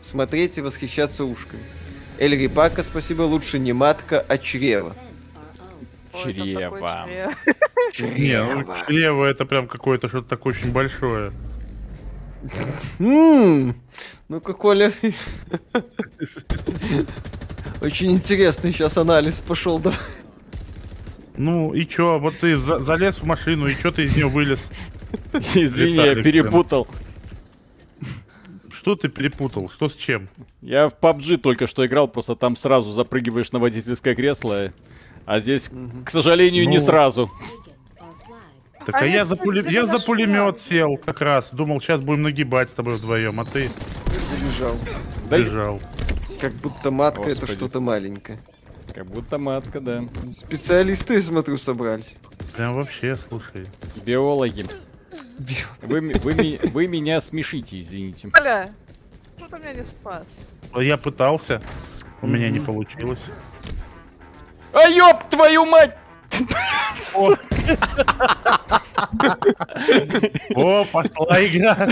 [0.02, 1.62] Смотреть и восхищаться ушками.
[2.18, 4.94] Эль Рипака, спасибо, лучше не матка, а Чрево.
[6.14, 7.06] чрево.
[8.00, 11.32] Не, ну чрево это прям какое-то что-то такое очень большое.
[12.98, 14.92] Ну-ка, Коля.
[17.80, 19.78] Очень интересный сейчас анализ пошел.
[19.78, 19.92] Да.
[21.36, 24.68] Ну и чё, вот ты за- залез в машину, и чё ты из нее вылез?
[25.54, 26.88] Извини, я перепутал.
[28.72, 29.70] Что ты перепутал?
[29.70, 30.28] Что с чем?
[30.62, 34.72] Я в PUBG только что играл, просто там сразу запрыгиваешь на водительское кресло.
[35.26, 35.70] А здесь,
[36.04, 36.82] к сожалению, не Ну.
[36.82, 37.30] сразу.
[38.88, 41.50] Так А а, я за, тебе я за пулемет сел как раз.
[41.52, 43.68] Думал, сейчас будем нагибать с тобой вдвоем, а ты
[44.30, 44.76] Забежал.
[45.28, 45.80] Да, бежал.
[46.40, 47.54] Как будто матка это Господи.
[47.54, 48.38] что-то маленькое.
[48.94, 50.04] как будто матка, да.
[50.32, 52.16] Специалисты, я смотрю, собрались.
[52.56, 53.66] Прям вообще, слушай.
[54.06, 54.64] Биологи.
[55.82, 58.30] Вы, вы, вы меня смешите, извините.
[58.30, 58.72] Коля,
[59.36, 60.24] что ты меня не спас?
[60.72, 61.60] А Я пытался,
[62.22, 63.20] у меня не получилось.
[64.72, 65.94] А ёб твою мать!
[67.14, 67.36] О,
[70.92, 71.88] пошла игра.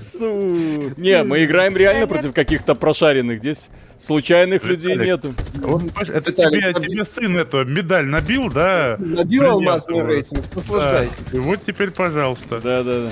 [0.00, 0.92] Су.
[0.96, 3.38] Не, мы играем реально против каких-то прошаренных.
[3.38, 3.68] Здесь
[3.98, 5.34] случайных людей нету.
[5.64, 8.96] Он, это тебе, тебе сын эту медаль набил, да?
[8.98, 11.16] Набил алмазный рейтинг, наслаждайтесь.
[11.30, 11.36] Да.
[11.36, 12.60] И вот теперь, пожалуйста.
[12.60, 13.10] Да, да, да.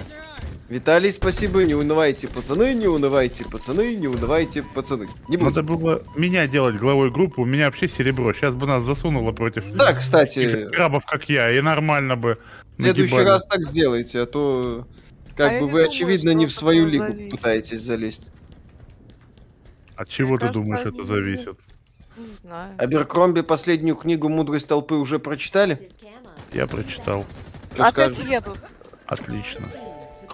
[0.68, 5.08] Виталий, спасибо, не унывайте, пацаны, не унывайте, пацаны, не унывайте, пацаны.
[5.28, 5.78] Не Надо буду.
[5.78, 8.32] было меня делать главой группы, у меня вообще серебро.
[8.32, 12.38] Сейчас бы нас засунуло против Да, кстати, крабов, как я, и нормально бы
[12.76, 13.26] в следующий нагибали.
[13.28, 14.88] раз так сделайте, а то
[15.36, 17.30] как А бы вы, думаю, очевидно, не в свою лигу зависит.
[17.30, 18.30] пытаетесь залезть.
[19.94, 21.58] От чего Мне ты кажется, думаешь, это зависит?
[22.16, 22.74] Не знаю.
[22.78, 25.80] Аберкромби последнюю книгу «Мудрость толпы» уже прочитали?
[26.52, 27.24] Я прочитал.
[27.74, 28.30] Что Опять скажешь?
[28.30, 28.58] едут.
[29.06, 29.66] Отлично.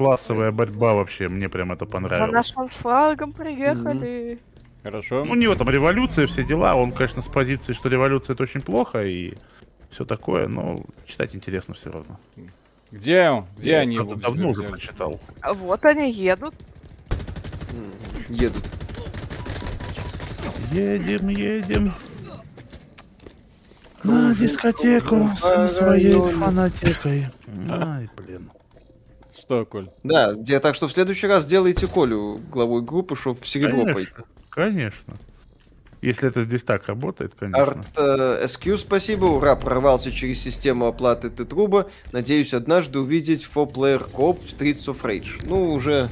[0.02, 2.32] Классовая борьба вообще, мне прям это За понравилось.
[2.32, 4.38] нашим флагом приехали.
[4.82, 5.24] Хорошо.
[5.24, 6.74] Ну, у него там революция, все дела.
[6.74, 9.34] Он, конечно, с позиции, что революция это очень плохо и
[9.90, 12.18] все такое, но читать интересно все равно.
[12.90, 13.46] Где он?
[13.56, 15.20] Где они Я давно уже прочитал.
[15.40, 16.54] А Вот они едут.
[18.28, 18.64] Едут.
[20.72, 21.92] Едем, едем.
[24.02, 26.32] На дискотеку со своей районе.
[26.34, 27.26] фанатекой.
[27.70, 28.50] Ай, блин.
[29.52, 29.90] Что, Коль?
[30.02, 34.10] Да, где, так что в следующий раз делайте Колю главой группы, чтобы в серебро пойти.
[34.10, 35.14] Конечно, конечно.
[36.00, 37.62] Если это здесь так работает, конечно.
[37.62, 39.26] Арт э, SQ, спасибо.
[39.26, 41.88] Ура, прорвался через систему оплаты Т-труба.
[42.12, 45.44] Надеюсь, однажды увидеть 4-player кооп в Streets of Rage.
[45.46, 46.08] Ну, уже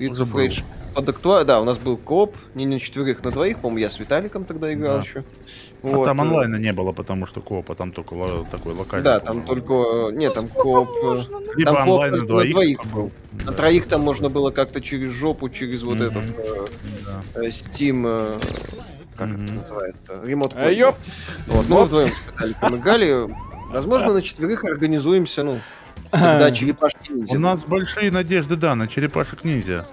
[0.00, 0.40] Streets Уже of был.
[0.40, 3.58] Rage под актуа- Да, у нас был кооп, не на четверых, на двоих.
[3.60, 5.02] По-моему, я с Виталиком тогда играл Да.
[5.02, 5.24] еще.
[5.84, 8.14] А там онлайна не было, потому что коопа там только
[8.50, 9.04] такой локальный.
[9.04, 9.72] Да, там только...
[10.10, 10.88] э, Нет, там кооп...
[11.02, 13.10] э, Можно, Либо там онлайн на только на двоих, двоих был.
[13.32, 16.04] На Да, троих там можно было как-то через жопу, через вот Мгм.
[16.04, 16.66] этот э,
[17.04, 17.22] да.
[17.42, 18.04] э, Steam...
[18.06, 18.38] э,
[19.16, 19.56] Как это Мгм.
[19.56, 20.20] называется?
[20.24, 20.54] Ремонт.
[20.70, 20.94] Ёп!
[21.48, 23.34] Вот, ну, мы вдвоем с Виталиком играли.
[23.72, 25.58] Возможно, на четверых организуемся, ну,
[26.12, 27.34] когда черепашки ниндзя.
[27.34, 29.84] У нас большие надежды, да, на черепашек ниндзя.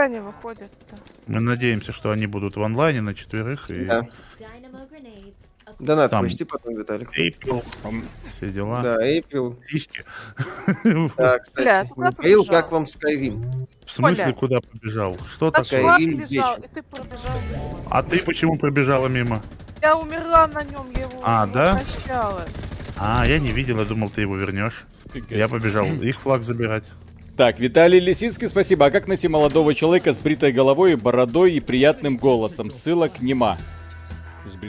[0.00, 0.70] Да не выходит.
[1.26, 3.68] Мы надеемся, что они будут в онлайне на четверых.
[3.68, 4.06] И Да.
[5.78, 6.24] Донат Там.
[6.24, 7.10] почти потом, Виталик.
[7.84, 8.02] Ам,
[8.32, 8.80] все дела.
[8.82, 9.58] Да, Эйприл.
[9.68, 10.02] Сиськи.
[10.84, 12.44] Да, Бля, кстати, Михаил, побежал?
[12.62, 13.66] как вам Skyrim?
[13.86, 14.34] В смысле, Коля.
[14.34, 15.18] куда побежал?
[15.34, 15.98] Что Наш такое?
[15.98, 16.44] вечер.
[16.64, 17.38] и ты пробежал.
[17.90, 19.42] А ты почему пробежала мимо?
[19.82, 21.74] Я умерла на нем, я его А, да?
[21.74, 22.46] возвращала.
[22.96, 24.86] А, я не видел, я думал, ты его вернешь.
[25.28, 26.84] Я побежал их флаг забирать.
[27.40, 28.84] Так, Виталий Лисицкий, спасибо.
[28.84, 32.70] А как найти молодого человека с бритой головой, бородой и приятным голосом?
[32.70, 33.56] Ссылок нема.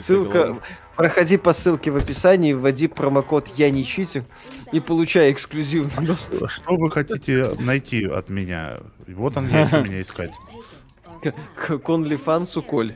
[0.00, 0.44] Ссылка...
[0.44, 0.62] головой.
[0.96, 4.24] Проходи по ссылке в описании, вводи промокод «Я не читер»
[4.72, 8.78] и получай эксклюзивный доступ Что вы хотите найти от меня?
[9.06, 10.32] Вот он есть у меня искать.
[11.20, 11.30] к
[11.66, 12.94] к OnlyFans Коль.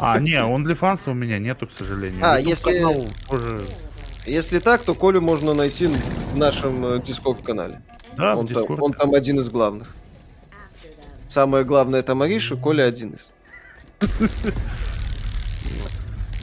[0.00, 2.18] А, не, OnlyFans у меня нету, к сожалению.
[2.20, 3.62] А, YouTube если- канал тоже...
[4.26, 7.82] Если так, то Колю можно найти в нашем Дискорд-канале.
[8.16, 8.80] Да, в Он, там, Discord.
[8.80, 9.94] он там один из главных.
[11.28, 13.32] Самое главное это Мариша, Коля один из.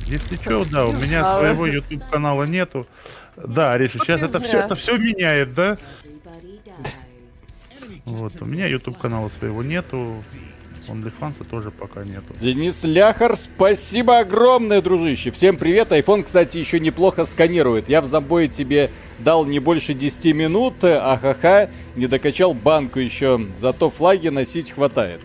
[0.06, 1.40] Если что, да, у меня знала.
[1.40, 2.86] своего YouTube канала нету.
[3.38, 5.78] Да, Ариша, сейчас это все, это все меняет, да?
[8.04, 10.22] Вот, у меня YouTube канала своего нету.
[10.88, 12.34] OnlyFans тоже пока нету.
[12.40, 15.32] Денис Ляхар, спасибо огромное, дружище.
[15.32, 15.92] Всем привет.
[15.92, 17.90] Айфон, кстати, еще неплохо сканирует.
[17.90, 23.48] Я в забое тебе дал не больше 10 минут, ахаха, не докачал банку еще.
[23.58, 25.22] Зато флаги носить хватает.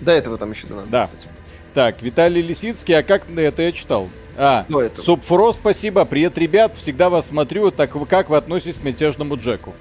[0.00, 0.90] До этого там еще донат.
[0.90, 1.04] Да.
[1.04, 1.28] кстати.
[1.74, 4.10] Так, Виталий Лисицкий, а как это я читал?
[4.36, 5.02] А, До этого.
[5.02, 6.04] Субфро, спасибо.
[6.04, 6.76] Привет, ребят.
[6.76, 7.70] Всегда вас смотрю.
[7.70, 9.74] Так вы как вы относитесь к мятежному Джеку?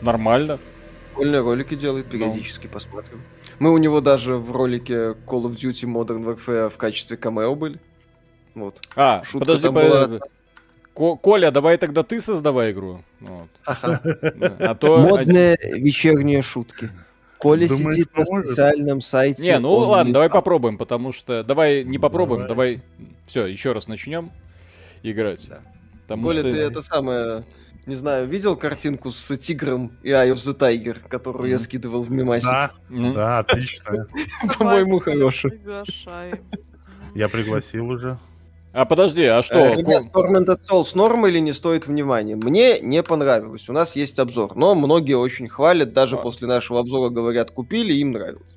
[0.00, 0.58] Нормально.
[1.08, 3.20] Прикольные ролики делает, периодически посмотрим.
[3.60, 4.94] Мы у него даже в ролике
[5.26, 7.78] Call of Duty Modern Warfare в качестве камео были.
[8.54, 8.80] Вот.
[8.96, 10.20] А, Шутка подожди, там по- была.
[10.94, 13.02] Ко- Коля, давай тогда ты создавай игру.
[13.20, 13.48] Вот.
[13.66, 14.00] Да,
[14.58, 14.98] А то...
[14.98, 16.90] Модные вечерние шутки.
[17.38, 18.46] Коля Думаешь, сидит на поможет?
[18.48, 19.42] специальном сайте.
[19.42, 21.44] Не, ну ладно, не- давай попробуем, потому что...
[21.44, 22.76] Давай не попробуем, Давай.
[22.76, 23.08] давай...
[23.26, 24.30] Все, еще раз начнем
[25.02, 25.46] играть.
[25.48, 25.60] Да.
[26.02, 26.50] Потому Коля, что...
[26.52, 27.44] ты это самое...
[27.90, 31.64] Не знаю, видел картинку с тигром и Eye of the Tiger, которую я Мгм.
[31.64, 32.48] скидывал в мемасик?
[32.48, 33.12] Да, М.
[33.14, 34.06] да, отлично.
[34.60, 35.60] По-моему, хороший.
[37.16, 38.16] Я пригласил уже.
[38.72, 39.56] А подожди, а что?
[39.56, 42.36] Э, Ребят, Tormented Souls норм или не стоит внимания?
[42.36, 43.68] Мне не понравилось.
[43.68, 46.18] У нас есть обзор, но многие очень хвалят, даже А.
[46.18, 48.54] после нашего обзора говорят, купили, им нравилось.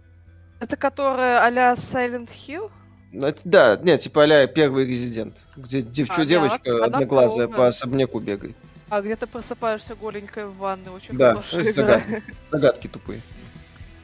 [0.60, 2.70] Это которая а-ля Silent Hill?
[3.12, 8.20] Ну, это- Да, нет, типа а первый резидент, где девчо- А, девочка одноглазая по особняку
[8.20, 8.56] бегает.
[8.90, 10.92] А где ты просыпаешься голенькой в ванной?
[10.92, 11.72] Очень Да, хорошая игра.
[11.74, 12.22] загадка.
[12.52, 13.22] Загадки тупые.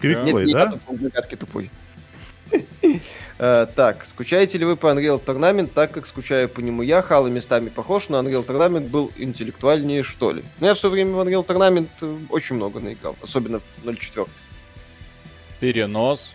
[0.02, 0.72] Нет, Квикплей, не я да?
[0.72, 1.72] тупой, загадки тупой.
[3.38, 7.02] Э, Так, скучаете ли вы по Unreal Tournament, так как скучаю по нему я?
[7.02, 10.44] Хало местами похож, но Unreal Tournament был интеллектуальнее, что ли?
[10.60, 14.28] Ну, я все время в Unreal Tournament э, очень много наиграл, особенно в 0.4.
[15.60, 16.34] Перенос.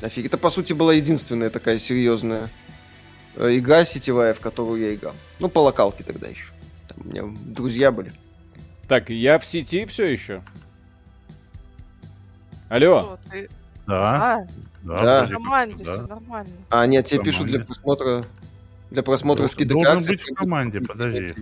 [0.00, 0.26] Нафиг.
[0.26, 2.50] Это, по сути, была единственная такая серьезная
[3.36, 5.14] э, игра сетевая, в которую я играл.
[5.40, 6.49] Ну, по локалке тогда еще.
[7.00, 8.12] У меня друзья были.
[8.88, 10.42] Так, я в сети все еще.
[12.68, 13.18] Алло.
[13.22, 13.50] Что, ты-
[13.86, 14.46] Да, А,
[14.82, 15.92] да, команде да.
[15.94, 16.52] все нормально.
[16.68, 18.24] А, нет, тебе пишут для просмотра...
[18.90, 20.10] Для просмотра скидок должен акций.
[20.16, 21.34] быть в команде, подожди.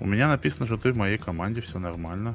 [0.00, 2.34] У меня написано, что ты в моей команде, все нормально.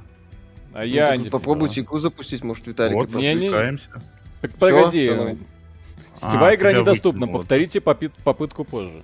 [0.73, 1.29] А Ну, я не...
[1.29, 2.95] попробуйте игру запустить, может, Виталик.
[2.95, 3.77] вот, не- не-.
[4.41, 5.07] Так погоди.
[5.07, 5.39] всё нормально.
[6.13, 7.27] Сетевая А, игра недоступна.
[7.27, 9.03] Повторите попит- попытку позже.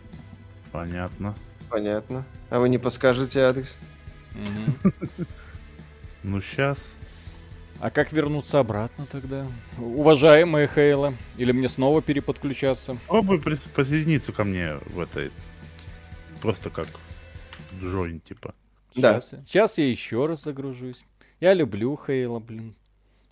[0.71, 1.35] Понятно.
[1.69, 2.25] Понятно.
[2.49, 3.75] А вы не подскажете адрес?
[6.23, 6.77] Ну, сейчас.
[7.79, 9.45] А как вернуться обратно тогда?
[9.77, 12.97] Уважаемые Хейла, или мне снова переподключаться?
[13.07, 15.31] Прис- присоединиться ко мне в этой...
[16.41, 16.87] Просто как
[17.79, 18.55] джойн, типа.
[18.95, 19.21] Да.
[19.21, 21.03] Сейчас, сейчас я еще раз загружусь.
[21.39, 22.73] Я люблю Хейла, блин.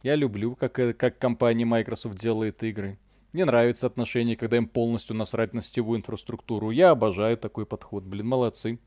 [0.04, 3.00] Я люблю, как, э, как компания Microsoft делает игры.
[3.36, 6.72] Мне нравится отношение, когда им полностью насрать на сетевую инфраструктуру.
[6.72, 8.80] Я обожаю такой подход, блин, молодцы.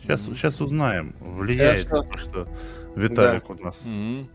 [0.00, 2.46] Сейчас, сейчас узнаем, влияет ли то, что
[2.94, 3.84] Виталик у нас.
[3.84, 4.28] Нет,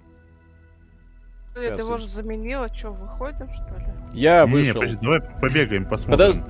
[1.55, 3.85] Сейчас его же заменила, что, выходим, что ли?
[4.13, 4.81] Я Не, вышел.
[4.81, 6.17] подожди, давай побегаем, посмотрим.
[6.17, 6.41] Подожди.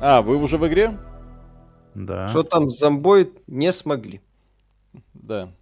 [0.00, 0.98] А, вы уже в игре?
[1.94, 2.26] Да.
[2.26, 4.20] Что там с зомбоид не смогли.
[5.12, 5.52] Да.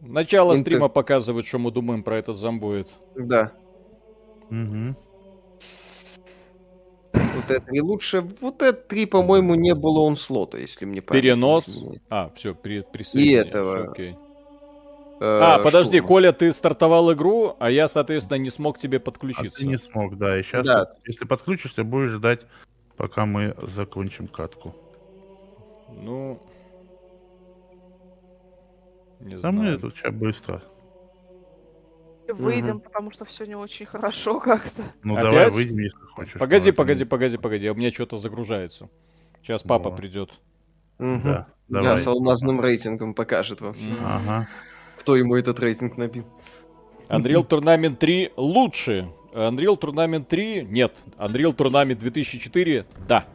[0.00, 2.88] Начало Интер- стрима показывает, что мы думаем про этот зомбоид.
[3.14, 3.52] Да.
[4.50, 4.96] Мгм.
[7.12, 8.20] Вот это и лучше.
[8.40, 11.78] Вот это три, по-моему, не было он слота, если мне память Перенос.
[12.08, 13.90] А, все, при, присоединяюсь, этого.
[13.90, 14.16] окей.
[15.20, 16.08] Э, А, подожди, штурма.
[16.08, 19.58] Коля, ты стартовал игру, а я, соответственно, не смог тебе А подключиться.
[19.58, 20.38] ты не смог, да.
[20.38, 20.90] И сейчас, Да.
[21.06, 22.40] если подключишься, будешь ждать,
[22.96, 24.74] пока мы закончим катку.
[25.88, 26.38] Ну...
[29.20, 29.78] Не Да мы знаю.
[29.80, 30.62] тут сейчас быстро.
[32.34, 34.82] Выйдем, потому что все не очень хорошо как-то.
[35.02, 35.30] Ну Опять?
[35.30, 36.32] давай выйдем, если хочешь.
[36.38, 38.88] Погоди, это погоди, погоди, погоди, у меня что-то загружается.
[39.42, 39.96] Сейчас папа Во.
[39.96, 40.30] придет.
[40.98, 41.22] Мгм.
[41.24, 41.98] Да, Да, давай.
[41.98, 43.72] с алмазным рейтингом покажет вам.
[43.78, 43.96] Мгм.
[44.04, 44.48] Ага.
[44.98, 46.24] Кто ему этот рейтинг набил.
[47.08, 49.08] Unreal Tournament 3 лучше.
[49.32, 50.94] Unreal Tournament 3 нет.
[51.18, 53.26] Unreal Tournament 2004 да.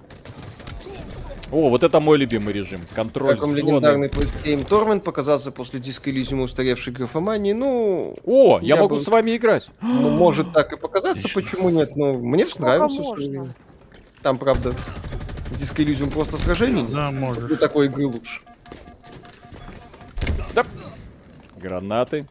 [1.52, 2.82] О, вот это мой любимый режим.
[2.96, 3.60] Контроль Как вам зоны.
[3.60, 9.02] легендарный PlayStation Torment показался после диска Elysium устаревшей графомании, ну, О, я, Я могу бы-
[9.02, 9.70] с вами играть.
[9.82, 11.42] ну, может так и показаться, Отлично.
[11.42, 13.02] почему нет, но мне Сколько нравился.
[13.02, 13.16] можно?
[13.22, 13.56] всё время.
[14.22, 14.74] Там, правда,
[15.58, 16.92] диск Elysium просто сражений нет.
[16.94, 17.60] Да, Для можешь.
[17.60, 18.42] такой игры лучше.
[21.58, 22.26] Гранаты.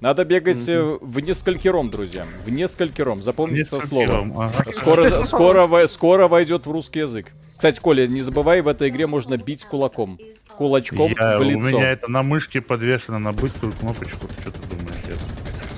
[0.00, 2.26] Надо бегать э, в несколькером, друзья.
[2.44, 3.22] В несколькером.
[3.22, 4.30] Запомните это слово.
[4.36, 4.72] ага.
[4.72, 7.32] Скоро, скоро, скоро войдет в русский язык.
[7.56, 10.18] Кстати, Коля, не забывай, в этой игре можно бить кулаком.
[10.56, 11.58] Кулачком Я- в у лицо.
[11.60, 14.28] меня это на мышке подвешено на быструю кнопочку.
[14.40, 15.00] Что ты думаешь?
[15.08, 15.14] Я-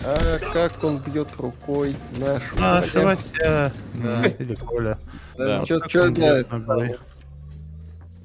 [0.04, 2.44] А как он бьет рукой нашу.
[2.60, 3.04] А, Коля.
[3.04, 3.72] Вася.
[3.94, 4.24] Да.
[4.38, 4.98] Или Коля.
[5.36, 5.64] Да.
[5.66, 6.96] Да, ногой?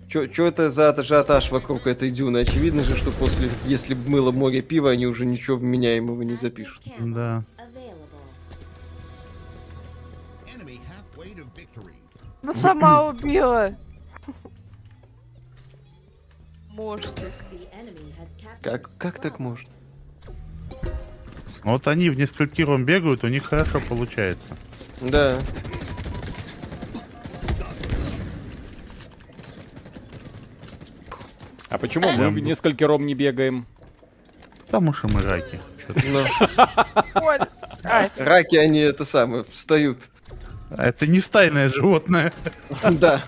[0.10, 2.40] чё- чё это за ажиотаж вокруг этой дюны?
[2.40, 6.82] Очевидно же, что после, если б мыло море пива, они уже ничего вменяемого не запишут.
[7.00, 7.44] Да.
[12.44, 13.74] Ну сама убила.
[16.76, 17.14] Может.
[18.62, 19.70] Как, как так можно?
[21.64, 24.46] Ну Вот они в несколькиром бегают, у них хорошо получается.
[25.00, 25.40] Да.
[31.70, 33.66] А почему мы в несколькером не бегаем?
[34.66, 35.62] Потому что мы раки.
[37.86, 39.98] Ай, раки, они это самое, встают.
[40.76, 42.32] А Это не стайное животное.
[43.00, 43.24] Да,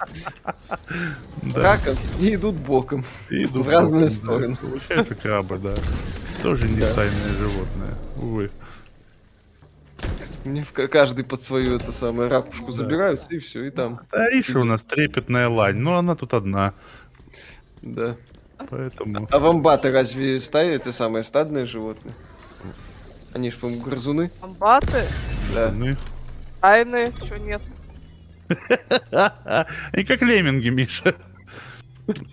[1.55, 3.05] раком и идут боком.
[3.29, 4.55] В разные стороны.
[4.55, 5.73] Получается крабы, да.
[6.41, 7.93] Тоже не стайное животное.
[8.17, 8.49] Увы.
[10.43, 14.01] Мне в ка- каждый под свою это самое ракушку забираются и все, и там.
[14.11, 16.73] Ариша у нас трепетная лань, но она тут одна.
[17.81, 18.15] Да.
[18.69, 19.27] Поэтому...
[19.31, 22.13] А вамбаты разве стаи это самое стадное животное?
[23.33, 24.31] Они ж, по-моему, грызуны.
[24.39, 25.03] комбаты,
[25.53, 25.71] Да.
[25.75, 25.93] Ну,
[26.65, 27.61] тайны, чё нет.
[29.91, 31.15] Они как лемминги, Миша.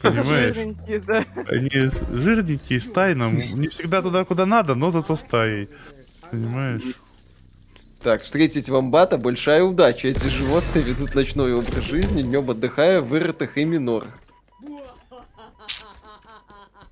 [0.02, 0.54] Понимаешь?
[0.54, 1.24] Жирненькие, да.
[1.48, 1.70] Они
[2.10, 3.30] жирненькие, стайно.
[3.30, 5.68] Не всегда туда, куда надо, но зато стаей.
[6.30, 6.82] Понимаешь?
[8.02, 10.08] Так, встретить вамбата большая удача.
[10.08, 14.18] Эти животные ведут ночной образ жизни, днем отдыхая в вырытых ими норах.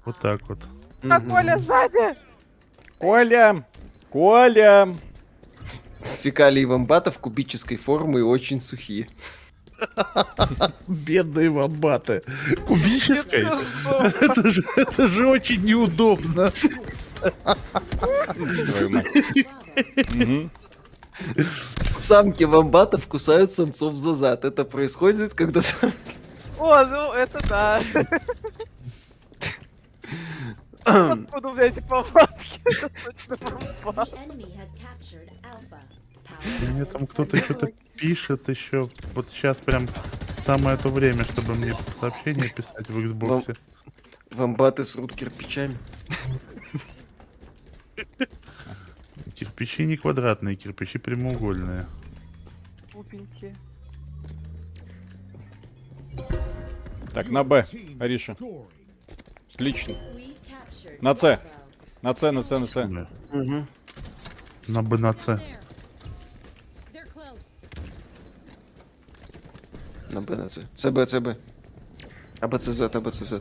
[0.04, 0.58] Вот так вот.
[1.08, 1.20] А.
[1.20, 2.14] Коля сзади!
[2.98, 3.64] Коля!
[4.10, 4.88] Коля!
[6.02, 9.08] Фекалии вамбатов кубической формы и очень сухие.
[10.86, 12.22] Бедные вамбаты.
[12.66, 13.46] Кубической?
[14.20, 16.52] Это же, это же очень неудобно.
[21.98, 24.44] Самки вамбатов кусают самцов за зад.
[24.44, 25.92] Это происходит, когда сам-
[26.58, 27.80] О, ну это да.
[30.84, 32.60] Откуда у меня эти повадки?
[32.64, 33.36] Это точно
[36.68, 38.88] Мне там кто-то что-то пишет еще.
[39.14, 39.88] Вот сейчас прям
[40.44, 43.56] самое то время, чтобы мне сообщение писать в Xbox.
[44.32, 45.76] вамбаты срут кирпичами.
[49.34, 51.86] Кирпичи не квадратные, кирпичи прямоугольные.
[52.92, 53.54] Глупенькие.
[57.14, 57.66] Так, на Б,
[57.98, 58.36] Ариша.
[59.54, 59.94] Отлично.
[61.00, 61.40] На С.
[62.02, 63.08] На С, на С, на С.
[63.32, 63.66] Мгм.
[64.68, 65.40] На Б на С.
[70.12, 70.58] На Б, на С.
[70.74, 71.38] ЦБ, ЦБ.
[72.40, 73.32] АБЦЗ, АБЦЗ.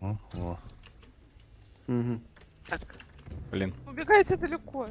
[0.00, 0.58] О, о.
[1.86, 2.20] Мгм.
[3.50, 3.74] Блин.
[3.86, 4.86] Убегайте далеко.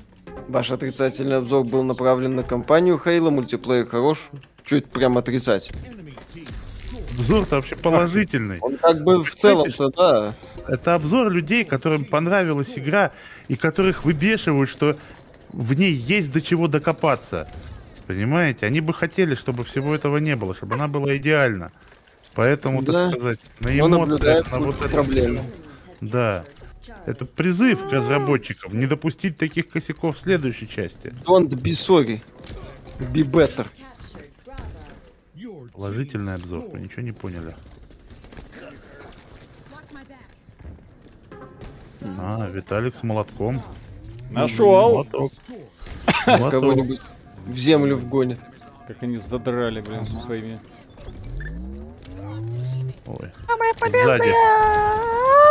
[0.48, 4.30] Ваш отрицательный обзор был направлен на компанию Хейла, мультиплеер хорош.
[4.64, 5.72] Чуть прям отрицать.
[7.18, 8.60] Обзор вообще положительный.
[8.62, 10.36] Он как бы в целом-то, да.
[10.68, 13.12] Это обзор людей, которым понравилась игра
[13.48, 14.98] и которых выбешивают, что
[15.50, 17.50] в ней есть до чего докопаться.
[18.08, 18.66] Понимаете?
[18.66, 21.72] Они бы хотели, чтобы всего этого не было, чтобы она была идеальна.
[22.36, 23.10] Поэтому, Да.
[23.10, 25.40] так сказать, на эмоциях, наблюдает на вот этом проблемы.
[25.40, 26.10] всем.
[26.10, 26.46] Да.
[27.06, 31.14] Это призыв к разработчикам не допустить таких косяков в следующей части.
[31.26, 32.22] Don't be sorry.
[33.00, 33.68] Be better.
[35.74, 37.56] Положительный обзор, вы ничего не поняли.
[42.20, 43.62] А, Виталик с молотком.
[44.32, 44.94] Нашел.
[44.94, 45.32] Молоток.
[46.28, 46.52] Молоток.
[46.52, 47.02] Кого-нибудь
[47.46, 48.40] в землю вгонит.
[48.88, 50.60] Как они задрали, блин, со своими.
[53.06, 53.32] Ой.
[53.48, 53.80] Самое Сзади.
[53.80, 55.42] полезное!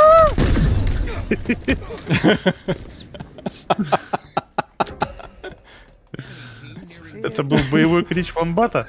[7.22, 8.88] Это был боевой клич вамбата?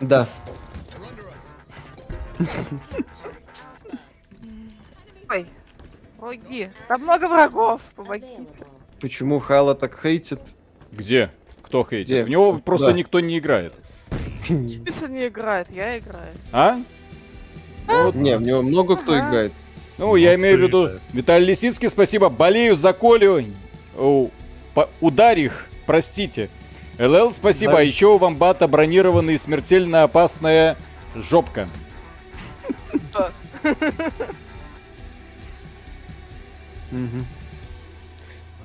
[0.00, 0.26] Да.
[5.30, 5.46] Ой,
[6.18, 6.70] помоги.
[6.88, 7.80] Там много врагов.
[7.96, 8.46] Помоги.
[9.04, 10.40] Почему Хала так хейтит?
[10.90, 11.28] Где?
[11.60, 12.06] Кто хейтит?
[12.06, 12.24] Где?
[12.24, 12.92] В него просто Да.
[12.94, 13.74] никто не играет.
[14.48, 16.32] Пицца не играет, я играю.
[16.52, 16.78] А?
[17.86, 19.28] Ну, вот, Не, в него много кто Ага.
[19.28, 19.52] играет.
[19.98, 21.02] ну, я Ну, имею в виду, играет?
[21.12, 22.30] Виталий Лисицкий, спасибо.
[22.30, 23.44] Болею за Колю.
[23.94, 24.30] О,
[24.72, 26.48] по- ударь их, простите.
[26.98, 27.72] ЛЛ, спасибо.
[27.72, 27.78] Да.
[27.80, 30.78] А еще у Вамбата бронированный смертельно опасная
[31.14, 31.68] жопка.
[33.12, 33.30] Да.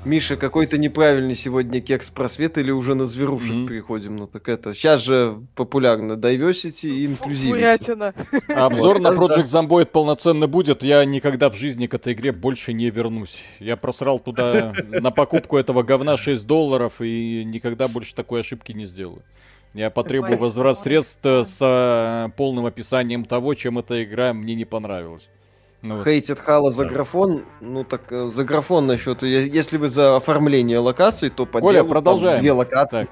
[0.05, 3.67] Миша, какой-то неправильный сегодня кекс просвет или уже на зверушек Мгм.
[3.67, 4.15] переходим?
[4.15, 7.89] Ну так это, сейчас же популярно diversity и инклюзивность.
[7.89, 9.09] А обзор на.
[9.09, 10.83] Project Zomboid полноценно будет.
[10.83, 13.37] Я никогда в жизни к этой игре больше не вернусь.
[13.59, 18.85] Я просрал туда на покупку этого говна 6 долларов и никогда больше такой ошибки не
[18.85, 19.21] сделаю.
[19.73, 24.65] Я потребую возврат средств э, с э, полным описанием того, чем эта игра мне не
[24.65, 25.27] понравилась.
[25.81, 26.03] Ну вот.
[26.05, 26.89] Хейтит Halo за Да.
[26.89, 27.45] графон.
[27.61, 29.23] Ну так, э, за графон насчет...
[29.23, 32.39] Если вы за оформление локаций, то по Коля, делу там продолжаем.
[32.39, 33.03] две локации.
[33.05, 33.09] Так.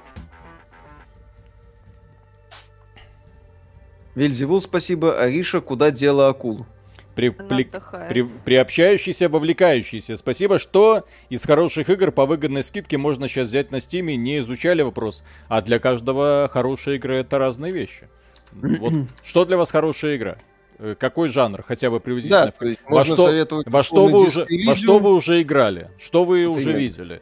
[4.14, 5.18] Вельзевул, спасибо.
[5.20, 6.66] Ариша, куда дело акул?
[7.14, 8.08] При, Она пли- отдыхает.
[8.08, 10.16] при- приобщающийся, вовлекающийся.
[10.16, 14.16] Спасибо, что из хороших игр по выгодной скидке можно сейчас взять на стиме.
[14.16, 15.22] Не изучали вопрос.
[15.48, 18.08] А для каждого хорошая игра это разные вещи.
[18.52, 18.92] Вот
[19.24, 20.36] что для вас хорошая игра?
[20.78, 21.62] Э, Какой жанр?
[21.62, 22.46] Хотя бы приблизительно.
[22.46, 23.62] Да, то есть Во можно что-.
[23.66, 25.90] Во что, вы уже, во что вы уже играли?
[25.98, 26.76] Что вы уже я.
[26.76, 27.20] видели?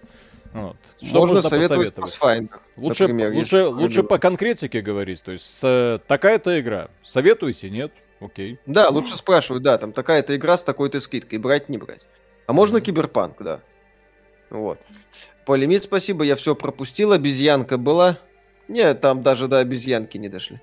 [0.52, 0.76] Вот.
[1.02, 1.92] Что Можно можно советовать?
[1.94, 5.22] Pathfinder, Лучше, например, лучше, лучше по конкретике говорить.
[5.22, 6.88] То есть э, такая-то игра.
[7.04, 7.68] Советуете?
[7.68, 7.92] Нет?
[8.20, 8.58] Окей.
[8.64, 12.06] Да, лучше спрашивать, да, там такая-то игра с такой-то скидкой, брать, не брать.
[12.46, 13.60] А можно киберпанк, да.
[14.48, 14.78] Вот.
[15.44, 18.18] Полимит, спасибо, я все пропустил, обезьянка была.
[18.68, 20.60] Нет, там даже до обезьянки не дошли.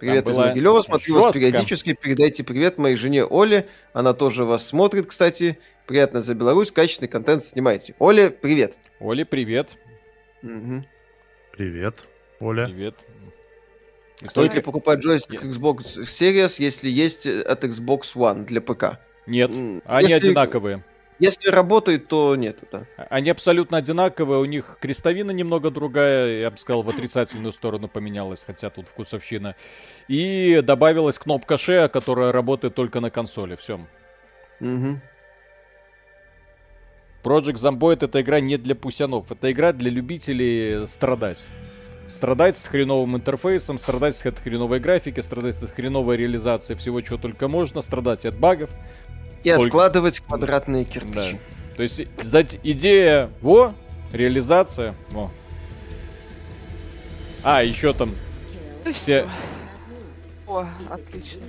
[0.00, 1.40] Привет из Могилева, смотрю вас жестко.
[1.40, 5.58] периодически, передайте привет моей жене Оле, она тоже вас смотрит, кстати.
[5.86, 7.94] Приятно за Беларусь, качественный контент снимаете.
[7.98, 8.74] Оля, привет.
[9.00, 9.76] Оля, привет.
[10.42, 10.86] Мгм.
[11.52, 12.04] Привет,
[12.40, 12.66] Оля.
[12.66, 12.94] Привет.
[14.22, 18.60] И Стоит только- ли покупать джойстик Xbox Series, если есть э, от Xbox One для
[18.60, 18.98] ПК?
[19.26, 20.84] Нет, М, они если- одинаковые.
[21.20, 22.88] Если работает, то нет, да.
[22.96, 28.42] Они абсолютно одинаковые, у них крестовина немного другая, я бы сказал, в отрицательную сторону поменялась,
[28.44, 29.54] хотя тут вкусовщина.
[30.08, 33.88] И добавилась кнопка Share, которая работает только на консоли, все.
[34.60, 35.02] Мгм.
[37.22, 41.48] Project Zomboid это игра не для пусянов, это игра для любителей страдать.
[42.06, 47.48] страдать с хреновым интерфейсом, страдать с хреновой графики, страдать от хреновой реализации всего, чего только
[47.48, 48.70] можно, страдать от багов.
[49.44, 51.38] И Только- откладывать квадратные кирпичи.
[51.76, 52.00] То есть
[52.62, 53.74] идея, во,
[54.12, 55.30] реализация, во.
[57.42, 58.14] А, еще там
[58.86, 59.24] И все...
[59.24, 59.30] всё.
[60.46, 61.42] О, отлично,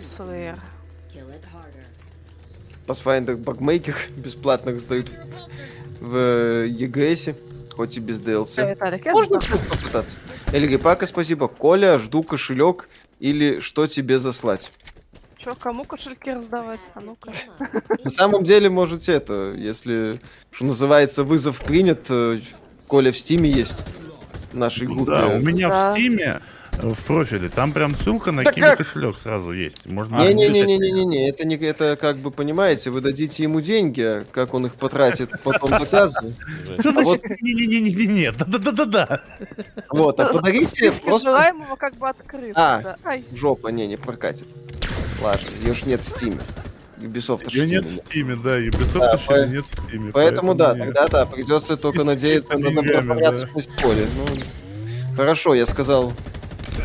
[1.53, 1.85] harder.
[2.87, 5.09] Pathfinder Bugmaker бесплатно раздают
[6.01, 7.35] в э, EGS,
[7.73, 8.69] хоть и без DLC.
[8.71, 10.17] Виталик, я Можно что-то попытаться?
[10.51, 11.47] Эльги Пака, спасибо.
[11.47, 12.89] Коля, жду кошелек
[13.19, 14.71] или что тебе заслать?
[15.45, 16.79] Чё, кому кошельки раздавать?
[16.95, 17.31] А ну-ка.
[18.03, 20.19] На самом деле, можете это, если,
[20.49, 22.39] что называется, вызов принят, э,
[22.87, 23.83] Коля в Стиме есть.
[24.51, 25.11] В нашей группе.
[25.11, 25.91] Да, у меня Да.
[25.91, 26.41] в стиме
[26.71, 28.77] э, в профиле, там прям ссылка на Да Киви как?
[28.79, 29.85] кошелек сразу есть.
[29.85, 34.65] Можно Не-не-не-не-не-не, это не это как бы понимаете, вы дадите ему деньги, а как он
[34.65, 36.35] их потратит, потом доказывает.
[36.85, 38.31] А вот- значит не-не-не-не-не?
[38.31, 39.21] Да-да-да-да-да.
[39.91, 42.53] Вот, а подарите просто желаемого как бы открыты.
[42.55, 42.81] А.
[43.03, 43.17] да.
[43.35, 44.47] Жопа, не, не прокатит.
[45.21, 46.39] Ладно, ее ж нет в Стиме.
[46.99, 47.95] Ubisoft Ее нет в.
[47.97, 50.11] Стиме, да, Ubisoft Да, еще по- нет в Стиме.
[50.11, 50.85] Поэтому да, нет.
[50.93, 54.07] тогда да, придется только надеяться на добропорядочность Коли.
[54.15, 56.13] Ну, хорошо, я сказал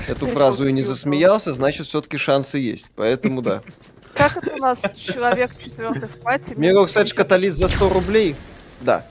[0.08, 2.90] эту фразу и не засмеялся, значит, все-таки шансы есть.
[2.96, 3.62] Поэтому да.
[4.14, 6.54] как это у нас человек четвертый в пати?
[6.56, 8.36] Мирок Сэдж каталист за 100 рублей.
[8.80, 9.06] Да.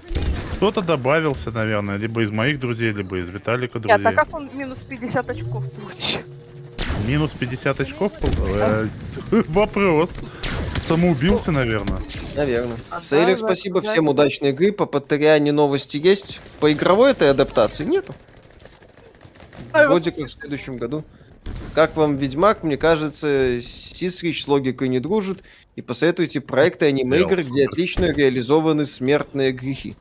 [0.55, 4.15] Кто-то добавился, наверное, либо из моих друзей, либо из Виталика Нет, а друзей.
[4.17, 6.19] как он минус 50 очков получил?
[7.07, 8.11] Минус 50 очков?
[8.21, 8.87] Э,
[9.47, 10.11] Вопрос.
[10.87, 11.99] Самоубился, наверное.
[12.35, 12.77] Наверное.
[12.89, 13.81] А, Сейлер, спасибо.
[13.81, 14.71] Всем удачной игры.
[14.71, 16.39] По Патриане новости есть.
[16.59, 18.15] По игровой этой адаптации нету.
[19.71, 21.03] Вроде как в следующем году.
[21.75, 22.63] Как вам Ведьмак?
[22.63, 25.43] Мне кажется, Сисрич с логикой не дружит.
[25.75, 29.95] И посоветуйте проекты аниме-игр, где отлично реализованы смертные грехи.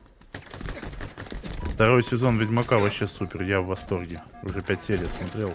[1.79, 4.21] Второй сезон Ведьмака вообще супер, я в восторге.
[4.43, 5.53] Уже 5 серий смотрел.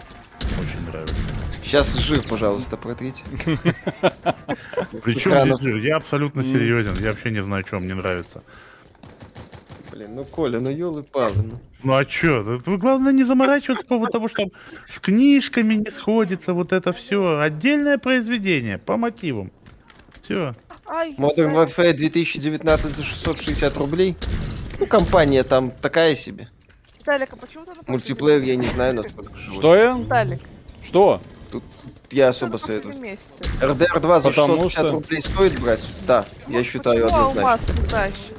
[0.59, 1.13] Очень нравится.
[1.63, 3.21] Сейчас жир, пожалуйста, протрите.
[5.03, 5.75] Причем здесь жир?
[5.75, 6.95] Я абсолютно серьезен.
[6.99, 8.41] Я вообще не знаю, что мне нравится.
[9.91, 11.59] Блин, ну Коля, ну елы палы ну.
[11.83, 12.41] Ну а чё?
[12.41, 14.47] Вы главное не заморачиваться по поводу того, что
[14.89, 17.37] с книжками не сходится, вот это все.
[17.37, 19.51] Отдельное произведение по мотивам.
[20.23, 20.53] Все.
[21.19, 24.17] Modern Warfare 2019 за 660 рублей.
[24.79, 26.49] Ну, компания там такая себе.
[26.99, 29.57] Виталик, а почему ты на Мультиплеер я не знаю насколько живой.
[29.57, 29.93] Что я?
[29.97, 30.41] Виталик,
[30.83, 31.21] Что?
[32.11, 32.97] Я что особо советую.
[32.97, 33.25] месте?
[33.61, 35.79] RDR 2 за Потому 650 что- рублей стоит брать?
[36.07, 37.41] Да, я считаю однозначно.
[37.41, 38.35] алмаз не тащит?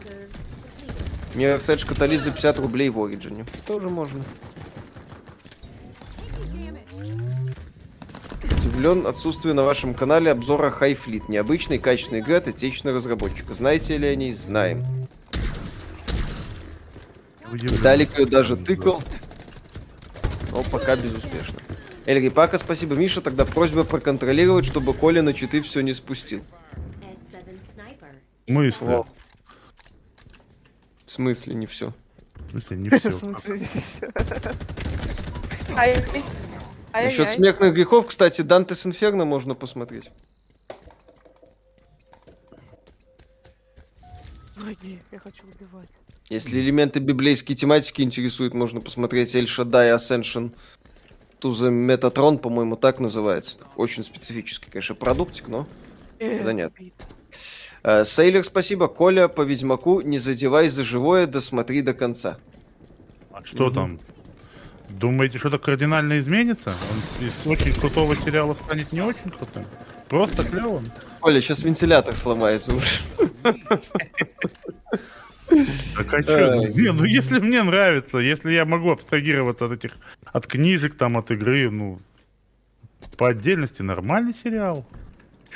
[1.35, 3.45] Mirror Edge каталист за 50 рублей в Ориджине.
[3.67, 4.23] Тоже можно.
[8.65, 11.23] Удивлен отсутствию на вашем канале обзора High Fleet.
[11.29, 13.55] Необычный, качественный игры от отечественного разработчика.
[13.55, 14.33] Знаете ли они?
[14.35, 14.85] Знаем.
[17.83, 19.03] Далик ее даже тыкал.
[20.51, 21.59] Но пока безуспешно.
[22.07, 22.95] Эльри Пака, спасибо.
[22.95, 26.45] Миша, тогда просьба проконтролировать, чтобы Коля на читы все не спустил.
[27.03, 28.15] S7 sniper.
[28.47, 28.85] Мысли.
[28.85, 29.07] Во.
[31.05, 31.93] В смысле не все?
[32.35, 33.11] В смысле, не В все.
[33.11, 33.67] смысле, не
[35.77, 36.05] ай,
[36.93, 40.11] Насчет смертных грехов, кстати, Дантес Инферно можно посмотреть.
[44.55, 45.89] Враги, я хочу убивать.
[46.29, 50.53] Если элементы библейской тематики интересуют, можно посмотреть Эль Шаддай Ascension
[51.41, 53.59] to the Metatron, по-моему, так называется.
[53.77, 55.69] Очень специфический, конечно, продуктик, но...
[56.19, 56.87] Занятно.
[57.85, 58.89] Э, Сейлер, спасибо.
[58.89, 62.39] Коля, по Ведьмаку, не задевай за живое, досмотри до конца.
[63.31, 64.01] А что там?
[64.89, 66.71] Думаете, что-то кардинально изменится?
[66.71, 69.67] Он из очень крутого сериала станет не очень крутым?
[70.09, 70.85] Просто клевым?
[71.21, 72.87] Коля, сейчас вентилятор сломается уже.
[75.49, 76.17] Так а?
[76.17, 76.75] Ай.
[76.75, 79.93] Не, ну если мне нравится, если я могу абстрагироваться от этих,
[80.25, 82.01] от книжек, там, от игры, ну,
[83.17, 84.87] по отдельности нормальный сериал.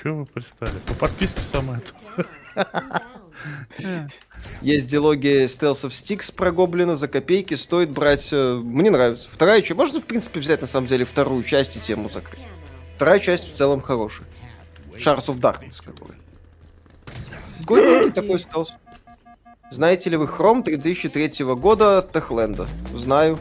[0.03, 0.73] Чё вы пристали?
[0.87, 2.27] По подписке самое то.
[3.79, 4.11] Inbound.
[4.63, 8.29] Есть диалоги Stealth of Sticks про Гоблина за копейки, стоит брать...
[8.33, 9.29] э, Мне нравится.
[9.31, 9.77] Вторая часть...
[9.77, 12.41] Можно, в принципе, взять, на самом деле, вторую часть и тему закрыть.
[12.97, 14.27] Вторая часть в целом хорошая.
[14.95, 16.17] Shards of Darkness какой.
[17.65, 18.73] Годненький такой стелс.
[19.71, 22.67] Знаете ли вы Хром 2003 года Техленда?
[22.95, 23.39] Знаю.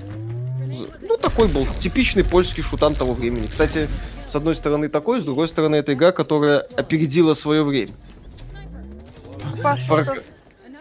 [1.01, 3.47] Ну, такой был типичный польский шутан того времени.
[3.47, 3.87] Кстати,
[4.27, 7.91] с одной стороны такой, с другой стороны это игра, которая опередила свое время.
[9.87, 10.21] Фар-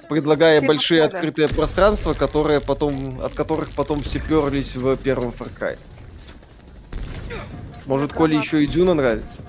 [0.08, 5.50] Предлагая Типа большие открытые пространства, которые потом, от которых потом все перлись в первом Far
[5.58, 5.78] Cry.
[7.84, 8.44] Может, Коле Гранат.
[8.46, 9.42] еще и Дюна нравится?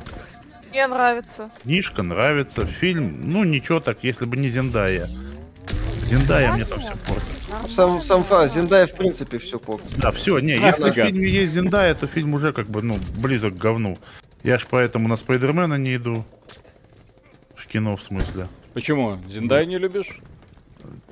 [0.69, 1.49] Мне нравится.
[1.63, 5.07] Книжка нравится, фильм, ну ничего так, если бы не Зендая.
[6.09, 7.71] Зендая мне там все портит.
[7.71, 9.97] Сам, сам фа, Зиндая в принципе все портит.
[9.97, 11.05] Да, все, не, Ах, если в нафига.
[11.07, 13.97] фильме есть Зиндая, то фильм уже как бы, ну, близок к говну.
[14.43, 16.25] Я ж поэтому на Спайдермена не иду.
[17.55, 18.47] В кино, в смысле.
[18.73, 19.19] Почему?
[19.29, 20.19] Зиндай не любишь?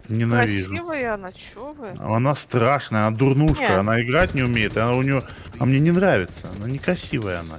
[0.08, 0.70] Ненавижу.
[0.70, 1.90] Красивая она, чё вы?
[2.00, 3.76] Она страшная, она дурнушка, Не.
[3.80, 5.24] она играть не умеет, она у нее...
[5.60, 7.58] А мне не нравится, она некрасивая она.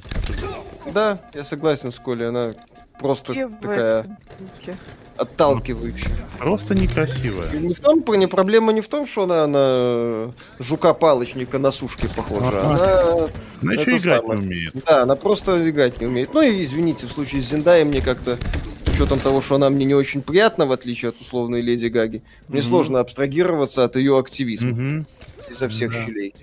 [0.93, 2.53] Да, я согласен с Колей, она
[2.99, 4.79] просто Где вы такая Дуки.
[5.19, 6.11] Отталкивающая.
[6.39, 7.51] Просто некрасивая.
[7.53, 12.49] И не в том, проблема не в том, что она на жука-палочника на сушке похожа.
[12.49, 13.13] Ага.
[13.13, 13.29] Она,
[13.63, 14.41] Она еще играть самое.
[14.41, 14.73] не умеет.
[14.87, 16.33] да, она просто играть не умеет.
[16.33, 18.39] Ну и извините, в случае с Зиндай мне как-то
[18.87, 22.23] с учетом того, что она мне не очень приятна, в отличие от условной Леди Гаги,
[22.49, 22.69] мне Мгм.
[22.69, 25.07] сложно абстрагироваться от ее активизма Мгм.
[25.51, 26.05] Изо всех Да.
[26.05, 26.35] щелей.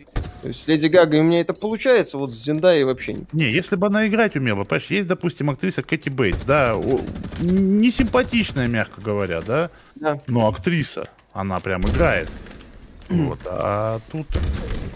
[0.42, 3.26] То есть с Леди Гагой у меня это получается, вот с Зиндай вообще не.
[3.34, 7.00] Не, если бы она играть умела, понимаешь, есть, допустим, актриса Кэти Бейтс, да, о,
[7.42, 10.20] не симпатичная, мягко говоря, да, Да.
[10.28, 12.30] но актриса, она прям играет.
[13.10, 14.28] Вот, а тут...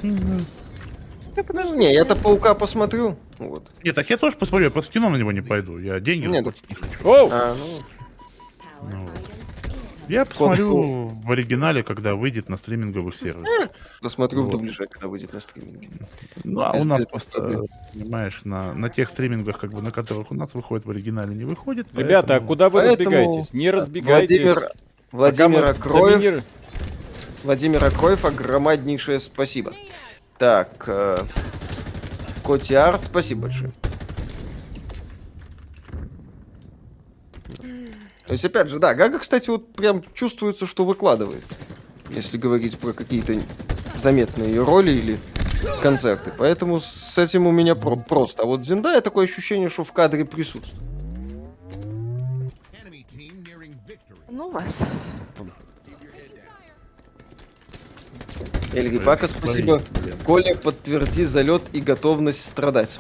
[0.03, 0.45] Мгм.
[1.77, 3.17] Не, я-то паука посмотрю.
[3.37, 3.63] Вот.
[3.83, 6.27] Нет, так я тоже посмотрю, я просто в кино на него не пойду, я деньги
[6.27, 7.07] Нет, заплатить не хочу.
[7.07, 7.29] Оу!
[7.31, 7.65] А, ну,
[8.91, 9.09] Ну, incoming.
[10.09, 13.69] Я посмотрю в оригинале, когда выйдет на стриминговых сервисах.
[14.01, 14.51] посмотрю в Вот.
[14.53, 15.89] дубляже, когда выйдет на стриминге.
[16.43, 17.63] Ну, а без- у нас просто,
[17.93, 21.45] понимаешь, на, на тех стримингах, как бы, на которых у нас выходит в оригинале, не
[21.45, 21.87] выходит.
[21.93, 23.53] Ребята, а куда вы Поэтому разбегаетесь?
[23.53, 24.37] Не разбегайтесь.
[24.41, 24.69] Владимир,
[25.11, 26.43] Владимир Акроев, доминир-
[27.43, 29.73] Владимир Акроев, огромнейшее спасибо.
[30.37, 31.17] Так, э,
[32.43, 33.71] Коти Арт, спасибо большое.
[38.29, 41.55] То есть, опять же, да, Гага, кстати, вот прям чувствуется, что выкладывается.
[42.11, 43.41] Если говорить про какие-то
[43.99, 45.17] заметные ее роли или
[45.81, 46.31] концерты.
[46.37, 48.43] Поэтому с этим у меня про- просто.
[48.43, 50.79] А вот Зиндая такое ощущение, что в кадре присутствует.
[54.29, 54.77] Ну вас.
[58.73, 59.81] Эльги Пака, спасибо.
[60.03, 60.15] Блин.
[60.23, 62.99] Коля, подтверди залет и готовность страдать.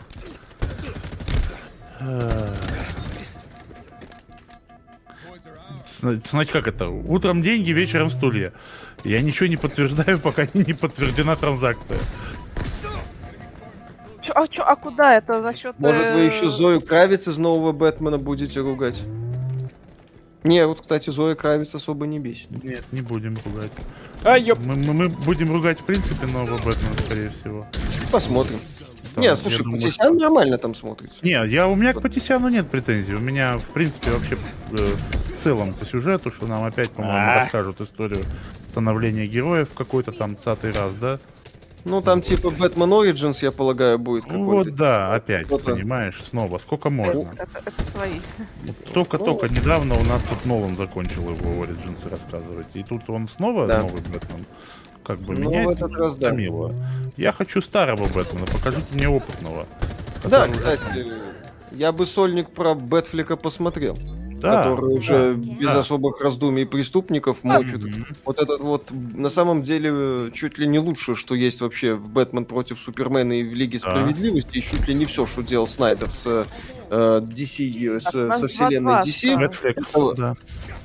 [5.99, 6.87] Знаете, как это?
[6.89, 8.53] Утром деньги, вечером стулья.
[9.03, 11.97] Я ничего не подтверждаю, пока не подтверждена транзакция.
[14.21, 15.75] Чё, а, чё, а куда это за счет?
[15.79, 19.01] Может, вы э, еще Зою Кравиц из нового Бэтмена будете ругать?
[20.43, 22.49] Не, вот, кстати, Зоя Кравиц особо не бесит.
[22.63, 23.71] Нет, не будем ругать.
[24.23, 24.59] А, ёп.
[24.59, 27.65] Мы, мы- мы будем ругать, в принципе, нового Бэтмена, скорее всего.
[28.11, 28.59] Посмотрим.
[29.15, 31.19] Там, не, слушай, думаю, Патисян нормально там смотрится.
[31.23, 33.15] Не, я, у меня к Патисяну нет претензий.
[33.15, 34.37] У меня, в принципе, вообще
[34.71, 34.95] э,
[35.25, 37.35] в целом по сюжету, что нам опять, по-моему, А.
[37.43, 38.23] расскажут историю
[38.69, 41.19] становления героев в какой-то там цатый раз, да?
[41.85, 44.69] Ну, там типа Бэтмен Origins, я полагаю, будет Ну какой-то.
[44.69, 46.57] вот да, опять, понимаешь, снова.
[46.57, 47.31] Сколько можно?
[47.37, 48.19] это- это свои.
[48.93, 52.67] Только-только недавно у нас тут Нолан закончил его Origins рассказывать.
[52.73, 53.79] И тут он снова Да.
[53.79, 54.45] новый Бэтмен.
[55.09, 56.29] Как бы Ну, меня в это этот раз да.
[56.29, 56.71] томило.
[57.17, 59.65] Я хочу старого Бэтмена, покажите мне опытного.
[60.23, 61.07] Да, кстати,
[61.71, 63.97] я бы сольник про Бэтфлика посмотрел.
[64.39, 65.39] Да, который уже да.
[65.39, 65.79] без Да.
[65.79, 67.83] особых раздумий преступников мочит.
[67.83, 68.05] Мгм.
[68.25, 72.07] Вот этот вот, на самом деле, э, чуть ли не лучше, что есть вообще в
[72.09, 73.91] Бэтмен против Супермена и в Лиге Да.
[73.91, 76.25] Справедливости, и чуть ли не все, что делал Снайдер с
[76.91, 79.37] э, DC, э, с- со вселенной 2-2 DC.
[79.37, 80.35] Бэтфлик, Это- да.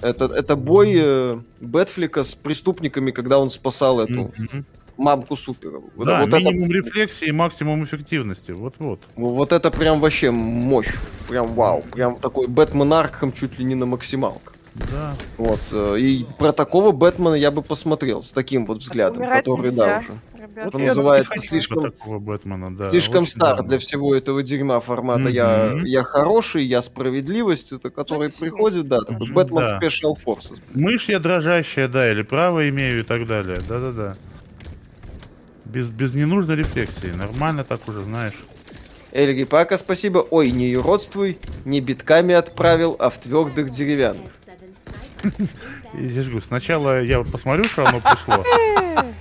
[0.02, 4.64] Это, это бой э, Бэтфлика с преступниками, когда он спасал эту Мгм.
[4.96, 5.80] Мамку Супера.
[5.96, 8.52] Вот, Да, вот это, минимум рефлексии и максимум эффективности.
[8.52, 9.00] Вот-вот.
[9.16, 10.92] вот это прям вообще мощь.
[11.28, 11.82] Прям вау.
[11.92, 14.54] Прям такой Бэтмен Аркхам чуть ли не на максималках.
[14.90, 15.14] Да.
[15.38, 15.60] Вот.
[15.70, 19.84] э, И про такого Бэтмена я бы посмотрел с таким вот взглядом, Умирать который, нельзя,
[19.86, 20.42] да, уже.
[20.48, 20.72] ребят.
[20.74, 22.86] Вот я называется слишком- такого Бэтмена, да.
[22.86, 23.68] Слишком стар давно.
[23.68, 25.28] для всего этого дерьма формата.
[25.28, 25.84] Я, Мгм.
[25.84, 29.78] я хороший, я справедливость, это который Очень приходит, да, такой Бэтмен да.
[29.80, 30.58] Special Forces.
[30.74, 33.58] Мышь я дрожащая, да, или право имею и так далее.
[33.68, 34.16] Да-да-да.
[35.74, 37.09] Без, без ненужной рефлексии.
[37.09, 38.34] Нормально так уже, знаешь.
[39.10, 40.18] Эльги Пака, спасибо.
[40.30, 44.30] Ой, не юродствуй, не битками отправил, а в твердых деревянных.
[44.46, 46.01] S7 sniper.
[46.01, 48.44] И я же говорю, сначала я посмотрю, что оно пришло.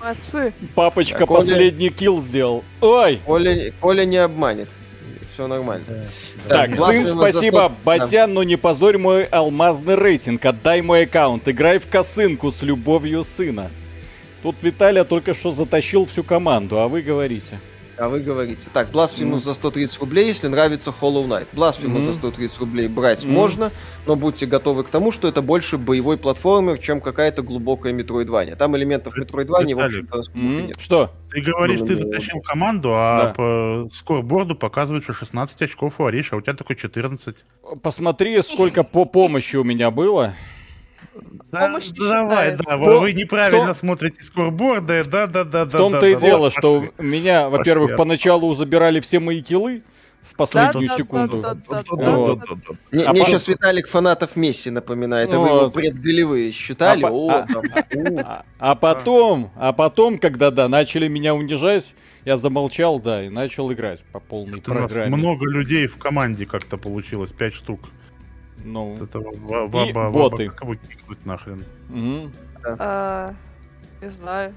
[0.00, 0.54] Молодцы.
[0.76, 2.64] Папочка Так, последний килл сделал.
[2.80, 3.20] Ой!
[3.26, 4.68] Коля, Коля не обманет.
[5.34, 6.06] Все нормально.
[6.48, 7.58] Так, Глаз сын, спасибо.
[7.58, 10.44] заступ- Батян, но не позорь мой алмазный рейтинг.
[10.44, 11.48] Отдай мой аккаунт.
[11.48, 13.70] Играй в косынку с любовью сына.
[14.42, 17.60] Тут Виталия только что затащил всю команду, а вы говорите.
[17.98, 18.68] А вы говорите.
[18.72, 21.48] Так, Blasphemous за 130 рублей, если нравится Hollow Knight.
[21.52, 22.02] Blasphemous Мгм.
[22.04, 23.34] за 130 рублей брать Мгм.
[23.34, 23.72] можно,
[24.06, 28.56] но будьте готовы к тому, что это больше боевой платформер, чем какая-то глубокая метроидвания.
[28.56, 30.80] Там элементов метроидвания, в общем-то, М, нет.
[30.80, 31.10] Что?
[31.30, 33.34] Ты говоришь, ты Ну, затащил команду, а Да.
[33.34, 37.44] по скорборду показывает, что 16 очков у Ариша, а у тебя только 14.
[37.82, 40.32] Посмотри, сколько по помощи у меня было.
[41.50, 42.60] Да, помощь не давай, считает.
[42.66, 45.78] да, вы, вы неправильно кто- смотрите скорборды, да, да, да, В да.
[45.78, 46.92] том-то да, и да, дело, вот что пошли.
[46.98, 47.96] меня, во-первых, Пошли.
[47.98, 49.82] поначалу забирали все мои килы
[50.22, 51.40] в последнюю Да, секунду.
[51.40, 52.40] да, да, Вот.
[52.92, 57.02] Мне, А мне по- сейчас Виталик фанатов Месси напоминает, а вы Ну его предголевые считали?
[57.04, 57.46] А О, а-.
[58.22, 61.86] А, а потом, а потом, когда, да, начали меня унижать,
[62.24, 65.16] я замолчал, да, и начал играть по полной У нас программе.
[65.16, 67.80] много людей в команде как-то получилось, пять штук.
[68.64, 70.46] Ну, Вот этого ва- ваба, боты.
[70.48, 71.64] ваба, как его кикнуть нахрен?
[71.88, 72.32] мгм.
[72.78, 73.34] А,
[74.02, 74.54] Не знаю.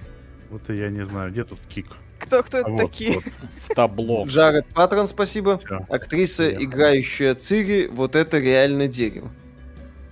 [0.50, 1.88] Вот и я не знаю, где тут кик?
[2.20, 3.14] Кто, кто А это вот, такие?
[3.16, 3.24] вот,
[3.70, 4.26] в табло.
[4.26, 5.58] Джаред Патрон, спасибо.
[5.58, 5.86] всё.
[5.90, 6.64] Актриса, Приехал.
[6.66, 9.30] играющая Цири, вот это реально дерево.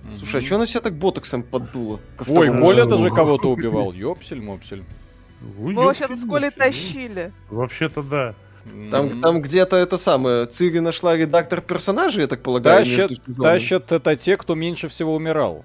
[0.02, 0.16] Мгм.
[0.18, 2.00] Слушай, а что она себя так ботоксом поддуло?
[2.18, 3.92] ко Ой, Коля даже кого-то убивал.
[3.92, 4.84] Ёпсель-мопсель.
[5.40, 7.32] Мы вообще-то с Колей тащили.
[7.50, 8.34] Вообще-то да.
[8.90, 9.20] Там, Мгм.
[9.22, 13.12] там где-то это самое, Цири нашла редактор персонажей, я так полагаю, Тащат,
[13.42, 15.64] тащат это те, кто меньше всего умирал.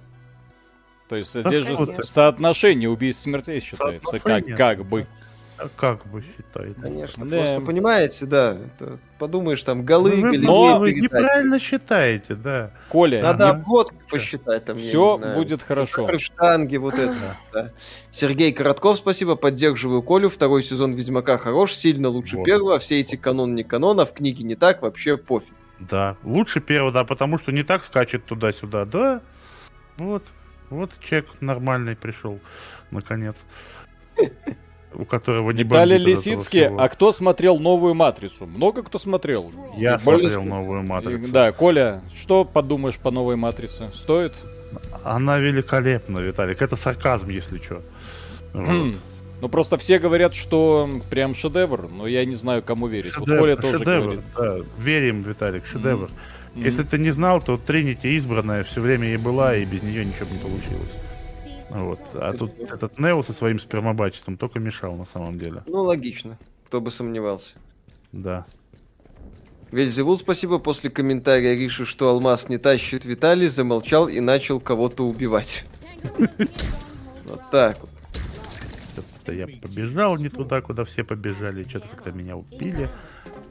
[1.10, 2.04] То есть здесь же это.
[2.06, 5.08] с- соотношение убийств смертей считается, как, как бы.
[5.60, 6.80] А как бы считаете?
[6.80, 7.38] Конечно, Да.
[7.38, 8.58] просто понимаете, да.
[8.78, 11.04] это подумаешь, там голы, Ну, Но- вы передать.
[11.04, 12.72] неправильно считаете, да.
[12.90, 13.58] Коля, Надо Ага.
[13.60, 16.08] обводки посчитать там, все будет хорошо.
[16.20, 17.16] Штанге, вот это.
[17.52, 17.72] да.
[18.12, 20.30] Сергей Коротков, спасибо, поддерживаю Колю.
[20.30, 22.46] Второй сезон Ведьмака хорош, сильно лучше Вот.
[22.46, 22.78] первого.
[22.78, 25.54] Все эти канон не канон, а в книге не так, вообще пофиг.
[25.80, 26.18] Да.
[26.24, 29.22] Лучше первого, да, потому что не так скачет туда-сюда, да.
[29.98, 30.24] Вот.
[30.70, 32.40] Вот человек нормальный пришел,
[32.92, 33.38] наконец.
[34.94, 38.46] У которого не Виталий Лисицкий, а кто смотрел новую матрицу?
[38.46, 39.52] Много кто смотрел?
[39.78, 41.32] Я И более- смотрел новую матрицу.
[41.32, 43.92] Да, Коля, что подумаешь по новой матрице?
[43.94, 44.34] Стоит?
[45.04, 46.62] Она великолепна, Виталик.
[46.62, 47.82] Это сарказм, если что.
[48.54, 48.94] Хм.
[49.40, 53.16] Ну просто все говорят, что прям шедевр, но я не знаю, кому верить.
[53.18, 54.22] Вот Коля тоже говорит.
[54.36, 54.58] да.
[54.80, 56.10] Верим, Виталик, шедевр.
[56.56, 56.64] Мгм.
[56.66, 60.26] Если ты не знал, то Тринити избранная все время и была, и без нее ничего
[60.26, 60.90] бы не получилось.
[61.70, 62.00] Вот.
[62.14, 65.64] А тут этот Нео со своим спермобачеством только мешал на самом деле.
[65.68, 66.38] Ну, логично.
[66.66, 67.56] Кто бы сомневался.
[68.12, 68.46] Да.
[69.72, 70.60] Вельзевул, спасибо.
[70.60, 75.66] После комментария Риши, что алмаз не тащит Виталий, замолчал и начал кого-то убивать.
[77.26, 77.90] Вот так вот.
[78.94, 81.68] Что-то я побежал не туда, куда все побежали.
[81.68, 82.88] Что-то как-то меня убили.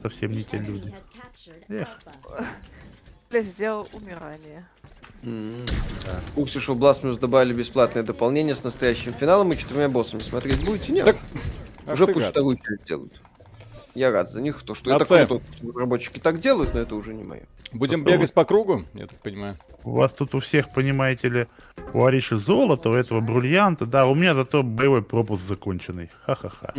[0.01, 0.91] Совсем не те люди.
[1.67, 1.87] Эх.
[3.31, 4.65] Сделал умирание.
[5.21, 10.21] В курсе, что в Blasphemous добавили бесплатное дополнение с настоящим финалом и четырьмя боссами.
[10.21, 10.91] Смотреть будете?
[10.93, 11.05] Нет.
[11.05, 11.17] Так,
[11.87, 13.13] Ах уже ты пусть вторую часть делают.
[13.95, 17.15] Я рад за них, то, что это круто, что разработчики так делают, но это уже
[17.15, 17.47] не мое.
[17.73, 18.17] Будем Готовы.
[18.17, 19.57] бегать по кругу, я так понимаю.
[19.83, 21.47] У вас тут у всех, понимаете ли,
[21.93, 23.87] у Ариши золото, у этого бриллианта.
[23.87, 26.11] Да, у меня зато боевой пропуск законченный.
[26.25, 26.73] Ха-ха-ха.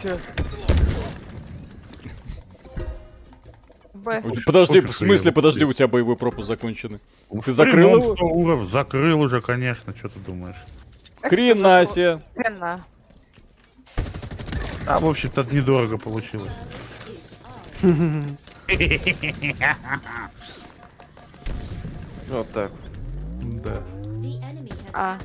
[0.00, 0.16] Чё?
[4.06, 4.22] Б.
[4.46, 7.00] Подожди, в смысле, подожди, у тебя боевой пропуск законченный.
[7.28, 8.64] В Ты закрыл его?
[8.64, 10.56] Закрыл уже, конечно, что ты думаешь.
[11.22, 12.20] Хрена себе.
[12.36, 12.84] Хрена.
[14.86, 16.52] А, в общем-то, недорого получилось.
[22.28, 22.70] Вот так.
[23.42, 23.82] Да.
[24.92, 25.18] А.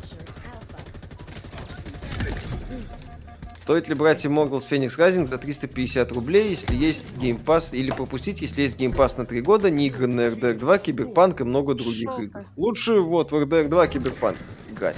[3.72, 8.42] Стоит ли брать Immortals Fenyx Rising за 350 рублей, если есть Game Pass, или пропустить,
[8.42, 11.74] если есть Game Pass на 3 года, не игры на RDR 2, Киберпанк и много
[11.74, 12.46] других игр?
[12.58, 14.36] Лучше вот в RDR 2 Киберпанк
[14.70, 14.98] играть.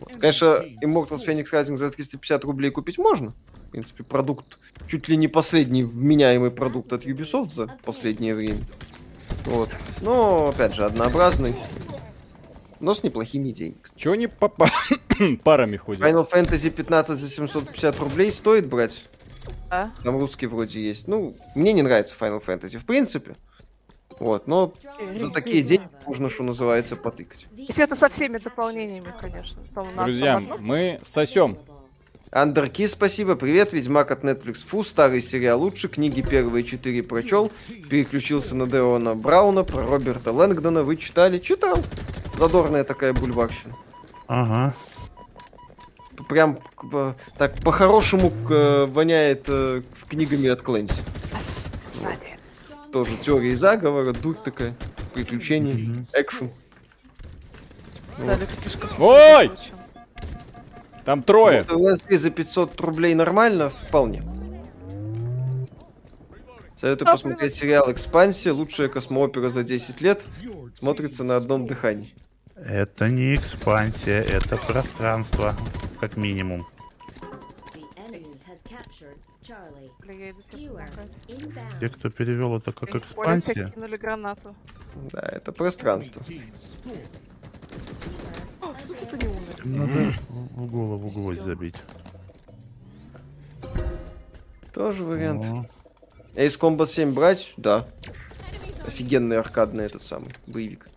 [0.00, 0.12] Вот.
[0.20, 3.30] Конечно, Immortals Phoenix Rising за 350 рублей купить можно.
[3.30, 8.60] В принципе, продукт, чуть ли не последний вменяемый продукт от Ubisoft за последнее время.
[9.46, 9.70] Вот.
[10.02, 11.54] Но, опять же, однообразный.
[12.82, 13.76] Но с неплохими идеями.
[13.96, 14.68] Чего они по па-
[15.44, 16.02] парами ходят?
[16.02, 19.04] Final Fantasy 15 за 750 рублей стоит брать?
[19.70, 19.92] Да.
[20.02, 21.06] Там русский вроде есть.
[21.06, 23.34] Ну, мне не нравится Final Fantasy, в принципе.
[24.18, 24.72] Вот, но
[25.18, 27.46] за такие деньги можно, что называется, потыкать.
[27.56, 29.62] Если это со всеми дополнениями, конечно.
[30.04, 31.56] Друзья, мы сосем.
[32.32, 34.66] Андерки, спасибо, привет, Ведьмак от Netflix.
[34.66, 37.52] Фу, старый сериал лучше, книги первые четыре прочел,
[37.90, 41.38] переключился на Деона Брауна, про Роберта Лэнгдона вы читали?
[41.38, 41.78] Читал.
[42.38, 43.76] Задорная такая бульварщина.
[44.28, 44.74] Ага.
[46.26, 46.58] Прям
[46.90, 51.02] э, так по-хорошему э, воняет э, книгами от Клэнси.
[52.94, 54.74] Тоже теория заговора, дурь такая,
[55.12, 56.50] приключения, экшен.
[58.98, 59.50] Ой!
[61.04, 61.64] Там трое.
[61.68, 63.70] Вот, LSD за 500 рублей нормально?
[63.70, 64.22] Вполне.
[66.76, 68.52] Советую посмотреть сериал «Экспансия».
[68.52, 70.22] Лучшая космоопера за 10 лет.
[70.74, 72.14] Смотрится на одном дыхании.
[72.56, 75.54] Это не экспансия, это пространство,
[76.00, 76.66] как минимум.
[81.80, 83.72] Те, кто перевел это как экспансия.
[85.12, 86.22] Да, это пространство.
[89.06, 89.62] Что не умер?
[89.64, 91.76] Надо в голову гвоздь забить.
[94.72, 95.68] Тоже вариант.
[96.34, 97.52] Ace Combat 7 брать?
[97.56, 97.86] Да.
[98.86, 100.88] Офигенный аркадный этот самый боевик.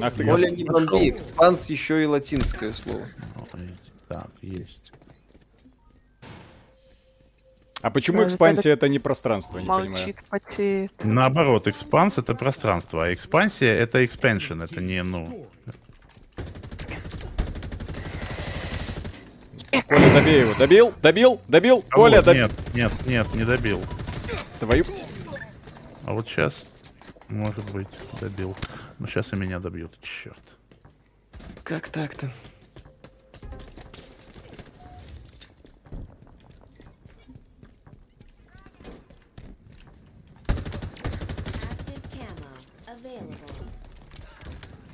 [0.00, 3.06] Ах ты, Более не бомби, экспанс еще и латинское слово.
[4.08, 4.92] Так, есть.
[7.80, 9.90] А почему экспансия это не пространство, не понимаю.
[9.90, 10.92] Молчит, потеет.
[11.02, 15.46] Наоборот, экспанс это пространство, а экспансия это expansion, это не, ну...
[19.86, 20.54] Коля, добей его.
[20.54, 20.94] Добил?
[21.00, 21.40] Добил?
[21.46, 21.84] Добил?
[21.88, 22.48] А Коля, вот, добил.
[22.48, 23.82] Нет, нет, нет, не добил.
[24.58, 24.84] Твою...
[26.04, 26.64] А вот сейчас,
[27.28, 27.88] может быть,
[28.20, 28.56] добил.
[28.98, 30.42] Но сейчас и меня добьют, черт.
[31.62, 32.30] Как так-то?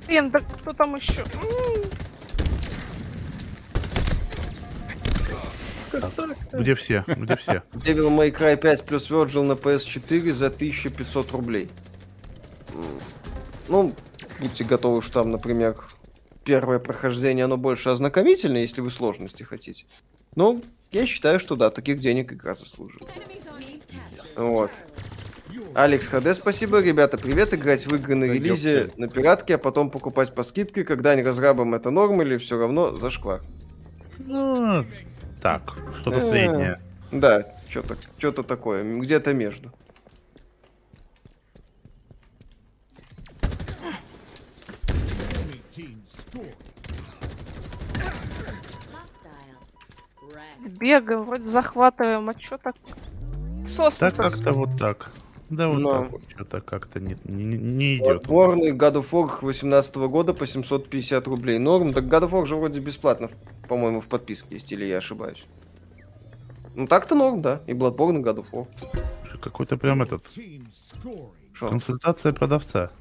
[0.07, 1.23] Блин, да кто там еще?
[1.23, 1.83] М,
[6.53, 7.03] Где все?
[7.07, 7.63] Где все?
[7.73, 11.69] Devil May Cry 5 плюс Virgil на PS4 за 1500 рублей.
[13.67, 13.93] Ну,
[14.39, 15.75] будьте готовы, что там, например,
[16.43, 19.85] первое прохождение, оно больше ознакомительное, если вы сложности хотите.
[20.35, 20.61] Ну,
[20.91, 23.11] я считаю, что да, таких денег игра заслуживает.
[24.35, 24.71] Вот.
[25.73, 27.53] Алекс ХД, спасибо, ребята, привет.
[27.53, 31.73] Играть в игры на релизе на пиратке, а потом покупать по скидке, когда не разрабам
[31.75, 33.41] это норм или все равно зашквар.
[34.17, 34.85] Ну,
[35.41, 36.29] так, что-то Э.
[36.29, 36.81] среднее.
[37.11, 39.71] Да, что-то что такое, где-то между.
[50.79, 52.75] Бегаем, вроде захватываем, а чё так?
[53.67, 55.11] Сос Так как-то вот так.
[55.55, 55.89] Да вот Но.
[55.89, 58.21] так вот, что-то как-то не, не, не идет.
[58.23, 61.59] Отборный God of War 18 года по 750 рублей.
[61.59, 63.29] Норм, так God of War же вроде бесплатно,
[63.67, 65.45] по-моему, в подписке есть, или я ошибаюсь.
[66.75, 67.61] Ну так-то норм, да.
[67.67, 68.67] И Bloodborne, и God of War.
[69.41, 70.25] Какой-то прям этот.
[71.53, 71.69] Шо?
[71.69, 72.91] консультация продавца.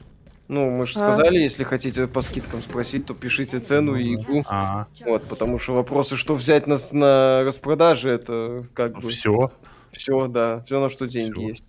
[0.46, 1.12] Ну, мы же А.
[1.12, 4.44] сказали, если хотите по скидкам спросить, то пишите цену и игру.
[4.46, 9.50] А, Вот, потому что вопросы, что взять нас на распродаже, это как бы все,
[9.90, 11.48] все, да, все на что деньги Всё.
[11.48, 11.64] есть.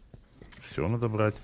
[0.76, 1.36] Все надо брать.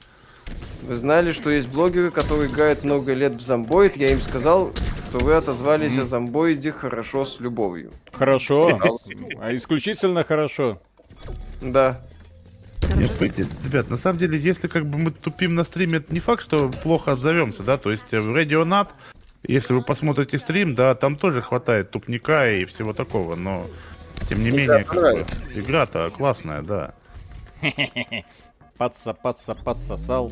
[0.84, 3.95] Вы знали, что есть блогеры, которые играют много лет в зомбоид?
[3.95, 4.74] Я им сказал,
[5.10, 7.91] что вы отозвались о зомбоиде хорошо с любовью.
[8.12, 8.78] Хорошо.
[9.40, 10.82] А исключительно хорошо.
[11.62, 12.02] Да.
[12.98, 16.44] Нет, ребят, на самом деле, если как бы мы тупим на стриме, это не факт,
[16.44, 18.90] что плохо отзовемся, да, то есть э, в Radionat,
[19.48, 23.68] если вы посмотрите стрим, да, там тоже хватает тупника и всего такого, но
[24.28, 25.38] тем не Игра менее, как бы, понравится.
[25.56, 26.94] игра-то классная, да.
[28.82, 30.32] Подса, подса, подсосал.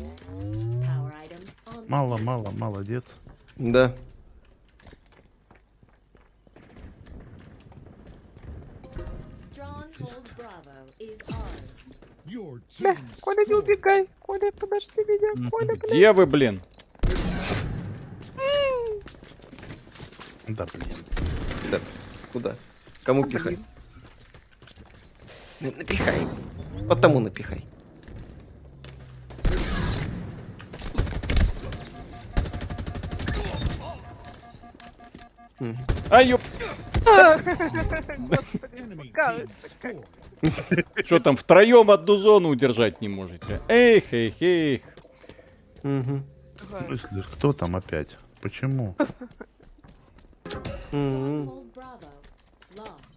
[1.86, 3.14] Мало, мало, молодец.
[3.54, 3.94] Да.
[12.80, 14.08] Бля, Коля, не убегай.
[14.18, 15.48] Коля, подожди меня.
[15.48, 15.80] Коля, блин.
[15.88, 16.60] Где вы, блин?
[20.48, 20.88] Да, блин.
[21.70, 21.78] Да.
[22.32, 22.56] Куда?
[23.04, 23.60] Кому пихать?
[25.60, 26.26] На- Напихай.
[26.88, 27.64] Вот тому напихай.
[36.10, 36.40] А, ёп.
[41.04, 43.60] Что там, втроем одну зону удержать не можете?
[43.68, 44.82] Эх, эх, эх.
[45.82, 46.22] В
[46.86, 48.16] смысле, кто там опять?
[48.40, 48.96] Почему?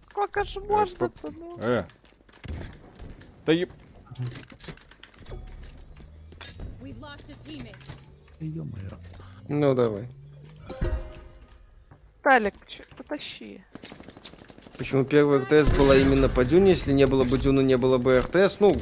[0.02, 1.58] Сколько ж можно-то, ну?
[1.58, 1.84] Э.
[3.46, 3.70] Да еб...
[9.48, 10.08] Ну давай.
[12.24, 13.60] Талик, чё, потащи.
[14.78, 16.70] Почему первая РТС была именно по Дюне?
[16.70, 18.60] Если не было бы Дюна, не было бы РТС.
[18.60, 18.74] Ну,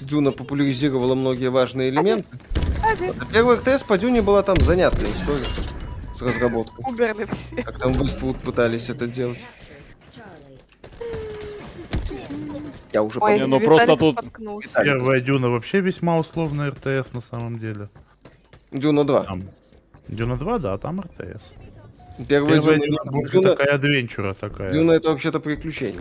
[0.00, 2.28] Дюна популяризировала многие важные элементы.
[2.84, 5.44] А первая РТС по Дюне была там занятная история
[6.14, 6.84] с разработкой.
[6.86, 7.62] Умерли все.
[7.62, 9.38] Как там в Иствуд пытались это делать.
[12.92, 14.82] Я уже Ой, Не, ну просто Виталик тут- споткнулся.
[14.84, 17.88] Первая Дюна вообще весьма условная РТС на самом деле.
[18.70, 19.24] Дюна 2.
[19.24, 19.42] Там
[20.08, 21.52] Дюна 2, да, там РТС.
[22.28, 24.72] Первая Первая Дюна, Дюна больше Дюна, такая адвенчура такая.
[24.72, 26.00] Дюна это вообще-то приключение,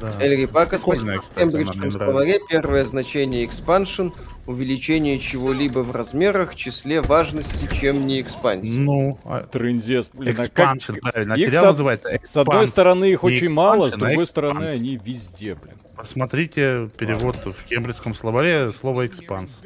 [0.00, 0.12] да.
[0.18, 0.24] да.
[0.24, 1.22] Эльри Пака, спасибо.
[1.36, 4.12] Кембриджском словаре первое значение expansion
[4.48, 8.80] увеличение чего-либо в размерах, числе, важности, чем не экспансия.
[8.80, 10.78] Ну, а- Трындец, блин, а как...
[11.02, 11.34] Правильно.
[11.34, 14.64] Их Сериал с называется С одной стороны их Не очень мало, с а другой стороны
[14.64, 15.74] они везде, блин.
[15.94, 19.60] Посмотрите перевод в кембриджском словаре слова экспанс.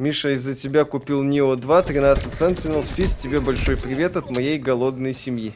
[0.00, 2.90] Миша, из-за тебя купил Нио 2, 13 Sentinels.
[2.94, 5.54] Физ, тебе большой привет от моей голодной семьи.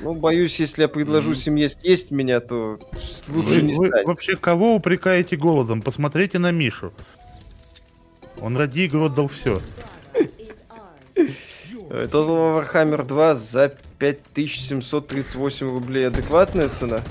[0.00, 2.78] Ну, боюсь, если я предложу семье съесть меня, то
[3.28, 4.06] лучше Вы, не вы стать.
[4.06, 5.82] вообще кого упрекаете голодом?
[5.82, 6.94] Посмотрите на Мишу.
[8.40, 9.60] Он ради игры отдал все.
[10.14, 17.02] Э, Total War Warhammer 2 за 5738 рублей адекватная цена.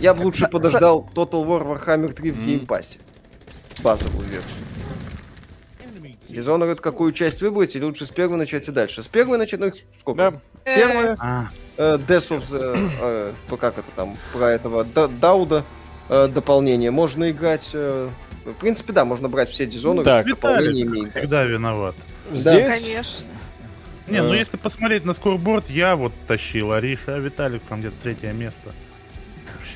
[0.00, 2.98] Я бы лучше подождал Total War Warhammer 3 в Game Pass е.
[3.84, 4.63] Базовую версию.
[6.34, 9.02] Dishonored какую часть выбрать, или лучше с первой начать и дальше?
[9.02, 10.18] С первой начать, ну их сколько?
[10.30, 10.40] Да.
[10.64, 12.90] Первая, А, э, Death of the...
[13.00, 15.64] э, по- как это там, про этого Да- Дауда
[16.08, 17.70] э, дополнение можно играть.
[17.74, 18.08] э,
[18.44, 20.26] в принципе, да, можно брать все Dishonored Так.
[20.26, 21.94] с дополнениями всегда виноват.
[22.32, 23.28] Здесь Конечно.
[24.06, 24.38] Не, ну Э.
[24.38, 28.72] если посмотреть на скорборд, я вот тащил Ариша, а Виталик там где-то третье место.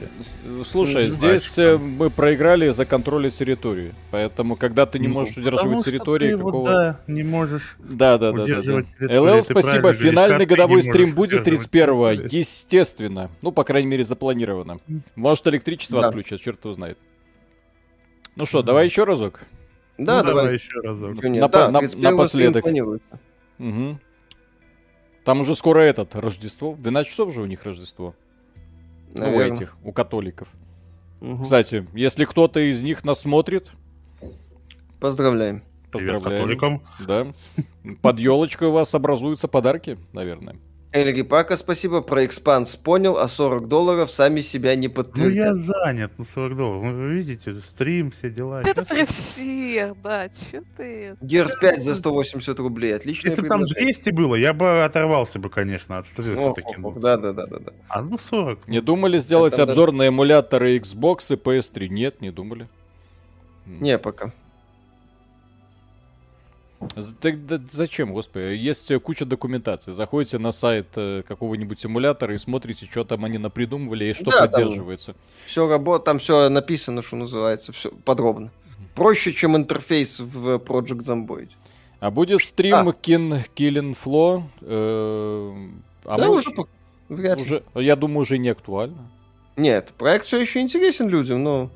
[0.00, 0.64] Вообще.
[0.70, 1.14] Слушай, Мгм.
[1.16, 3.94] здесь э, мы проиграли за контроль территории.
[4.10, 6.64] Поэтому, когда ты не Ну, можешь удерживать территории, какого...
[6.68, 7.76] да, не можешь.
[7.78, 9.92] Да, да, да, да, ЛЛ, спасибо.
[9.92, 12.08] Финальный годовой стрим будет удерживать 31-го.
[12.10, 12.28] территорию?
[12.40, 13.30] Естественно.
[13.42, 14.78] Ну, по крайней мере, запланировано.
[15.16, 16.08] Может, электричество Да.
[16.08, 16.98] отключат, черт его знает.
[18.36, 19.40] Ну что, давай еще разок.
[19.98, 20.54] Да, Ну, давай.
[20.54, 21.16] еще разок.
[21.16, 22.02] Напо- Да, на- 31 стрим
[22.52, 22.64] напоследок.
[23.58, 24.00] Мгм.
[25.24, 26.72] Там уже скоро этот, Рождество.
[26.72, 28.14] В 12 часов же у них Рождество.
[29.14, 29.54] Ну, у Наверно.
[29.54, 30.48] этих, у католиков.
[31.20, 31.42] Мгм.
[31.44, 33.68] Кстати, если кто-то из них нас смотрит,
[35.00, 35.62] Поздравляем.
[35.92, 36.44] Привет поздравляем.
[36.48, 36.82] католикам.
[37.06, 37.26] Да.
[38.02, 40.56] Под елочкой у вас образуются подарки, наверное.
[40.90, 42.00] Эльри Пака, спасибо.
[42.00, 46.82] Про экспанс понял, а 40 долларов сами себя не Ну я занят, ну 40 долларов.
[46.82, 48.62] Ну, вы видите, стрим, все дела.
[48.62, 51.16] Это при всех, да, чё ты...
[51.20, 52.96] Герс 5 за 180 рублей.
[52.96, 53.92] Отличное Если бы там предложение.
[53.92, 56.40] 200 было, я бы оторвался бы, конечно, от стрима.
[56.40, 57.72] Ох, ох, ох, Да, да, да, да, да.
[57.88, 58.66] А ну 40.
[58.68, 61.88] Не думали сделать обзор на эмуляторы Xbox и PS3?
[61.88, 62.66] Нет, не думали.
[63.66, 64.32] Не, пока.
[66.96, 68.44] З- Так да зачем, господи?
[68.70, 69.92] Есть э, куча документации.
[69.92, 74.30] Заходите на сайт э, какого-нибудь эмулятора и смотрите, что там они напридумывали и что Да,
[74.30, 75.14] там- поддерживается.
[75.46, 78.50] Все работает, там все написано, что называется, все подробно.
[78.94, 81.50] Проще, чем интерфейс в Project Zomboid.
[82.00, 82.82] А будет стрим А.
[82.92, 84.42] Kin Killing Flow?
[84.60, 85.68] э,
[86.04, 86.68] а да, может, уже, по-
[87.08, 87.42] вряд ли.
[87.44, 89.10] уже, я думаю, уже не актуально.
[89.56, 91.70] Нет, проект все еще интересен людям, но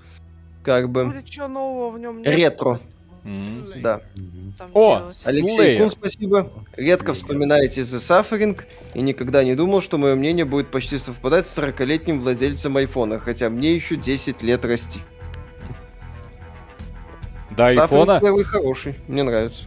[0.63, 2.81] как бы Будет что нового в нем ретро,
[3.25, 4.01] Да.
[4.59, 5.23] там О, делать.
[5.25, 5.79] Алексей.
[5.79, 6.53] Кун, спасибо.
[6.77, 8.61] Редко вспоминаете The Suffering
[8.95, 13.49] и никогда не думал, что мое мнение будет почти совпадать с 40-летним владельцем айфона, хотя
[13.51, 15.01] мне еще 10 лет расти.
[17.51, 18.21] До Suffering айфона?
[18.21, 19.65] первый хороший, мне нравится.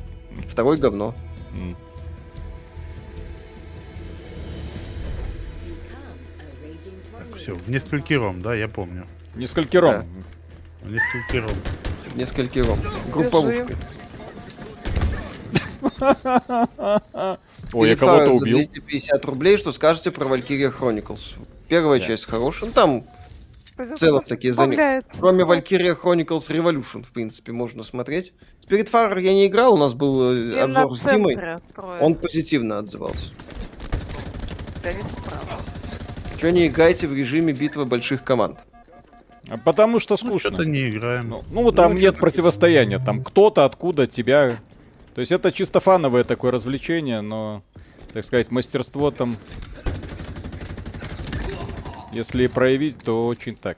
[0.49, 1.15] Второй говно.
[1.15, 1.76] Tornado.
[7.38, 9.06] Все, в несколькиром, да, я помню.
[9.36, 10.07] Несколько ром.
[10.82, 11.52] В несколькиром.
[12.16, 12.80] Несколько ром.
[13.12, 13.76] Групповушкой.
[17.74, 18.58] Ой, я кого-то убил.
[18.58, 21.38] 250 рублей, что скажете про Valkyria Chronicles?
[21.68, 22.70] Первая часть хорошая.
[22.70, 23.04] Ну, там,
[23.98, 25.20] целом пусть такие справляется.
[25.20, 28.34] кроме Valkyria Chronicles Revolution, в принципе, можно смотреть.
[28.68, 31.38] Spirit Fire я не играл, у нас был э, и обзор с Димой.
[32.00, 33.28] Он позитивно отзывался.
[34.84, 35.62] Да не справа.
[36.40, 38.60] Чё не играете в режиме битвы больших команд?
[39.50, 40.50] А Потому что Ну, скучно.
[40.52, 41.30] что-то не играем.
[41.30, 43.00] Ну, ну, там Ну, нет противостояния.
[43.00, 44.58] Там кто-то, откуда, тебя.
[45.14, 47.64] То есть это чисто фановое такое развлечение, но,
[48.14, 49.38] так сказать, мастерство там,
[52.12, 53.78] если проявить, то очень так.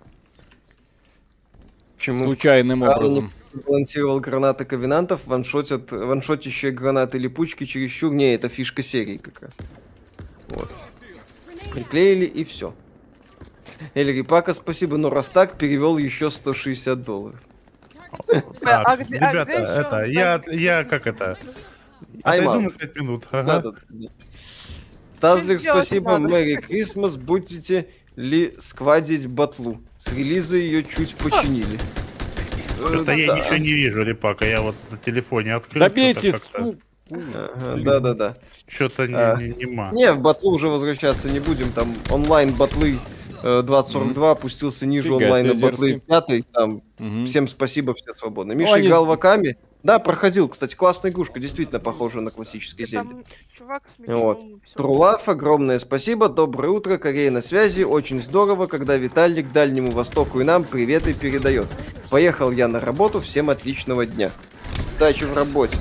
[1.98, 3.32] Почему Случайным Карл образом.
[3.66, 8.14] балансировал гранаты ковенантов, ваншотят, ваншотящие гранаты липучки чересчур.
[8.14, 9.52] Не, это фишка серии как раз.
[10.50, 10.72] Вот.
[11.72, 12.74] Приклеили и все.
[13.94, 17.42] Эльри Пака, спасибо, но раз так, перевел еще 160 долларов.
[18.62, 21.38] Так, ребята, это, я, я как это,
[22.24, 23.28] отойду на 5 минут.
[25.20, 29.82] Тазлик, спасибо, Мэри Крисмас, будете ли сквадить батлу?
[30.00, 31.80] С релиза ее чуть починили.
[32.78, 35.82] Что-то я ничего не вижу, Репака, я вот на телефоне открыл.
[35.82, 36.36] Добейтесь!
[36.58, 36.76] Ну,
[37.10, 38.36] да-да-да.
[38.68, 43.00] Что-то а, не, не, не в батлу уже возвращаться не будем, там онлайн-батлы
[43.42, 46.52] 2042 опустился ниже онлайна батлы 5.
[46.52, 46.82] Там
[47.26, 48.56] всем спасибо, все свободны.
[48.56, 49.10] Миша ну, играл они...
[49.10, 49.58] ваками.
[49.84, 53.24] Да, проходил, кстати, классная игрушка, действительно похожа на классический Зельда.
[54.06, 54.44] Вот.
[54.74, 60.44] Трулаф, огромное спасибо, доброе утро, Корея на связи, очень здорово, когда Виталик Дальнему Востоку и
[60.44, 61.68] нам приветы передает.
[62.10, 64.32] Поехал я на работу, всем отличного дня.
[64.98, 65.78] Удачи в работе.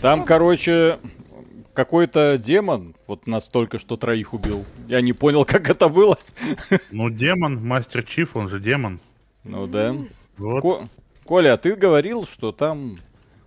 [0.00, 0.98] Там, короче,
[1.84, 4.66] какой-то демон вот нас только что троих убил.
[4.86, 6.18] Я не понял, как это было.
[6.90, 9.00] Ну, демон, мастер Чиф, он же демон.
[9.44, 9.96] Ну да.
[10.36, 10.60] Вот.
[10.60, 10.84] Ко-
[11.24, 12.96] Коля, а ты говорил, что там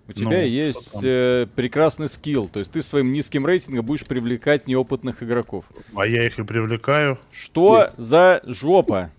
[0.07, 1.01] у тебя Ну, есть там?
[1.03, 2.47] э, прекрасный скилл.
[2.47, 5.65] То есть ты своим низким рейтингом будешь привлекать неопытных игроков.
[5.95, 7.19] А я их и привлекаю.
[7.31, 9.11] Что за жопа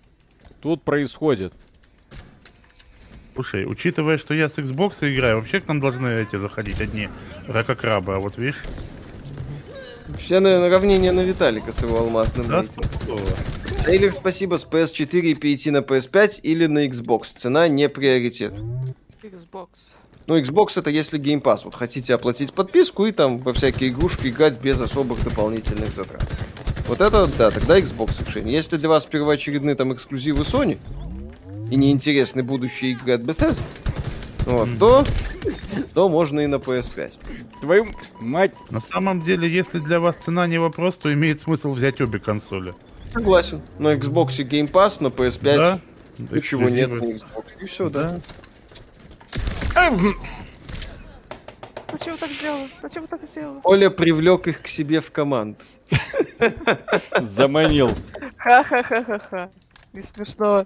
[0.61, 1.53] тут происходит?
[3.33, 7.09] Слушай, учитывая, что я с Xbox играю, вообще к нам должны эти заходить одни
[7.49, 8.63] ракокрабы, а вот видишь,
[10.17, 12.65] Все, наверное, равнение на Виталика с его алмазным да.
[13.83, 17.27] Сейлер, спасибо, с PS4 и перейти на PS5 или на Xbox.
[17.35, 18.53] Цена не приоритет.
[19.21, 19.67] Xbox.
[20.27, 21.61] Ну, Xbox это если Game Pass.
[21.65, 26.23] Вот хотите оплатить подписку и там во всякие игрушки играть без особых дополнительных затрат.
[26.87, 28.53] Вот это, да, тогда Xbox решение.
[28.53, 30.79] Если для вас первоочередные там эксклюзивы Sony
[31.69, 33.61] и неинтересны будущие игры от Bethesda,
[34.45, 35.03] вот, то,
[35.93, 37.13] то можно и на PS5.
[37.61, 37.87] Твою
[38.19, 42.19] мать, На самом деле, если для вас цена не вопрос, то имеет смысл взять обе
[42.19, 42.73] консоли.
[43.11, 43.61] Согласен.
[43.79, 45.79] На Xbox Game Pass, на PS5 Да?
[46.17, 46.97] ничего нет на.
[46.97, 47.45] Xbox.
[47.61, 48.19] И все, да.
[51.91, 52.59] Зачем так сделал?
[52.81, 53.61] Зачем так сделал?
[53.63, 55.57] Оля привлек их к себе в команду.
[57.21, 57.89] заманил.
[58.37, 59.49] Ха-ха-ха-ха-ха.
[59.93, 60.65] Не смешно.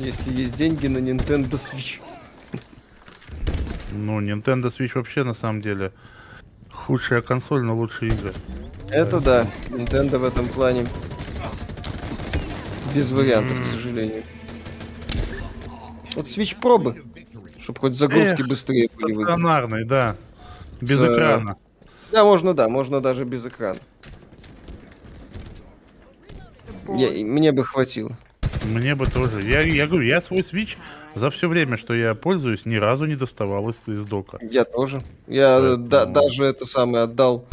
[0.00, 2.00] Если есть деньги на Nintendo Switch.
[3.92, 5.92] Ну, Nintendo Switch вообще, на самом деле,
[6.72, 8.32] худшая консоль, но лучшие игры.
[8.88, 10.86] Это да, Nintendo в этом плане
[12.94, 14.22] без вариантов, к сожалению.
[16.16, 17.02] Вот Switch пробы,
[17.60, 19.12] чтобы хоть загрузки Эх, быстрее были.
[19.12, 20.16] Стационарный, да.
[20.80, 21.56] Без С, э, экрана.
[22.10, 23.78] Да, можно, да, можно даже без экрана.
[26.88, 28.16] Я- мне бы хватило.
[28.64, 29.42] Мне бы тоже.
[29.42, 30.76] Я, я говорю, я свой Switch
[31.14, 34.38] за все время, что я пользуюсь, ни разу не доставал из, из дока.
[34.42, 35.02] Я тоже.
[35.26, 37.44] Я э, Поэтому- да- даже это самое отдал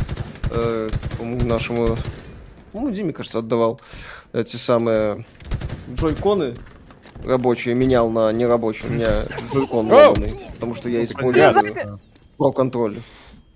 [0.52, 0.90] э,
[1.22, 1.96] нашему,
[2.74, 3.80] ну, Диме, кажется, отдавал
[4.34, 5.26] эти самые
[5.94, 6.56] джойконы
[7.24, 8.90] рабочие, менял на нерабочие.
[8.90, 9.24] У меня
[9.54, 10.14] джойкон Оу!
[10.14, 12.00] ломаный, потому что я Я использую
[12.38, 12.98] про контроль.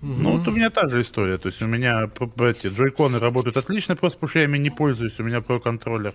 [0.00, 1.38] Ну, вот у меня та же история.
[1.38, 2.10] То есть у меня
[2.40, 6.14] эти джойконы работают отлично, просто потому что я ими не пользуюсь, у меня про контроллер.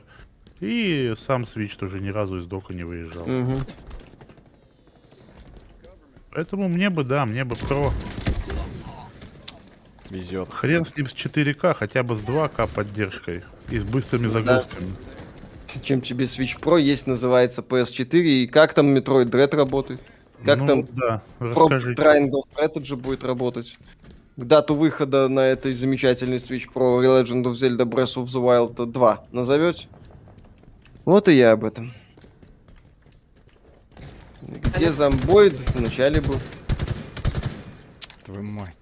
[0.60, 3.26] И сам Switch тоже ни разу из дока не выезжал.
[3.26, 3.60] Мгм.
[6.32, 7.92] Поэтому мне бы, да, мне бы про.
[10.10, 10.54] Везет.
[10.54, 13.44] Хрен с ним с 4К, хотя бы с 2К поддержкой.
[13.70, 14.92] И с быстрыми загрузками.
[15.84, 20.00] Чем тебе Switch Pro есть, называется PS4, и как там Metroid Dread работает?
[20.46, 22.02] Как Ну, там Да, расскажите.
[22.02, 23.74] Triangle Strategy будет работать?
[24.38, 28.92] К дату выхода на этой замечательной Switch Pro Legend of Zelda Breath of the Wild
[28.92, 29.88] 2 назовете?
[31.08, 31.94] Вот и я об этом.
[34.42, 35.54] Где зомбоид?
[35.74, 36.36] Вначале был.
[38.26, 38.76] Твою мать.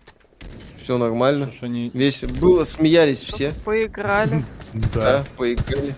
[0.82, 1.52] Все нормально.
[1.52, 1.92] Что они...
[1.94, 3.54] Весь было, смеялись все.
[3.64, 4.44] Поиграли.
[4.94, 5.94] Да, поиграли.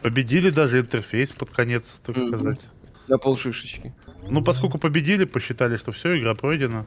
[0.00, 2.60] Победили даже интерфейс под конец, так сказать.
[3.08, 3.92] На полшишечки.
[4.28, 6.86] Ну, поскольку победили, посчитали, что все, игра пройдена.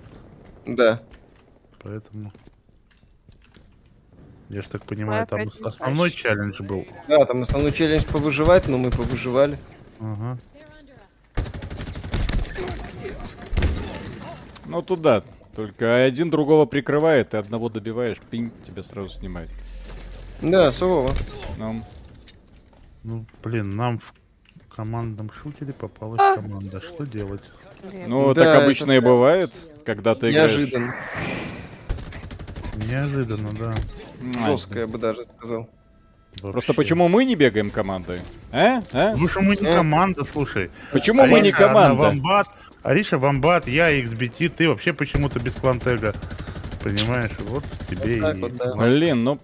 [0.66, 1.04] Да.
[1.84, 2.32] Поэтому.
[4.50, 6.86] Я ж так понимаю, там опять не основной челлендж был.
[7.08, 9.58] Да, там основной челлендж повыживать, но мы повыживали.
[10.00, 10.38] Ага.
[14.66, 15.24] Ну туда.
[15.56, 19.50] Только один другого прикрывает, ты одного добиваешь, пинь, тебя сразу снимает.
[20.42, 21.10] Да, сурово.
[21.58, 21.84] Ну,
[23.04, 24.14] Ну, блин, нам в
[24.76, 26.36] командном шутере попалась А.
[26.36, 26.80] команда.
[26.80, 27.42] Что делать?
[27.84, 28.10] Блин.
[28.10, 29.52] ну Да, так это обычно и бывает,
[29.86, 30.52] когда ты играешь.
[30.52, 30.94] Неожиданно.
[32.78, 33.74] Неожиданно, да.
[34.42, 35.70] Ай, Жестко, я бы даже сказал.
[36.42, 36.74] Просто Вообще.
[36.74, 38.22] почему мы не бегаем командой?
[38.52, 38.78] А?
[38.92, 39.12] А?
[39.12, 39.76] Потому что мы не Э.
[39.76, 40.70] команда, слушай.
[40.92, 41.96] Почему мы не Ариша, команда?
[41.96, 42.48] вамбат,
[42.84, 46.14] Ариша вамбат, я XBT, ты вообще почему-то без квантега.
[46.84, 48.42] Понимаешь, вот тебе так и...
[48.42, 48.76] вот, да.
[48.76, 49.40] Блин, ну...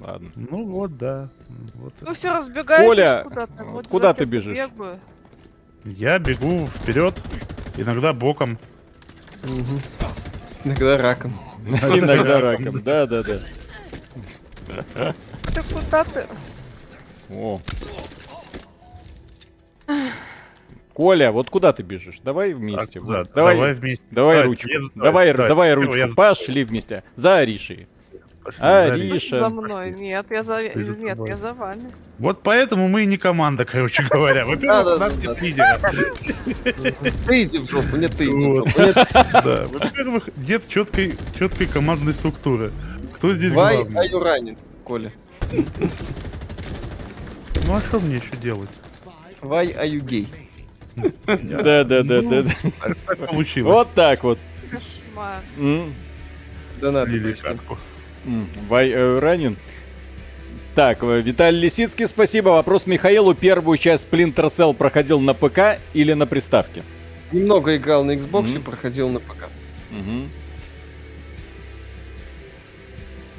[0.00, 0.28] Ладно.
[0.36, 1.30] Ну вот, да.
[1.74, 1.94] Вот.
[2.02, 3.64] Вы все разбегаетесь Коля, куда-то.
[3.64, 4.58] вот Вот куда ты бежишь?
[4.58, 5.00] бегаю.
[5.84, 7.14] Я бегу вперед,
[7.78, 8.58] иногда боком.
[10.64, 11.32] Иногда раком.
[11.66, 12.82] Иногда раком.
[12.82, 15.14] Да, да, да.
[15.54, 16.24] Ты куда ты?
[17.30, 17.60] О.
[20.92, 22.20] Коля, вот куда ты бежишь?
[22.22, 23.00] Давай вместе.
[23.00, 24.04] Так, да, давай, давай вместе.
[24.10, 24.68] давай Давай, ручку.
[24.68, 25.96] я давай, давай, давай ручку.
[25.96, 27.04] я Пошли вместе.
[27.16, 27.86] За Аришей.
[28.46, 29.14] Пошли, А, Дарья.
[29.14, 29.38] Риша.
[29.38, 29.90] За мной.
[29.90, 30.62] Нет, я за...
[30.62, 31.90] Нет, я за вами.
[32.20, 34.46] Вот поэтому мы и не команда, короче говоря.
[34.46, 35.80] Во-первых, у нас нет лидера.
[37.26, 38.70] Ты иди в жопу, нет, ты иди в жопу.
[39.32, 42.70] Да, Во-первых, нет четкой, четкой командной структуры.
[43.16, 44.06] Кто здесь Why главный?
[44.06, 45.10] are you running, Коля?
[47.66, 48.70] Ну а что мне еще делать?
[49.42, 50.28] Why are you gay?
[51.26, 52.42] Да, да, да, да.
[52.42, 52.50] да.
[53.06, 53.74] Так получилось.
[53.74, 54.38] Вот так вот.
[54.70, 55.42] Кошмар.
[55.58, 55.92] М.
[58.68, 59.56] Вай, э, ранен.
[60.74, 62.50] Так, э, Виталий Лисицкий, спасибо.
[62.50, 63.34] Вопрос Михаилу.
[63.34, 66.82] Первую часть Splinter Cell проходил на ПК или на приставке?
[67.32, 68.62] Немного играл на Xbox и Мгм.
[68.64, 69.48] проходил на ПК.
[69.90, 70.28] Мгм.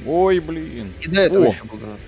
[0.06, 0.94] Ой, блин.
[1.02, 1.50] И до этого О.
[1.50, 2.00] еще был донат.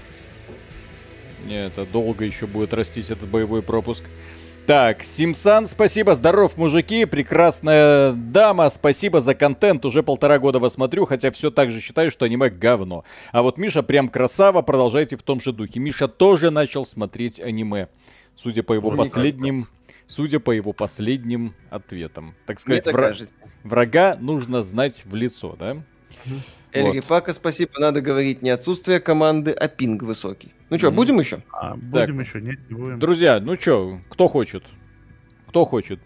[1.46, 4.04] Не, это долго еще будет растить этот боевой пропуск.
[4.70, 11.08] Так, Симсан, спасибо, здоров, мужики, прекрасная дама, спасибо за контент, уже полтора года вас смотрю,
[11.08, 13.04] хотя все так же считаю, что аниме говно.
[13.32, 15.80] А вот Миша прям красава, продолжайте в том же духе.
[15.80, 17.88] Миша тоже начал смотреть аниме,
[18.36, 19.68] судя по его Вот последним,
[20.06, 22.36] судя по его последним ответам.
[22.46, 23.34] Так сказать, вра- кажется.
[23.64, 25.78] врага нужно знать в лицо, да?
[26.72, 27.08] Эльри Вот.
[27.08, 27.72] Пака, спасибо.
[27.80, 30.54] Надо говорить не отсутствие команды, а пинг высокий.
[30.70, 31.42] Ну что, будем еще?
[31.52, 32.40] А, будем еще?
[32.42, 33.00] Нет, не будем.
[33.00, 34.64] Друзья, ну чё, кто хочет?
[35.48, 36.00] Кто хочет?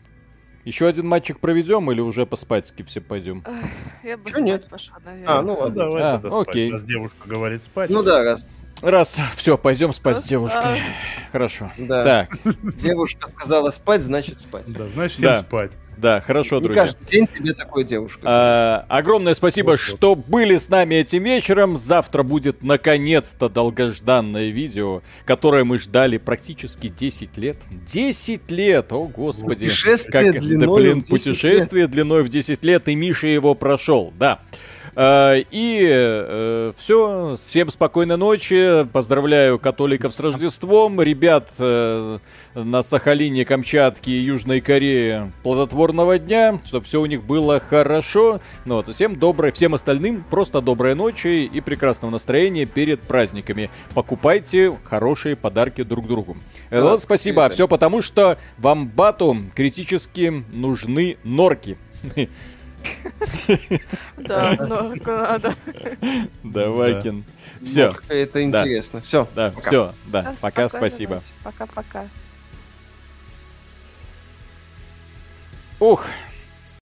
[0.64, 3.44] Еще один матчик проведем или уже поспать все пойдем?
[3.46, 3.66] Эх,
[4.04, 4.70] Я бы Чё спать нет?
[4.70, 5.42] пошла, А, наверное.
[5.42, 5.76] ну Ну, ладно.
[5.76, 6.48] давай А, тогда спать.
[6.48, 6.72] окей.
[6.72, 7.90] Раз девушка говорит спать.
[7.90, 8.46] Ну да, раз.
[8.84, 10.80] Раз, все, пойдем спать с Раз, девушкой.
[10.80, 11.32] а.
[11.32, 11.72] Хорошо.
[11.78, 12.04] Да.
[12.04, 12.38] Так,
[12.82, 14.66] Девушка сказала спать, значит спать.
[14.68, 15.40] Да, знаешь, всем Да.
[15.40, 15.72] спать.
[15.98, 16.84] да, хорошо, Не друзья.
[16.86, 18.20] каждый день тебе такой девушка.
[18.24, 19.80] А, огромное спасибо, Вот-вот.
[19.98, 21.78] что были с нами этим вечером.
[21.78, 27.58] Завтра будет наконец-то долгожданное видео, которое мы ждали практически 10 лет.
[27.72, 28.92] 10 лет!
[28.92, 29.66] О, господи.
[29.68, 33.56] Путешествие Как, длиной да, блин, в 10 путешествие длиной в 10 лет, и Миша его
[33.56, 34.42] прошел, да.
[34.96, 42.20] Э, И все, всем спокойной ночи, поздравляю католиков с Рождеством, ребят э,
[42.54, 48.42] на Сахалине, Камчатке и Южной Корее плодотворного дня, чтобы все у них было хорошо.
[48.66, 53.72] Ну вот, всем доброй, всем остальным просто доброй ночи и прекрасного настроения перед праздниками.
[53.94, 56.38] Покупайте хорошие подарки друг другу.
[56.70, 61.78] Э, Да, спасибо, все потому, что вам бату критически нужны норки.
[64.18, 65.56] Да, норку надо.
[66.44, 67.24] Давайкин.
[67.64, 69.02] Все, Это интересно.
[69.02, 69.28] Все.
[69.36, 71.22] да, все, да, пока, спасибо.
[71.44, 72.08] Пока-пока.
[75.80, 76.06] Ух,